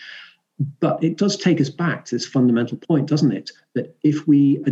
But 0.80 1.04
it 1.04 1.18
does 1.18 1.36
take 1.36 1.60
us 1.60 1.68
back 1.68 2.06
to 2.06 2.14
this 2.14 2.26
fundamental 2.26 2.78
point, 2.78 3.08
doesn't 3.08 3.32
it? 3.32 3.50
That 3.74 3.94
if 4.02 4.26
we 4.26 4.62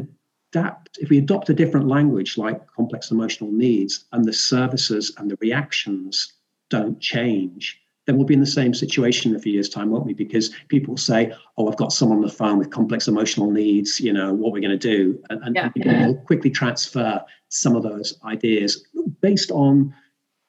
adapt, 0.52 0.98
if 0.98 1.10
we 1.10 1.18
adopt 1.18 1.50
a 1.50 1.54
different 1.54 1.88
language 1.88 2.38
like 2.38 2.66
complex 2.68 3.10
emotional 3.10 3.52
needs 3.52 4.06
and 4.12 4.24
the 4.24 4.32
services 4.32 5.12
and 5.18 5.30
the 5.30 5.38
reactions 5.40 6.34
don't 6.70 7.00
change, 7.00 7.80
then 8.06 8.16
we'll 8.16 8.26
be 8.26 8.34
in 8.34 8.40
the 8.40 8.46
same 8.46 8.72
situation 8.72 9.32
in 9.32 9.36
a 9.36 9.40
few 9.40 9.52
years' 9.52 9.68
time, 9.68 9.90
won't 9.90 10.06
we? 10.06 10.14
Because 10.14 10.54
people 10.68 10.96
say, 10.96 11.32
"Oh, 11.56 11.68
I've 11.68 11.76
got 11.76 11.92
someone 11.92 12.18
on 12.18 12.24
the 12.24 12.30
phone 12.30 12.58
with 12.58 12.70
complex 12.70 13.08
emotional 13.08 13.50
needs. 13.50 14.00
You 14.00 14.12
know, 14.12 14.32
what 14.32 14.52
we're 14.52 14.60
going 14.60 14.78
to 14.78 14.96
do?" 14.96 15.20
And, 15.30 15.42
and 15.42 15.56
yeah. 15.56 15.68
people 15.70 15.92
will 16.06 16.14
quickly 16.14 16.50
transfer 16.50 17.22
some 17.48 17.74
of 17.74 17.82
those 17.82 18.18
ideas 18.24 18.86
based 19.20 19.50
on 19.50 19.92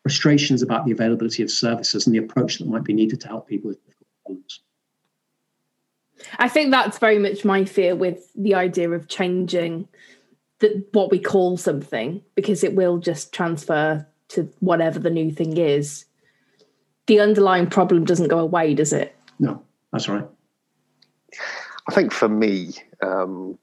frustrations 0.04 0.62
about 0.62 0.86
the 0.86 0.92
availability 0.92 1.44
of 1.44 1.50
services 1.50 2.06
and 2.06 2.14
the 2.16 2.20
approach 2.20 2.60
that 2.60 2.68
might 2.68 2.84
be 2.84 2.94
needed 2.94 3.20
to 3.22 3.28
help 3.28 3.48
people 3.48 3.70
with 3.70 3.84
difficult 3.86 4.08
problems. 4.24 4.62
I 6.40 6.50
think 6.50 6.72
that's 6.72 6.98
very 6.98 7.20
much 7.20 7.46
my 7.46 7.66
fear 7.66 7.96
with 7.96 8.32
the 8.36 8.56
idea 8.56 8.90
of 8.92 9.08
changing 9.08 9.88
the, 10.60 10.84
what 10.92 11.12
we 11.12 11.20
call 11.20 11.58
something 11.58 12.24
because 12.36 12.64
it 12.64 12.74
will 12.74 12.98
just 12.98 13.34
transfer 13.34 14.06
to 14.30 14.52
whatever 14.60 15.00
the 15.00 15.10
new 15.10 15.32
thing 15.32 15.58
is. 15.58 16.06
The 17.06 17.20
underlying 17.20 17.68
problem 17.68 18.04
doesn't 18.04 18.28
go 18.28 18.40
away, 18.40 18.74
does 18.74 18.92
it? 18.92 19.16
No, 19.40 19.64
that's 19.92 20.10
right. 20.10 20.28
I 21.88 21.94
think 21.94 22.12
for 22.12 22.28
me, 22.28 22.74
um, 23.02 23.58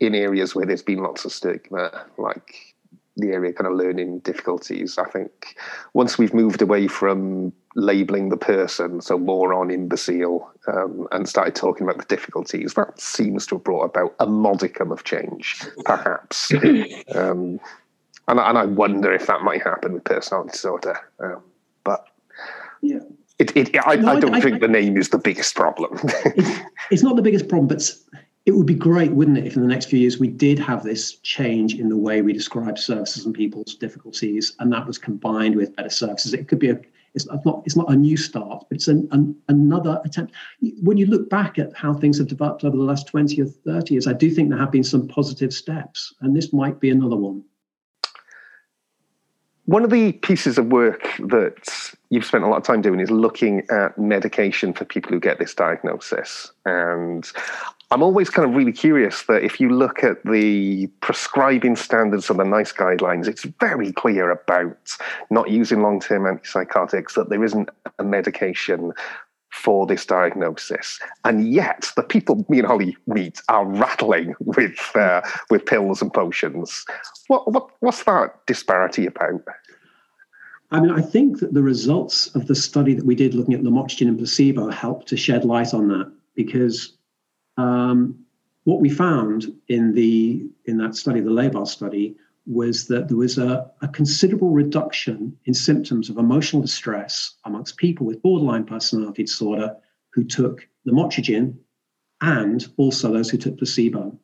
in 0.00 0.14
areas 0.14 0.54
where 0.54 0.66
there's 0.66 0.82
been 0.82 1.02
lots 1.02 1.24
of 1.24 1.32
stigma, 1.32 2.06
like 2.16 2.74
the 3.16 3.28
area 3.28 3.52
kind 3.52 3.66
of 3.66 3.76
learning 3.76 4.20
difficulties. 4.20 4.96
I 4.98 5.04
think 5.04 5.56
once 5.92 6.18
we've 6.18 6.34
moved 6.34 6.62
away 6.62 6.86
from 6.86 7.52
labeling 7.78 8.28
the 8.28 8.36
person, 8.36 9.00
so 9.00 9.18
more 9.18 9.54
on 9.54 9.70
imbecile, 9.70 10.50
um, 10.66 11.06
and 11.12 11.28
started 11.28 11.54
talking 11.54 11.86
about 11.86 11.98
the 11.98 12.14
difficulties, 12.14 12.74
that 12.74 13.00
seems 13.00 13.46
to 13.46 13.54
have 13.54 13.64
brought 13.64 13.84
about 13.84 14.14
a 14.18 14.26
modicum 14.26 14.90
of 14.90 15.04
change, 15.04 15.64
perhaps. 15.84 16.52
um, 17.14 17.60
and, 18.26 18.38
and, 18.40 18.58
I 18.58 18.64
wonder 18.66 19.12
if 19.12 19.26
that 19.26 19.42
might 19.42 19.62
happen 19.62 19.92
with 19.94 20.04
personality 20.04 20.50
disorder. 20.50 20.98
Um, 21.20 21.42
but 21.84 22.06
yeah. 22.82 22.98
It, 23.38 23.56
it, 23.56 23.76
I, 23.86 23.94
no, 23.94 24.16
I, 24.16 24.20
don't 24.20 24.34
I, 24.34 24.40
think 24.40 24.56
I, 24.56 24.58
the 24.58 24.68
name 24.68 24.96
is 24.96 25.10
the 25.10 25.18
biggest 25.18 25.54
problem. 25.54 25.98
it's, 26.02 26.60
it's 26.90 27.02
not 27.04 27.14
the 27.14 27.22
biggest 27.22 27.48
problem, 27.48 27.68
but 27.68 27.88
it 28.44 28.56
would 28.56 28.66
be 28.66 28.74
great, 28.74 29.12
wouldn't 29.12 29.38
it, 29.38 29.46
if 29.46 29.54
in 29.54 29.62
the 29.62 29.68
next 29.68 29.86
few 29.86 30.00
years 30.00 30.18
we 30.18 30.26
did 30.26 30.58
have 30.58 30.82
this 30.82 31.16
change 31.18 31.74
in 31.74 31.88
the 31.88 31.96
way 31.96 32.22
we 32.22 32.32
describe 32.32 32.76
services 32.76 33.24
and 33.24 33.34
people's 33.34 33.76
difficulties, 33.76 34.54
and 34.58 34.72
that 34.72 34.86
was 34.86 34.98
combined 34.98 35.54
with 35.54 35.76
better 35.76 35.90
services. 35.90 36.34
It 36.34 36.48
could 36.48 36.58
be 36.58 36.70
a 36.70 36.80
it's 37.14 37.26
not 37.26 37.62
it's 37.64 37.76
not 37.76 37.90
a 37.90 37.96
new 37.96 38.16
start, 38.16 38.64
but 38.68 38.76
it's 38.76 38.88
an, 38.88 39.08
an, 39.12 39.36
another 39.48 40.00
attempt. 40.04 40.34
When 40.82 40.96
you 40.96 41.06
look 41.06 41.28
back 41.30 41.58
at 41.58 41.76
how 41.76 41.94
things 41.94 42.18
have 42.18 42.28
developed 42.28 42.64
over 42.64 42.76
the 42.76 42.82
last 42.82 43.06
20 43.06 43.40
or 43.40 43.46
30 43.46 43.94
years, 43.94 44.06
I 44.06 44.12
do 44.12 44.30
think 44.30 44.50
there 44.50 44.58
have 44.58 44.72
been 44.72 44.84
some 44.84 45.08
positive 45.08 45.52
steps, 45.52 46.14
and 46.20 46.36
this 46.36 46.52
might 46.52 46.80
be 46.80 46.90
another 46.90 47.16
one. 47.16 47.44
One 49.68 49.84
of 49.84 49.90
the 49.90 50.12
pieces 50.12 50.56
of 50.56 50.68
work 50.68 51.02
that 51.18 51.92
you've 52.08 52.24
spent 52.24 52.42
a 52.42 52.46
lot 52.46 52.56
of 52.56 52.62
time 52.62 52.80
doing 52.80 53.00
is 53.00 53.10
looking 53.10 53.66
at 53.70 53.98
medication 53.98 54.72
for 54.72 54.86
people 54.86 55.10
who 55.10 55.20
get 55.20 55.38
this 55.38 55.52
diagnosis. 55.52 56.50
And 56.64 57.30
I'm 57.90 58.02
always 58.02 58.30
kind 58.30 58.48
of 58.48 58.56
really 58.56 58.72
curious 58.72 59.24
that 59.24 59.44
if 59.44 59.60
you 59.60 59.68
look 59.68 60.02
at 60.02 60.24
the 60.24 60.86
prescribing 61.02 61.76
standards 61.76 62.30
and 62.30 62.38
the 62.38 62.44
NICE 62.44 62.72
guidelines, 62.72 63.28
it's 63.28 63.44
very 63.60 63.92
clear 63.92 64.30
about 64.30 64.96
not 65.28 65.50
using 65.50 65.82
long 65.82 66.00
term 66.00 66.22
antipsychotics, 66.22 67.12
that 67.16 67.28
there 67.28 67.44
isn't 67.44 67.68
a 67.98 68.04
medication 68.04 68.94
for 69.50 69.86
this 69.86 70.04
diagnosis. 70.04 70.98
And 71.24 71.52
yet, 71.52 71.90
the 71.96 72.02
people 72.02 72.44
me 72.48 72.58
and 72.58 72.66
Holly 72.66 72.96
meet 73.06 73.40
are 73.48 73.66
rattling 73.66 74.34
with, 74.40 74.78
uh, 74.94 75.22
with 75.50 75.66
pills 75.66 76.02
and 76.02 76.12
potions. 76.12 76.84
What, 77.28 77.50
what, 77.50 77.70
what's 77.80 78.04
that 78.04 78.34
disparity 78.46 79.06
about? 79.06 79.42
I 80.70 80.80
mean, 80.80 80.90
I 80.90 81.00
think 81.00 81.40
that 81.40 81.54
the 81.54 81.62
results 81.62 82.34
of 82.34 82.46
the 82.46 82.54
study 82.54 82.92
that 82.94 83.06
we 83.06 83.14
did 83.14 83.34
looking 83.34 83.54
at 83.54 83.62
lamotrigine 83.62 84.08
and 84.08 84.18
placebo 84.18 84.70
helped 84.70 85.08
to 85.08 85.16
shed 85.16 85.44
light 85.44 85.72
on 85.72 85.88
that 85.88 86.12
because 86.34 86.92
um, 87.56 88.18
what 88.64 88.80
we 88.80 88.90
found 88.90 89.46
in 89.68 89.94
the 89.94 90.46
in 90.66 90.76
that 90.76 90.94
study, 90.94 91.20
the 91.20 91.30
LABAR 91.30 91.66
study, 91.66 92.16
was 92.48 92.86
that 92.86 93.08
there 93.08 93.16
was 93.16 93.36
a, 93.36 93.70
a, 93.82 93.88
considerable 93.88 94.50
reduction 94.50 95.36
in 95.44 95.52
symptoms 95.52 96.08
of 96.08 96.16
emotional 96.16 96.62
distress 96.62 97.34
amongst 97.44 97.76
people 97.76 98.06
with 98.06 98.22
borderline 98.22 98.64
personality 98.64 99.22
disorder 99.22 99.76
who 100.14 100.24
took 100.24 100.66
lamotrigine 100.86 101.54
and 102.22 102.66
also 102.78 103.12
those 103.12 103.28
who 103.28 103.36
took 103.36 103.58
placebo. 103.58 104.18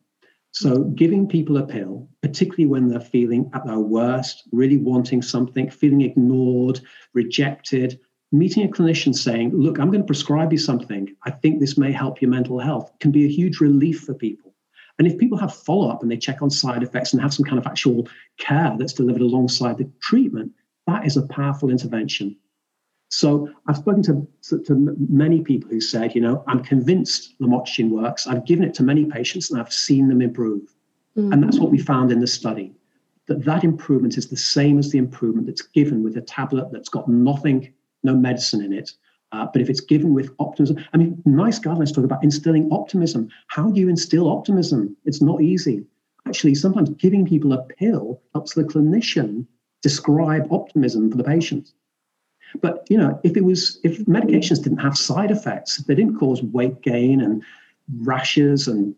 So, 0.52 0.84
giving 0.84 1.28
people 1.28 1.58
a 1.58 1.66
pill, 1.66 2.08
particularly 2.22 2.66
when 2.66 2.88
they're 2.88 3.00
feeling 3.00 3.50
at 3.54 3.66
their 3.66 3.78
worst, 3.78 4.48
really 4.52 4.78
wanting 4.78 5.20
something, 5.20 5.68
feeling 5.68 6.00
ignored, 6.00 6.80
rejected, 7.12 7.98
meeting 8.32 8.64
a 8.64 8.70
clinician 8.70 9.14
saying, 9.14 9.50
Look, 9.50 9.78
I'm 9.78 9.90
going 9.90 10.02
to 10.02 10.06
prescribe 10.06 10.52
you 10.52 10.58
something. 10.58 11.14
I 11.24 11.30
think 11.30 11.60
this 11.60 11.76
may 11.76 11.92
help 11.92 12.22
your 12.22 12.30
mental 12.30 12.58
health, 12.58 12.92
can 13.00 13.10
be 13.10 13.24
a 13.26 13.28
huge 13.28 13.60
relief 13.60 14.00
for 14.00 14.14
people. 14.14 14.53
And 14.98 15.08
if 15.08 15.18
people 15.18 15.38
have 15.38 15.54
follow 15.54 15.88
up 15.88 16.02
and 16.02 16.10
they 16.10 16.16
check 16.16 16.40
on 16.40 16.50
side 16.50 16.82
effects 16.82 17.12
and 17.12 17.20
have 17.20 17.34
some 17.34 17.44
kind 17.44 17.58
of 17.58 17.66
actual 17.66 18.08
care 18.38 18.74
that's 18.78 18.92
delivered 18.92 19.22
alongside 19.22 19.78
the 19.78 19.90
treatment, 20.00 20.52
that 20.86 21.04
is 21.04 21.16
a 21.16 21.26
powerful 21.26 21.70
intervention. 21.70 22.36
So 23.10 23.48
I've 23.68 23.76
spoken 23.76 24.02
to, 24.04 24.28
to 24.64 24.96
many 25.08 25.40
people 25.42 25.70
who 25.70 25.80
said, 25.80 26.14
you 26.14 26.20
know, 26.20 26.42
I'm 26.46 26.62
convinced 26.62 27.34
lamotrigine 27.40 27.90
works. 27.90 28.26
I've 28.26 28.44
given 28.44 28.64
it 28.64 28.74
to 28.74 28.82
many 28.82 29.04
patients 29.04 29.50
and 29.50 29.60
I've 29.60 29.72
seen 29.72 30.08
them 30.08 30.20
improve. 30.20 30.74
Mm-hmm. 31.16 31.32
And 31.32 31.42
that's 31.42 31.58
what 31.58 31.70
we 31.70 31.78
found 31.78 32.10
in 32.10 32.20
the 32.20 32.26
study, 32.26 32.72
that 33.26 33.44
that 33.44 33.62
improvement 33.62 34.18
is 34.18 34.28
the 34.28 34.36
same 34.36 34.78
as 34.78 34.90
the 34.90 34.98
improvement 34.98 35.46
that's 35.46 35.62
given 35.62 36.02
with 36.02 36.16
a 36.16 36.22
tablet 36.22 36.72
that's 36.72 36.88
got 36.88 37.08
nothing, 37.08 37.72
no 38.02 38.16
medicine 38.16 38.62
in 38.62 38.72
it. 38.72 38.90
Uh, 39.34 39.46
but 39.52 39.60
if 39.60 39.68
it's 39.68 39.80
given 39.80 40.14
with 40.14 40.30
optimism, 40.38 40.76
I 40.92 40.96
mean, 40.96 41.20
NICE 41.24 41.58
guidelines 41.58 41.92
talk 41.92 42.04
about 42.04 42.22
instilling 42.22 42.72
optimism. 42.72 43.28
How 43.48 43.68
do 43.68 43.80
you 43.80 43.88
instill 43.88 44.30
optimism? 44.30 44.96
It's 45.04 45.20
not 45.20 45.42
easy. 45.42 45.84
Actually, 46.26 46.54
sometimes 46.54 46.90
giving 46.90 47.26
people 47.26 47.52
a 47.52 47.62
pill 47.64 48.22
helps 48.32 48.54
the 48.54 48.62
clinician 48.62 49.46
describe 49.82 50.52
optimism 50.52 51.10
for 51.10 51.16
the 51.16 51.24
patient. 51.24 51.72
But 52.60 52.86
you 52.88 52.96
know, 52.96 53.18
if 53.24 53.36
it 53.36 53.44
was 53.44 53.80
if 53.82 53.98
medications 54.06 54.62
didn't 54.62 54.78
have 54.78 54.96
side 54.96 55.32
effects, 55.32 55.80
if 55.80 55.86
they 55.86 55.96
didn't 55.96 56.16
cause 56.16 56.40
weight 56.42 56.80
gain 56.82 57.20
and 57.20 57.42
rashes 58.02 58.68
and 58.68 58.94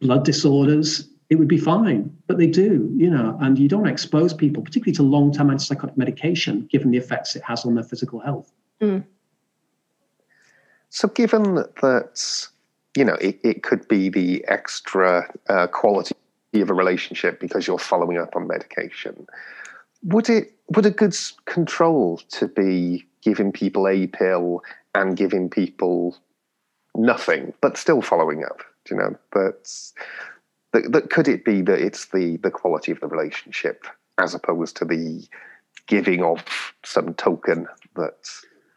blood 0.00 0.24
disorders, 0.24 1.08
it 1.30 1.36
would 1.36 1.46
be 1.46 1.58
fine. 1.58 2.12
But 2.26 2.38
they 2.38 2.48
do, 2.48 2.92
you 2.96 3.10
know, 3.10 3.38
and 3.40 3.56
you 3.56 3.68
don't 3.68 3.86
expose 3.86 4.34
people, 4.34 4.64
particularly 4.64 4.96
to 4.96 5.04
long-term 5.04 5.48
antipsychotic 5.48 5.96
medication, 5.96 6.66
given 6.72 6.90
the 6.90 6.98
effects 6.98 7.36
it 7.36 7.44
has 7.44 7.64
on 7.64 7.76
their 7.76 7.84
physical 7.84 8.18
health. 8.18 8.50
Mm. 8.82 9.04
So, 10.90 11.08
given 11.08 11.54
that, 11.54 12.48
you 12.96 13.04
know, 13.04 13.14
it, 13.14 13.38
it 13.42 13.62
could 13.62 13.86
be 13.88 14.08
the 14.08 14.44
extra 14.48 15.30
uh, 15.48 15.66
quality 15.66 16.14
of 16.54 16.70
a 16.70 16.74
relationship 16.74 17.40
because 17.40 17.66
you're 17.66 17.78
following 17.78 18.18
up 18.18 18.34
on 18.34 18.46
medication, 18.46 19.26
would 20.02 20.28
it 20.30 20.52
would 20.74 20.86
a 20.86 20.90
good 20.90 21.16
control 21.44 22.18
to 22.30 22.48
be 22.48 23.06
giving 23.22 23.52
people 23.52 23.86
a 23.86 24.06
pill 24.06 24.62
and 24.94 25.16
giving 25.16 25.50
people 25.50 26.16
nothing, 26.94 27.52
but 27.60 27.76
still 27.76 28.00
following 28.00 28.44
up? 28.44 28.62
You 28.90 28.96
know, 28.96 29.16
that, 29.32 29.92
that 30.72 31.10
could 31.10 31.28
it 31.28 31.44
be 31.44 31.60
that 31.62 31.80
it's 31.80 32.06
the 32.06 32.38
the 32.38 32.50
quality 32.50 32.92
of 32.92 33.00
the 33.00 33.08
relationship 33.08 33.86
as 34.18 34.34
opposed 34.34 34.76
to 34.78 34.84
the 34.84 35.26
giving 35.86 36.22
of 36.22 36.44
some 36.84 37.14
token 37.14 37.66
that 37.96 38.28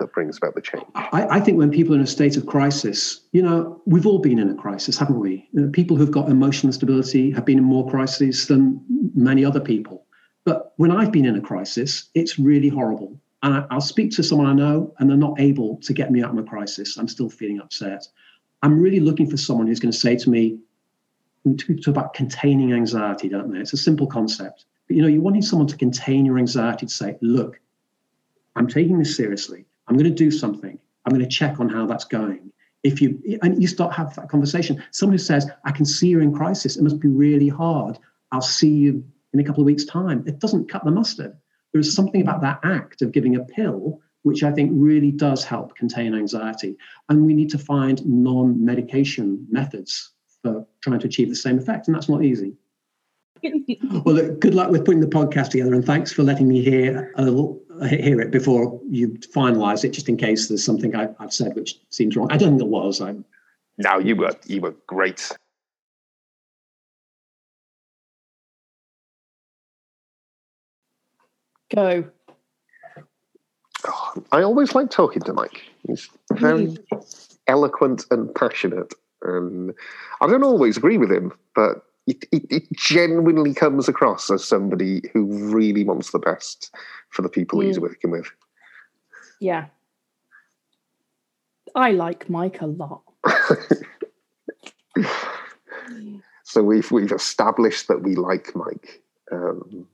that 0.02 0.12
brings 0.14 0.38
about 0.38 0.56
the 0.56 0.62
change? 0.62 0.84
I, 0.95 1.38
I, 1.38 1.39
think 1.39 1.58
when 1.58 1.72
people 1.72 1.93
are 1.93 1.97
in 1.97 2.04
a 2.04 2.08
state 2.08 2.36
of 2.36 2.45
crisis, 2.45 3.22
you 3.32 3.41
know, 3.41 3.82
we've 3.86 4.06
all 4.06 4.20
been 4.20 4.39
in 4.39 4.49
a 4.49 4.56
crisis, 4.56 4.97
haven't 4.97 5.20
we? 5.20 5.47
You 5.54 5.62
know, 5.62 5.70
people 5.70 5.95
who've 5.95 6.12
got 6.12 6.30
emotional 6.30 6.74
stability 6.74 7.32
have 7.32 7.45
been 7.45 7.58
in 7.58 7.64
more 7.64 7.89
crises 7.89 8.47
than 8.47 8.84
many 9.16 9.45
other 9.45 9.60
people. 9.60 10.06
But 10.43 10.74
when 10.78 10.91
I've 10.91 11.12
been 11.12 11.26
in 11.26 11.36
a 11.36 11.41
crisis, 11.41 12.10
it's 12.16 12.38
really 12.39 12.70
horrible. 12.70 13.20
And 13.43 13.66
I, 13.70 13.74
will 13.74 13.82
speak 13.82 14.12
to 14.12 14.24
someone 14.24 14.47
I 14.47 14.54
know, 14.54 14.93
and 14.99 15.10
they're 15.10 15.18
not 15.18 15.39
able 15.39 15.78
to 15.78 15.93
get 15.93 16.12
me 16.12 16.24
out 16.24 16.32
of 16.32 16.38
a 16.38 16.43
crisis. 16.43 16.97
I'm 16.97 17.08
still 17.08 17.30
feeling 17.30 17.62
upset. 17.62 18.08
I'm 18.64 18.80
really 18.80 18.99
looking 18.99 19.30
for 19.30 19.38
someone 19.38 19.68
who's 19.68 19.80
going 19.80 19.91
to 19.91 19.97
say 19.97 20.16
to 20.18 20.30
me, 20.30 20.60
we 21.43 21.56
talk 21.56 21.88
about 21.88 22.14
containing 22.14 22.74
anxiety, 22.74 23.30
don't 23.30 23.52
they? 23.52 23.60
It's 23.60 23.74
a 23.74 23.78
simple 23.78 24.06
concept. 24.06 24.66
But 24.88 24.95
you 24.95 25.02
know, 25.02 25.08
you're 25.08 25.22
wanting 25.22 25.41
someone 25.41 25.68
to 25.68 25.78
contain 25.78 26.26
your 26.26 26.38
anxiety 26.38 26.86
to 26.86 26.91
say, 26.91 27.18
look, 27.22 27.60
I'm 28.56 28.68
taking 28.68 28.99
this 28.99 29.16
seriously. 29.16 29.66
I'm 29.92 29.98
going 29.98 30.10
to 30.10 30.24
do 30.24 30.32
something. 30.32 30.80
I'm 31.06 31.14
going 31.14 31.22
to 31.22 31.30
check 31.30 31.60
on 31.60 31.68
how 31.68 31.86
that's 31.86 32.06
going. 32.06 32.50
If 32.84 33.02
you 33.02 33.22
and 33.42 33.62
you 33.62 33.68
start 33.68 33.94
have 33.94 34.16
that 34.16 34.30
conversation, 34.30 34.82
someone 34.92 35.16
who 35.16 35.18
says, 35.18 35.50
I 35.66 35.72
can 35.72 35.84
see 35.84 36.08
you're 36.08 36.22
in 36.22 36.34
crisis, 36.34 36.78
it 36.78 36.82
must 36.82 37.02
be 37.02 37.10
really 37.10 37.50
hard. 37.50 38.00
I'll 38.32 38.42
see 38.42 38.70
you 38.70 39.04
in 39.34 39.42
a 39.42 39.44
couple 39.44 39.62
of 39.62 39.66
weeks' 39.66 39.84
time, 39.84 40.24
it 40.26 40.39
doesn't 40.39 40.70
cut 40.70 40.86
the 40.86 40.92
mustard. 40.92 41.36
There's 41.74 41.94
something 41.94 42.22
about 42.22 42.39
that 42.39 42.62
act 42.64 43.02
of 43.02 43.12
giving 43.12 43.36
a 43.36 43.44
pill 43.44 44.00
which 44.24 44.44
I 44.44 44.52
think 44.52 44.72
really 44.74 45.12
does 45.12 45.44
help 45.44 45.76
contain 45.76 46.16
anxiety. 46.16 46.78
And 47.10 47.26
we 47.26 47.34
need 47.34 47.50
to 47.50 47.58
find 47.58 48.06
non 48.06 48.64
medication 48.64 49.46
methods 49.50 50.12
for 50.42 50.66
trying 50.82 51.00
to 51.00 51.08
achieve 51.08 51.30
the 51.30 51.36
same 51.36 51.58
effect. 51.58 51.88
And 51.88 51.96
that's 51.96 52.08
not 52.08 52.24
easy. 52.24 52.54
well, 53.44 54.16
look, 54.16 54.39
good 54.39 54.54
luck 54.54 54.70
with 54.70 54.86
putting 54.86 55.02
the 55.02 55.08
podcast 55.08 55.50
together, 55.50 55.74
and 55.74 55.84
thanks 55.84 56.12
for 56.12 56.22
letting 56.24 56.48
me 56.48 56.64
hear 56.64 57.12
a 57.16 57.24
little, 57.24 57.60
hear 57.88 58.21
it 58.21 58.32
before 58.32 58.79
you 58.89 59.09
finalise 59.09 59.84
it, 59.84 59.89
just 59.89 60.09
in 60.09 60.17
case 60.17 60.47
there's 60.47 60.63
something 60.63 60.95
I, 60.95 61.09
have 61.19 61.34
said 61.34 61.55
which 61.55 61.79
seems 61.89 62.15
wrong. 62.15 62.32
I 62.32 62.38
don't 62.38 62.49
think 62.49 62.59
there 62.59 62.67
was. 62.67 63.01
I'm... 63.01 63.25
No, 63.77 63.97
you 63.97 64.15
were 64.15 64.36
you 64.45 64.61
were 64.61 64.75
great. 64.88 65.32
Go. 71.73 72.03
Oh, 73.88 74.23
I 74.32 74.43
always 74.43 74.75
like 74.75 74.91
talking 74.91 75.21
to 75.23 75.34
Mike. 75.34 75.63
He's 75.88 76.09
very 76.34 76.67
mm. 76.67 77.27
eloquent 77.47 78.05
and 78.11 78.34
passionate. 78.36 78.93
And 79.23 79.73
I 80.19 80.27
don't 80.27 80.43
always 80.43 80.77
agree 80.77 80.97
with 80.97 81.11
him, 81.11 81.32
but 81.55 81.84
it, 82.12 82.26
it, 82.32 82.43
it, 82.49 82.64
genuinely 82.74 83.53
comes 83.53 83.88
across 83.88 84.30
as 84.30 84.43
somebody 84.43 85.01
who 85.14 85.26
really 85.53 85.84
wants 85.84 86.12
the 86.12 86.20
best 86.20 86.74
for 87.09 87.22
the 87.22 87.30
people 87.30 87.59
mm. 87.59 87.66
he's 87.66 87.80
working 87.80 88.12
with. 88.12 88.30
Yeah. 89.39 89.68
I 91.74 91.91
like 91.91 92.30
Mike 92.30 92.62
a 92.62 92.68
lot. 92.68 93.03
so 96.43 96.62
we've 96.64 96.91
we've 96.91 97.14
established 97.14 97.88
that 97.88 98.03
we 98.03 98.16
like 98.16 98.53
Mike. 98.55 99.01
Um, 99.32 99.88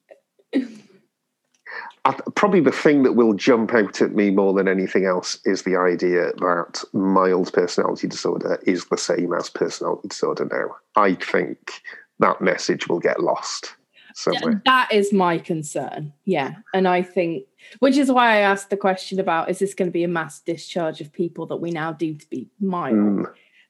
probably 2.36 2.62
the 2.62 2.72
thing 2.72 3.04
that 3.04 3.14
will 3.14 3.34
jump 3.34 3.74
out 3.74 4.02
at 4.02 4.16
me 4.16 4.32
more 4.32 4.54
than 4.54 4.68
anything 4.68 5.06
else 5.06 5.40
is 5.46 5.64
the 5.64 5.76
idea 5.76 6.32
that 6.38 6.84
mild 6.94 7.52
personality 7.54 8.08
disorder 8.08 8.60
is 8.66 8.86
the 8.86 8.98
same 8.98 9.34
as 9.34 9.50
personality 9.50 10.08
disorder 10.08 10.46
now. 10.46 10.76
I 10.96 11.16
think 11.16 11.82
that 12.20 12.42
message 12.42 12.88
will 12.88 13.00
get 13.00 13.22
lost 13.22 13.76
somewhere. 14.18 14.62
That 14.66 14.92
is 14.92 15.14
my 15.14 15.38
concern. 15.38 16.12
Yeah. 16.26 16.56
And 16.74 16.88
I 16.88 17.02
think, 17.04 17.46
which 17.80 17.98
is 17.98 18.12
why 18.12 18.36
I 18.36 18.40
asked 18.40 18.70
the 18.70 18.78
question 18.78 19.20
about 19.20 19.50
is 19.50 19.60
this 19.60 19.74
going 19.74 19.90
to 19.90 19.94
be 19.94 20.04
a 20.04 20.08
mass 20.08 20.40
discharge 20.40 21.02
of 21.02 21.14
people 21.14 21.46
that 21.48 21.58
we 21.58 21.72
now 21.72 21.94
deem 21.94 22.18
to 22.18 22.30
be 22.30 22.50
mild? 22.60 22.96
Mm. 22.96 23.26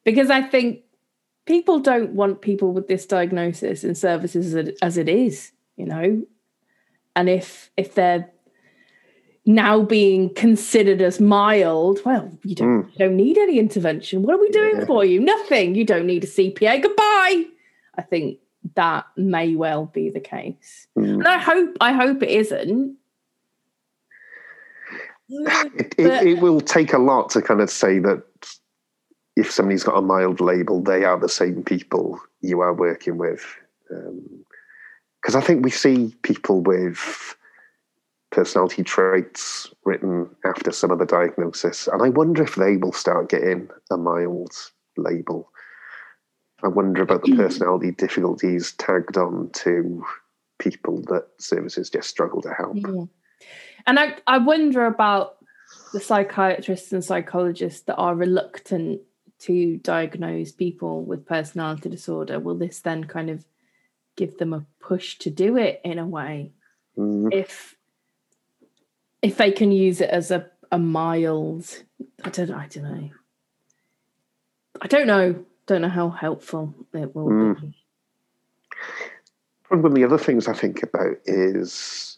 Because 0.06 0.30
I 0.30 0.42
think 0.42 0.82
people 1.46 1.80
don't 1.80 2.12
want 2.12 2.42
people 2.42 2.72
with 2.72 2.88
this 2.88 3.06
diagnosis 3.06 3.84
in 3.84 3.96
services 3.96 4.54
as 4.54 4.68
it, 4.68 4.78
as 4.82 4.98
it 4.98 5.10
is, 5.10 5.52
you 5.76 5.86
know, 5.86 6.24
and 7.16 7.30
if 7.30 7.72
if 7.76 7.96
they're 7.96 8.30
now 9.46 9.82
being 9.82 10.34
considered 10.36 11.02
as 11.02 11.20
mild, 11.20 12.00
well, 12.06 12.32
you 12.44 12.56
don't 12.56 12.84
mm. 12.84 12.92
you 12.92 12.98
don't 13.00 13.18
need 13.18 13.38
any 13.38 13.60
intervention. 13.60 14.22
What 14.22 14.36
are 14.36 14.40
we 14.40 14.50
doing 14.50 14.78
yeah. 14.78 14.86
for 14.86 15.04
you? 15.04 15.20
Nothing. 15.20 15.76
You 15.76 15.84
don't 15.84 16.06
need 16.06 16.24
a 16.24 16.28
CPA. 16.28 16.82
Goodbye. 16.84 17.46
I 17.98 18.02
think 18.02 18.40
that 18.76 19.06
may 19.16 19.56
well 19.56 19.86
be 19.86 20.10
the 20.10 20.20
case. 20.20 20.88
Mm. 20.98 21.16
And 21.16 21.28
I 21.28 21.38
hope 21.38 21.78
I 21.82 21.94
hope 21.94 22.24
it 22.24 22.30
isn't. 22.30 22.98
It, 25.30 25.94
it, 25.98 26.28
it, 26.28 26.42
will 26.42 26.62
take 26.62 26.94
a 26.94 26.98
lot 26.98 27.32
to 27.32 27.42
kind 27.42 27.60
of 27.60 27.70
say 27.70 28.00
that 28.00 28.24
if 29.36 29.52
somebody's 29.52 29.84
got 29.84 29.98
a 29.98 30.02
mild 30.02 30.40
label, 30.40 30.82
they 30.82 31.04
are 31.04 31.20
the 31.20 31.28
same 31.28 31.64
people 31.64 32.18
you 32.40 32.62
are 32.62 32.74
working 32.74 33.18
with. 33.18 33.46
Um, 33.92 34.46
because 35.22 35.36
I 35.36 35.42
think 35.42 35.66
we 35.66 35.72
see 35.72 36.16
people 36.22 36.62
with 36.62 37.36
personality 38.32 38.84
traits 38.84 39.70
written 39.84 40.30
after 40.46 40.72
some 40.72 40.92
of 40.92 41.00
the 41.00 41.06
diagnosis, 41.06 41.88
and 41.88 42.02
I 42.02 42.08
wonder 42.08 42.44
if 42.44 42.56
they 42.56 42.78
will 42.78 42.94
start 42.94 43.30
getting 43.30 43.68
a 43.92 43.98
mild 43.98 44.54
label. 44.96 45.52
I 46.64 46.68
wonder 46.68 47.04
about 47.04 47.24
the 47.24 47.36
personality 47.36 47.92
difficulties 47.92 48.74
tagged 48.74 49.18
on 49.18 49.50
to 49.54 50.04
people 50.60 51.02
that 51.04 51.28
services 51.38 51.90
just 51.90 52.10
struggle 52.10 52.42
to 52.42 52.54
help. 52.54 52.78
Yeah. 52.78 53.06
And 53.86 54.00
I, 54.00 54.16
I 54.26 54.40
wonder 54.40 54.86
about 54.86 55.38
the 55.94 56.00
psychiatrists 56.00 56.92
and 56.92 57.04
psychologists 57.04 57.82
that 57.82 57.96
are 57.96 58.16
reluctant 58.16 59.02
to 59.40 59.78
diagnose 59.78 60.52
people 60.52 61.06
with 61.06 61.28
personality 61.28 61.90
disorder. 61.90 62.40
Will 62.40 62.58
this 62.58 62.80
then 62.80 63.04
kind 63.04 63.30
of 63.30 63.46
give 64.16 64.38
them 64.40 64.54
a 64.54 64.66
push 64.80 65.18
to 65.20 65.30
do 65.30 65.58
it 65.58 65.80
in 65.86 66.00
a 66.00 66.06
way 66.06 66.52
mm. 66.98 67.32
if 67.32 67.76
if 69.22 69.38
they 69.38 69.52
can 69.52 69.72
use 69.72 70.02
it 70.02 70.10
as 70.10 70.32
a, 70.32 70.48
a 70.72 70.80
mild 70.80 71.84
I 72.24 72.30
don't 72.30 72.52
I 72.52 72.68
don't 72.68 72.84
know 72.84 73.10
I 74.82 74.88
don't 74.88 75.08
know 75.08 75.46
don't 75.68 75.82
know 75.82 75.90
how 75.90 76.10
helpful 76.10 76.74
it 76.94 77.16
will 77.16 77.28
mm. 77.28 77.62
be 77.62 77.76
one 79.70 79.86
of 79.86 79.96
the 79.96 80.04
other 80.04 80.18
things 80.18 80.48
I 80.48 80.54
think 80.54 80.84
about 80.84 81.18
is, 81.26 82.18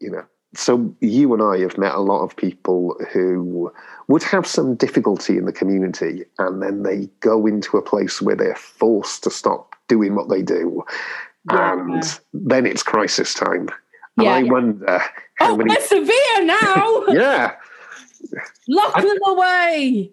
you 0.00 0.10
know, 0.10 0.24
so 0.54 0.94
you 1.00 1.34
and 1.34 1.42
I 1.42 1.58
have 1.58 1.76
met 1.76 1.94
a 1.94 2.00
lot 2.00 2.22
of 2.22 2.36
people 2.36 2.96
who 3.12 3.72
would 4.08 4.22
have 4.22 4.46
some 4.46 4.74
difficulty 4.74 5.36
in 5.36 5.44
the 5.44 5.52
community 5.52 6.24
and 6.38 6.62
then 6.62 6.82
they 6.82 7.08
go 7.20 7.46
into 7.46 7.76
a 7.76 7.82
place 7.82 8.22
where 8.22 8.36
they're 8.36 8.54
forced 8.54 9.24
to 9.24 9.30
stop 9.30 9.74
doing 9.88 10.14
what 10.14 10.28
they 10.28 10.42
do. 10.42 10.82
Yeah. 11.50 11.72
And 11.72 12.20
then 12.32 12.66
it's 12.66 12.82
crisis 12.82 13.34
time. 13.34 13.68
And 14.16 14.26
Yeah, 14.26 14.32
I 14.32 14.38
yeah. 14.38 14.50
wonder 14.50 14.98
how 15.34 15.52
Oh, 15.52 15.56
many. 15.56 15.80
severe 15.80 16.44
now. 16.44 17.04
Yeah. 17.08 17.54
Lock 18.68 18.94
them 18.96 19.18
away. 19.26 20.10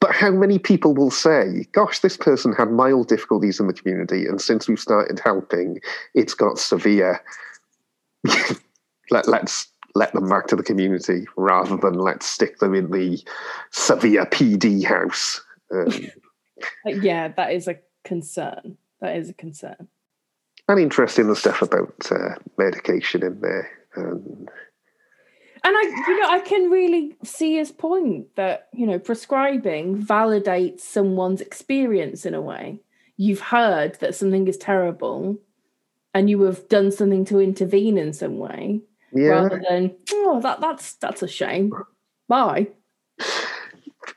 But 0.00 0.14
how 0.14 0.30
many 0.30 0.58
people 0.58 0.94
will 0.94 1.10
say, 1.10 1.66
gosh, 1.72 2.00
this 2.00 2.16
person 2.16 2.52
had 2.52 2.70
mild 2.70 3.08
difficulties 3.08 3.60
in 3.60 3.66
the 3.66 3.72
community, 3.72 4.26
and 4.26 4.40
since 4.40 4.68
we've 4.68 4.80
started 4.80 5.20
helping, 5.20 5.80
it's 6.14 6.34
got 6.34 6.58
severe. 6.58 7.22
let, 9.10 9.28
let's 9.28 9.68
let 9.94 10.12
them 10.12 10.28
back 10.28 10.46
to 10.48 10.56
the 10.56 10.62
community 10.62 11.26
rather 11.36 11.76
than 11.76 11.94
let's 11.94 12.26
stick 12.26 12.58
them 12.58 12.74
in 12.74 12.90
the 12.90 13.22
severe 13.70 14.26
PD 14.26 14.84
house. 14.84 15.40
Um, 15.72 15.92
Yeah, 16.86 17.28
that 17.28 17.52
is 17.52 17.68
a 17.68 17.78
concern. 18.04 18.76
That 19.00 19.16
is 19.16 19.28
a 19.28 19.34
concern. 19.34 19.88
and 20.68 20.78
interesting 20.78 21.26
the 21.26 21.36
stuff 21.36 21.62
about 21.62 21.94
uh, 22.10 22.36
medication 22.56 23.24
in 23.24 23.40
there. 23.40 23.70
Um, 23.96 24.46
And 25.64 25.74
I, 25.74 25.82
you 25.82 26.20
know, 26.20 26.28
I 26.28 26.40
can 26.40 26.70
really 26.70 27.16
see 27.24 27.56
his 27.56 27.72
point 27.72 28.36
that 28.36 28.68
you 28.74 28.86
know 28.86 28.98
prescribing 28.98 30.02
validates 30.04 30.80
someone's 30.80 31.40
experience 31.40 32.26
in 32.26 32.34
a 32.34 32.40
way. 32.42 32.80
You've 33.16 33.40
heard 33.40 33.94
that 34.00 34.14
something 34.14 34.46
is 34.46 34.58
terrible, 34.58 35.38
and 36.12 36.28
you 36.28 36.42
have 36.42 36.68
done 36.68 36.92
something 36.92 37.24
to 37.26 37.40
intervene 37.40 37.96
in 37.96 38.12
some 38.12 38.38
way, 38.38 38.82
yeah. 39.12 39.28
rather 39.28 39.62
than 39.68 39.94
oh, 40.12 40.40
that 40.42 40.60
that's 40.60 40.94
that's 40.94 41.22
a 41.22 41.28
shame. 41.28 41.72
Bye. 42.28 42.68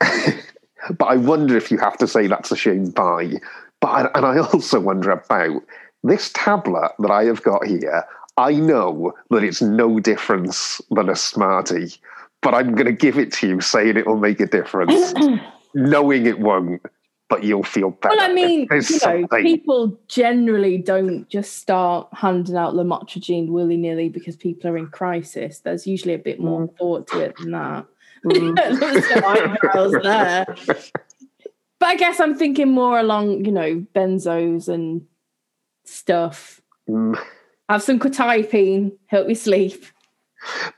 but 0.00 1.06
I 1.06 1.16
wonder 1.16 1.56
if 1.56 1.70
you 1.70 1.78
have 1.78 1.96
to 1.98 2.06
say 2.06 2.26
that's 2.26 2.52
a 2.52 2.56
shame 2.56 2.90
by. 2.90 3.32
But 3.80 4.14
and 4.14 4.26
I 4.26 4.38
also 4.38 4.80
wonder 4.80 5.10
about 5.12 5.62
this 6.04 6.30
tablet 6.34 6.92
that 6.98 7.10
I 7.10 7.24
have 7.24 7.42
got 7.42 7.66
here. 7.66 8.04
I 8.38 8.52
know 8.52 9.12
that 9.30 9.42
it's 9.42 9.60
no 9.60 9.98
difference 9.98 10.80
than 10.92 11.08
a 11.08 11.16
Smartie, 11.16 11.94
but 12.40 12.54
I'm 12.54 12.74
going 12.76 12.86
to 12.86 12.92
give 12.92 13.18
it 13.18 13.32
to 13.34 13.48
you, 13.48 13.60
saying 13.60 13.96
it 13.96 14.06
will 14.06 14.16
make 14.16 14.38
a 14.38 14.46
difference, 14.46 15.12
knowing 15.74 16.24
it 16.26 16.38
won't. 16.38 16.80
But 17.28 17.42
you'll 17.42 17.64
feel 17.64 17.90
better. 17.90 18.16
Well, 18.16 18.30
I 18.30 18.32
mean, 18.32 18.66
you 18.70 18.98
know, 19.04 19.26
people 19.42 20.00
generally 20.08 20.78
don't 20.78 21.28
just 21.28 21.58
start 21.58 22.08
handing 22.12 22.56
out 22.56 22.72
lamotrigine 22.72 23.48
willy 23.48 23.76
nilly 23.76 24.08
because 24.08 24.34
people 24.34 24.70
are 24.70 24.78
in 24.78 24.86
crisis. 24.86 25.58
There's 25.58 25.86
usually 25.86 26.14
a 26.14 26.18
bit 26.18 26.40
more 26.40 26.68
thought 26.78 27.06
to 27.08 27.20
it 27.20 27.36
than 27.36 27.50
that. 27.50 27.84
Mm. 28.24 28.56
There's 28.80 29.08
some 29.08 29.24
eyebrows 29.24 29.94
there. 30.02 30.46
But 31.80 31.90
I 31.90 31.94
guess 31.94 32.18
I'm 32.18 32.36
thinking 32.36 32.72
more 32.72 32.98
along, 32.98 33.44
you 33.44 33.52
know, 33.52 33.86
benzos 33.94 34.68
and 34.68 35.06
stuff. 35.84 36.60
Mm. 36.88 37.16
Have 37.68 37.82
some 37.82 37.98
quetiapine, 37.98 38.92
help 39.06 39.28
you 39.28 39.34
sleep. 39.34 39.84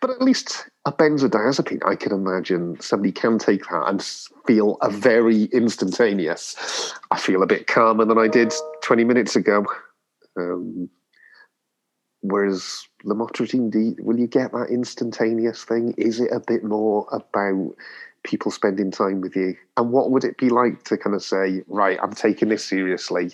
But 0.01 0.11
at 0.11 0.23
least 0.23 0.69
a 0.87 0.93
benzodiazepine, 0.93 1.87
I 1.87 1.95
can 1.95 2.13
imagine 2.13 2.81
somebody 2.81 3.13
can 3.13 3.39
take 3.39 3.69
that 3.69 3.85
and 3.87 4.03
feel 4.47 4.77
a 4.81 4.91
very 4.91 5.45
instantaneous. 5.45 6.93
I 7.11 7.19
feel 7.19 7.43
a 7.43 7.47
bit 7.47 7.67
calmer 7.67 8.05
than 8.05 8.19
I 8.19 8.27
did 8.27 8.53
20 8.83 9.05
minutes 9.05 9.37
ago. 9.37 9.67
Um, 10.37 10.89
whereas 12.23 12.87
lamotrigine, 13.05 13.71
do 13.71 13.95
will 14.01 14.19
you 14.19 14.27
get 14.27 14.53
that 14.53 14.71
instantaneous 14.71 15.63
thing? 15.63 15.95
Is 15.97 16.21
it 16.21 16.33
a 16.33 16.41
bit 16.41 16.65
more 16.65 17.07
about 17.13 17.75
people 18.25 18.51
spending 18.51 18.91
time 18.91 19.21
with 19.21 19.37
you? 19.37 19.57
And 19.77 19.93
what 19.93 20.11
would 20.11 20.25
it 20.25 20.39
be 20.39 20.49
like 20.49 20.85
to 20.85 20.97
kind 20.97 21.15
of 21.15 21.23
say, 21.23 21.63
right, 21.69 21.99
I'm 22.03 22.15
taking 22.15 22.49
this 22.49 22.65
seriously. 22.65 23.31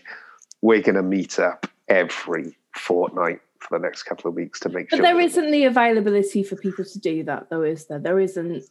We're 0.61 0.83
going 0.83 0.97
to 0.97 1.03
meet 1.03 1.39
up 1.39 1.71
every 1.89 2.57
fortnight 2.77 3.41
for 3.61 3.79
the 3.79 3.83
next 3.83 4.03
couple 4.05 4.29
of 4.29 4.35
weeks 4.35 4.61
to 4.61 4.69
make 4.69 4.91
But 4.91 4.97
sure. 4.97 5.03
there 5.07 5.21
isn't 5.21 5.51
the 5.51 5.65
availability 5.65 6.43
for 6.43 6.57
people 6.57 6.85
to 6.85 6.99
do 6.99 7.25
that, 7.25 7.49
though, 7.51 7.63
is 7.63 7.87
there? 7.87 7.99
There 7.99 8.21
isn't. 8.21 8.65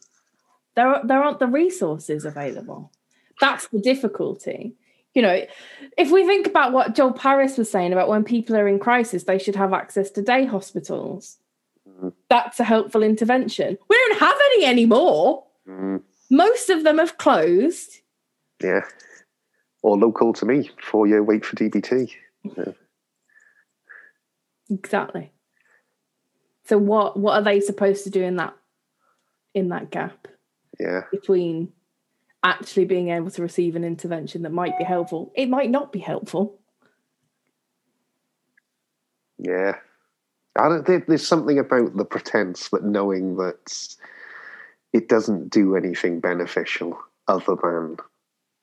There, 0.74 0.86
are- 0.88 1.06
there 1.06 1.22
aren't 1.22 1.38
the 1.38 1.46
resources 1.46 2.24
available. 2.24 2.92
That's 3.40 3.66
the 3.68 3.80
difficulty. 3.80 4.74
You 5.14 5.22
know, 5.22 5.44
if 5.96 6.10
we 6.10 6.26
think 6.26 6.46
about 6.46 6.72
what 6.72 6.94
Joel 6.94 7.12
Paris 7.12 7.56
was 7.56 7.70
saying 7.70 7.92
about 7.92 8.08
when 8.08 8.22
people 8.24 8.54
are 8.56 8.68
in 8.68 8.78
crisis, 8.78 9.24
they 9.24 9.38
should 9.38 9.56
have 9.56 9.72
access 9.72 10.10
to 10.12 10.22
day 10.22 10.44
hospitals. 10.44 11.38
Mhm. 11.88 12.12
That's 12.28 12.60
a 12.60 12.64
helpful 12.64 13.02
intervention. 13.02 13.78
We 13.88 13.96
don't 13.96 14.18
have 14.20 14.36
any 14.52 14.66
anymore. 14.66 15.44
Mm. 15.66 16.02
Most 16.30 16.68
of 16.70 16.84
them 16.84 16.98
have 16.98 17.16
closed. 17.18 18.00
Yeah. 18.62 18.82
Or 19.82 19.96
local 19.96 20.32
to 20.34 20.44
me, 20.44 20.70
four 20.82 21.06
year 21.06 21.22
wait 21.22 21.44
for 21.46 21.56
DBT. 21.56 22.12
Exactly. 24.70 25.32
So 26.64 26.78
what 26.78 27.16
what 27.16 27.34
are 27.34 27.42
they 27.42 27.60
supposed 27.60 28.04
to 28.04 28.10
do 28.10 28.22
in 28.22 28.36
that 28.36 28.54
in 29.54 29.68
that 29.68 29.90
gap? 29.90 30.28
Yeah. 30.78 31.02
between 31.10 31.72
actually 32.42 32.84
being 32.84 33.08
able 33.08 33.30
to 33.30 33.42
receive 33.42 33.76
an 33.76 33.84
intervention 33.84 34.42
that 34.42 34.52
might 34.52 34.78
be 34.78 34.84
helpful. 34.84 35.32
It 35.34 35.48
might 35.48 35.70
not 35.70 35.90
be 35.90 35.98
helpful. 35.98 36.60
Yeah. 39.38 39.76
I 40.58 40.68
don't 40.68 40.86
think 40.86 41.06
there's 41.06 41.26
something 41.26 41.58
about 41.58 41.96
the 41.96 42.04
pretense 42.04 42.68
that 42.70 42.84
knowing 42.84 43.36
that 43.36 43.96
it 44.92 45.08
doesn't 45.08 45.50
do 45.50 45.76
anything 45.76 46.20
beneficial 46.20 46.98
other 47.28 47.56
than 47.62 47.96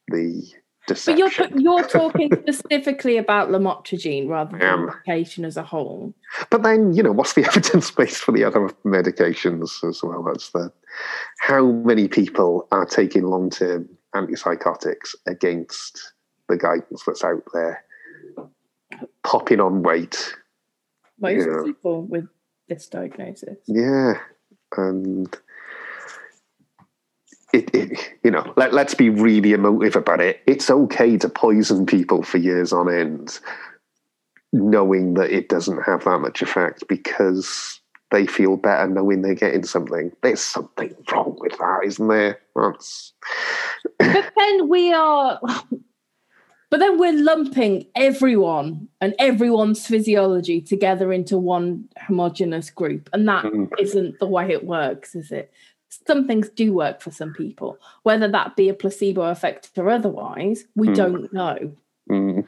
the 0.07 0.49
But 0.87 1.17
you're 1.17 1.29
you're 1.55 1.83
talking 1.87 2.29
specifically 2.47 3.17
about 3.17 3.49
lamotrigine 3.49 4.27
rather 4.27 4.57
than 4.57 4.87
medication 4.87 5.45
as 5.45 5.55
a 5.55 5.63
whole. 5.63 6.13
But 6.49 6.63
then, 6.63 6.93
you 6.93 7.01
know, 7.03 7.11
what's 7.13 7.33
the 7.33 7.45
evidence 7.47 7.89
base 7.91 8.17
for 8.17 8.31
the 8.33 8.43
other 8.43 8.67
medications 8.85 9.87
as 9.87 10.03
well? 10.03 10.23
That's 10.23 10.49
the 10.51 10.71
how 11.39 11.65
many 11.71 12.07
people 12.07 12.67
are 12.71 12.85
taking 12.85 13.23
long 13.23 13.49
term 13.49 13.87
antipsychotics 14.13 15.15
against 15.25 16.13
the 16.49 16.57
guidance 16.57 17.03
that's 17.05 17.23
out 17.23 17.43
there, 17.53 17.83
popping 19.23 19.59
on 19.59 19.83
weight. 19.83 20.35
Most 21.19 21.47
Yeah. 21.47 21.63
people 21.63 22.03
with 22.03 22.27
this 22.67 22.87
diagnosis. 22.87 23.57
Yeah. 23.67 24.19
And 24.75 25.33
it, 27.53 27.73
it 27.73 28.13
you 28.23 28.31
know, 28.31 28.53
let, 28.57 28.73
let's 28.73 28.95
be 28.95 29.09
really 29.09 29.53
emotive 29.53 29.95
about 29.95 30.19
it. 30.19 30.41
It's 30.47 30.69
okay 30.69 31.17
to 31.17 31.29
poison 31.29 31.85
people 31.85 32.23
for 32.23 32.37
years 32.37 32.73
on 32.73 32.91
end, 32.91 33.39
knowing 34.51 35.13
that 35.15 35.31
it 35.31 35.49
doesn't 35.49 35.83
have 35.83 36.03
that 36.03 36.19
much 36.19 36.41
effect 36.41 36.83
because 36.89 37.79
they 38.11 38.27
feel 38.27 38.57
better 38.57 38.87
knowing 38.87 39.21
they're 39.21 39.33
getting 39.35 39.63
something. 39.63 40.11
There's 40.21 40.41
something 40.41 40.93
wrong 41.11 41.35
with 41.39 41.57
that, 41.57 41.79
isn't 41.85 42.07
there? 42.07 42.39
That's 42.55 43.13
But 43.97 44.31
then 44.37 44.69
we 44.69 44.93
are 44.93 45.39
but 46.73 46.79
then 46.79 46.97
we're 46.97 47.13
lumping 47.13 47.85
everyone 47.95 48.87
and 48.99 49.13
everyone's 49.19 49.85
physiology 49.85 50.59
together 50.59 51.13
into 51.13 51.37
one 51.37 51.87
homogenous 51.99 52.71
group. 52.71 53.11
And 53.13 53.27
that 53.27 53.45
Mm. 53.45 53.69
isn't 53.79 54.17
the 54.17 54.25
way 54.25 54.51
it 54.51 54.65
works, 54.65 55.13
is 55.13 55.31
it? 55.31 55.51
Some 56.07 56.27
things 56.27 56.49
do 56.49 56.73
work 56.73 57.01
for 57.01 57.11
some 57.11 57.33
people, 57.33 57.77
whether 58.03 58.27
that 58.27 58.55
be 58.55 58.69
a 58.69 58.73
placebo 58.73 59.23
effect 59.23 59.71
or 59.77 59.89
otherwise, 59.89 60.65
we 60.75 60.89
Mm. 60.89 60.95
don't 60.95 61.33
know. 61.33 61.75
mm, 62.09 62.47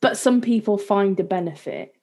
But 0.00 0.16
some 0.16 0.40
people 0.40 0.78
find 0.78 1.18
a 1.20 1.24
benefit. 1.24 1.94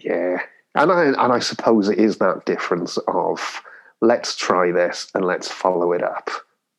yeah. 0.00 0.38
And 0.76 0.90
I 0.90 1.04
and 1.06 1.32
I 1.32 1.38
suppose 1.38 1.88
it 1.88 1.98
is 1.98 2.18
that 2.18 2.46
difference 2.46 2.96
of 3.06 3.62
let's 4.00 4.34
try 4.36 4.72
this 4.72 5.08
and 5.14 5.24
let's 5.24 5.48
follow 5.48 5.92
it 5.92 6.02
up. 6.02 6.30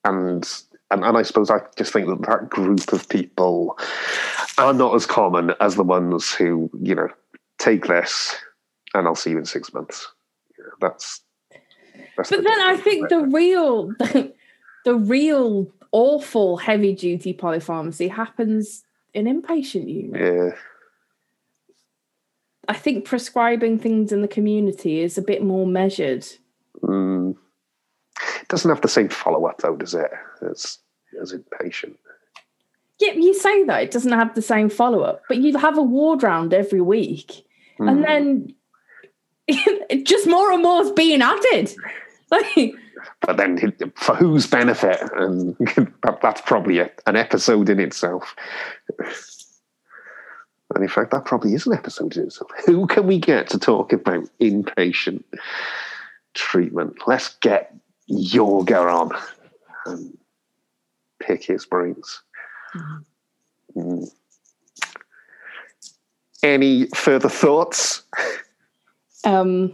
And 0.03 0.45
and, 0.91 1.03
and 1.03 1.17
I 1.17 1.21
suppose 1.23 1.49
I 1.49 1.61
just 1.77 1.93
think 1.93 2.07
that 2.07 2.21
that 2.27 2.49
group 2.49 2.91
of 2.93 3.07
people 3.09 3.77
are 4.57 4.73
not 4.73 4.95
as 4.95 5.05
common 5.05 5.53
as 5.59 5.75
the 5.75 5.83
ones 5.83 6.33
who, 6.33 6.69
you 6.81 6.93
know, 6.93 7.07
take 7.57 7.87
this 7.87 8.35
and 8.93 9.07
I'll 9.07 9.15
see 9.15 9.31
you 9.31 9.37
in 9.37 9.45
six 9.45 9.73
months. 9.73 10.07
That's 10.81 11.21
that's 12.17 12.29
But 12.29 12.37
the 12.37 12.43
then 12.43 12.61
I 12.61 12.77
think 12.77 13.09
the 13.09 13.21
real 13.21 13.87
the, 14.85 14.95
real 14.95 15.71
awful 15.91 16.57
heavy 16.57 16.93
duty 16.93 17.33
polypharmacy 17.33 18.09
happens 18.11 18.83
in 19.13 19.25
inpatient 19.25 19.87
units. 19.87 20.19
yeah. 20.19 20.49
I 22.67 22.73
think 22.73 23.05
prescribing 23.05 23.77
things 23.79 24.11
in 24.11 24.21
the 24.21 24.27
community 24.27 24.99
is 25.01 25.17
a 25.17 25.21
bit 25.21 25.43
more 25.43 25.67
measured. 25.67 26.25
Mm. 26.81 27.35
It 28.41 28.47
doesn't 28.47 28.69
have 28.69 28.81
the 28.81 28.87
same 28.87 29.09
follow 29.09 29.45
up 29.45 29.59
though, 29.61 29.75
does 29.75 29.93
it? 29.93 30.09
As 30.49 30.79
as 31.21 31.33
inpatient. 31.33 31.95
Yeah, 32.99 33.11
you 33.13 33.33
say 33.33 33.63
that 33.65 33.83
it 33.83 33.91
doesn't 33.91 34.11
have 34.13 34.35
the 34.35 34.41
same 34.41 34.69
follow 34.69 35.01
up, 35.01 35.21
but 35.27 35.37
you 35.37 35.57
have 35.57 35.77
a 35.77 35.81
ward 35.83 36.23
round 36.23 36.53
every 36.53 36.81
week, 36.81 37.45
Hmm. 37.77 37.89
and 37.89 38.03
then 38.03 38.54
just 40.03 40.27
more 40.27 40.51
and 40.51 40.63
more 40.63 40.81
is 40.81 40.91
being 40.91 41.21
added. 41.21 41.73
Like, 42.31 42.73
but 43.21 43.37
then 43.37 43.59
for 43.95 44.15
whose 44.15 44.47
benefit? 44.47 44.99
And 45.15 45.55
that's 46.23 46.41
probably 46.41 46.79
a, 46.79 46.89
an 47.05 47.15
episode 47.15 47.69
in 47.69 47.79
itself. 47.79 48.35
And 50.73 50.83
in 50.83 50.89
fact, 50.89 51.11
that 51.11 51.25
probably 51.25 51.53
is 51.53 51.67
an 51.67 51.73
episode 51.73 52.17
in 52.17 52.23
itself. 52.23 52.49
Who 52.65 52.87
can 52.87 53.05
we 53.05 53.19
get 53.19 53.49
to 53.49 53.59
talk 53.59 53.93
about 53.93 54.27
inpatient 54.41 55.23
treatment? 56.33 56.97
Let's 57.05 57.35
get 57.37 57.75
Yoga 58.07 58.79
on 58.79 59.11
and 59.85 60.17
pick 61.19 61.43
his 61.43 61.65
brains. 61.65 62.21
Mm. 63.75 64.09
Any 66.43 66.87
further 66.87 67.29
thoughts? 67.29 68.03
Um, 69.25 69.73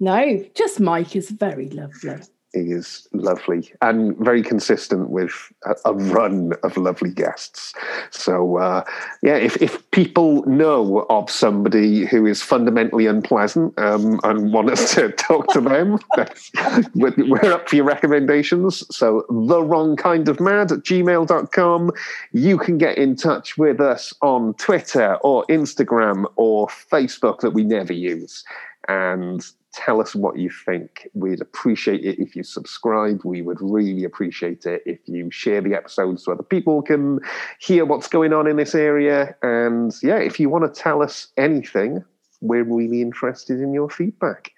no, 0.00 0.44
just 0.54 0.80
Mike 0.80 1.16
is 1.16 1.30
very 1.30 1.68
lovely. 1.70 2.20
Is 2.54 3.08
lovely 3.12 3.72
and 3.82 4.16
very 4.18 4.40
consistent 4.40 5.10
with 5.10 5.32
a, 5.66 5.74
a 5.86 5.92
run 5.92 6.52
of 6.62 6.76
lovely 6.76 7.10
guests. 7.10 7.74
So, 8.10 8.58
uh, 8.58 8.84
yeah, 9.22 9.34
if, 9.34 9.60
if 9.60 9.90
people 9.90 10.44
know 10.44 11.04
of 11.10 11.28
somebody 11.28 12.04
who 12.04 12.26
is 12.26 12.42
fundamentally 12.42 13.06
unpleasant 13.06 13.76
um, 13.76 14.20
and 14.22 14.52
want 14.52 14.70
us 14.70 14.94
to 14.94 15.10
talk 15.16 15.48
to 15.48 15.60
them, 15.60 15.98
we're 16.94 17.52
up 17.52 17.68
for 17.68 17.74
your 17.74 17.86
recommendations. 17.86 18.84
So, 18.94 19.26
the 19.28 19.60
wrong 19.60 19.96
kind 19.96 20.28
of 20.28 20.38
mad 20.38 20.70
at 20.70 20.78
gmail.com. 20.80 21.90
You 22.30 22.56
can 22.56 22.78
get 22.78 22.98
in 22.98 23.16
touch 23.16 23.58
with 23.58 23.80
us 23.80 24.14
on 24.22 24.54
Twitter 24.54 25.16
or 25.22 25.44
Instagram 25.46 26.26
or 26.36 26.68
Facebook 26.68 27.40
that 27.40 27.50
we 27.50 27.64
never 27.64 27.92
use. 27.92 28.44
And 28.86 29.44
tell 29.74 30.00
us 30.00 30.14
what 30.14 30.38
you 30.38 30.50
think. 30.50 31.08
We'd 31.14 31.40
appreciate 31.40 32.04
it 32.04 32.18
if 32.18 32.36
you 32.36 32.42
subscribe. 32.42 33.22
We 33.24 33.42
would 33.42 33.58
really 33.60 34.04
appreciate 34.04 34.66
it 34.66 34.82
if 34.86 35.00
you 35.06 35.30
share 35.30 35.60
the 35.60 35.74
episodes 35.74 36.24
so 36.24 36.32
other 36.32 36.42
people 36.42 36.82
can 36.82 37.20
hear 37.58 37.84
what's 37.84 38.08
going 38.08 38.32
on 38.32 38.46
in 38.46 38.56
this 38.56 38.74
area. 38.74 39.34
And 39.42 39.92
yeah, 40.02 40.18
if 40.18 40.38
you 40.38 40.48
want 40.48 40.72
to 40.72 40.80
tell 40.80 41.02
us 41.02 41.28
anything, 41.36 42.04
we're 42.40 42.64
really 42.64 43.02
interested 43.02 43.60
in 43.60 43.72
your 43.72 43.90
feedback. 43.90 44.52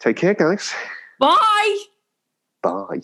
Take 0.00 0.16
care, 0.16 0.34
guys. 0.34 0.72
Bye. 1.18 1.78
Bye. 2.62 3.02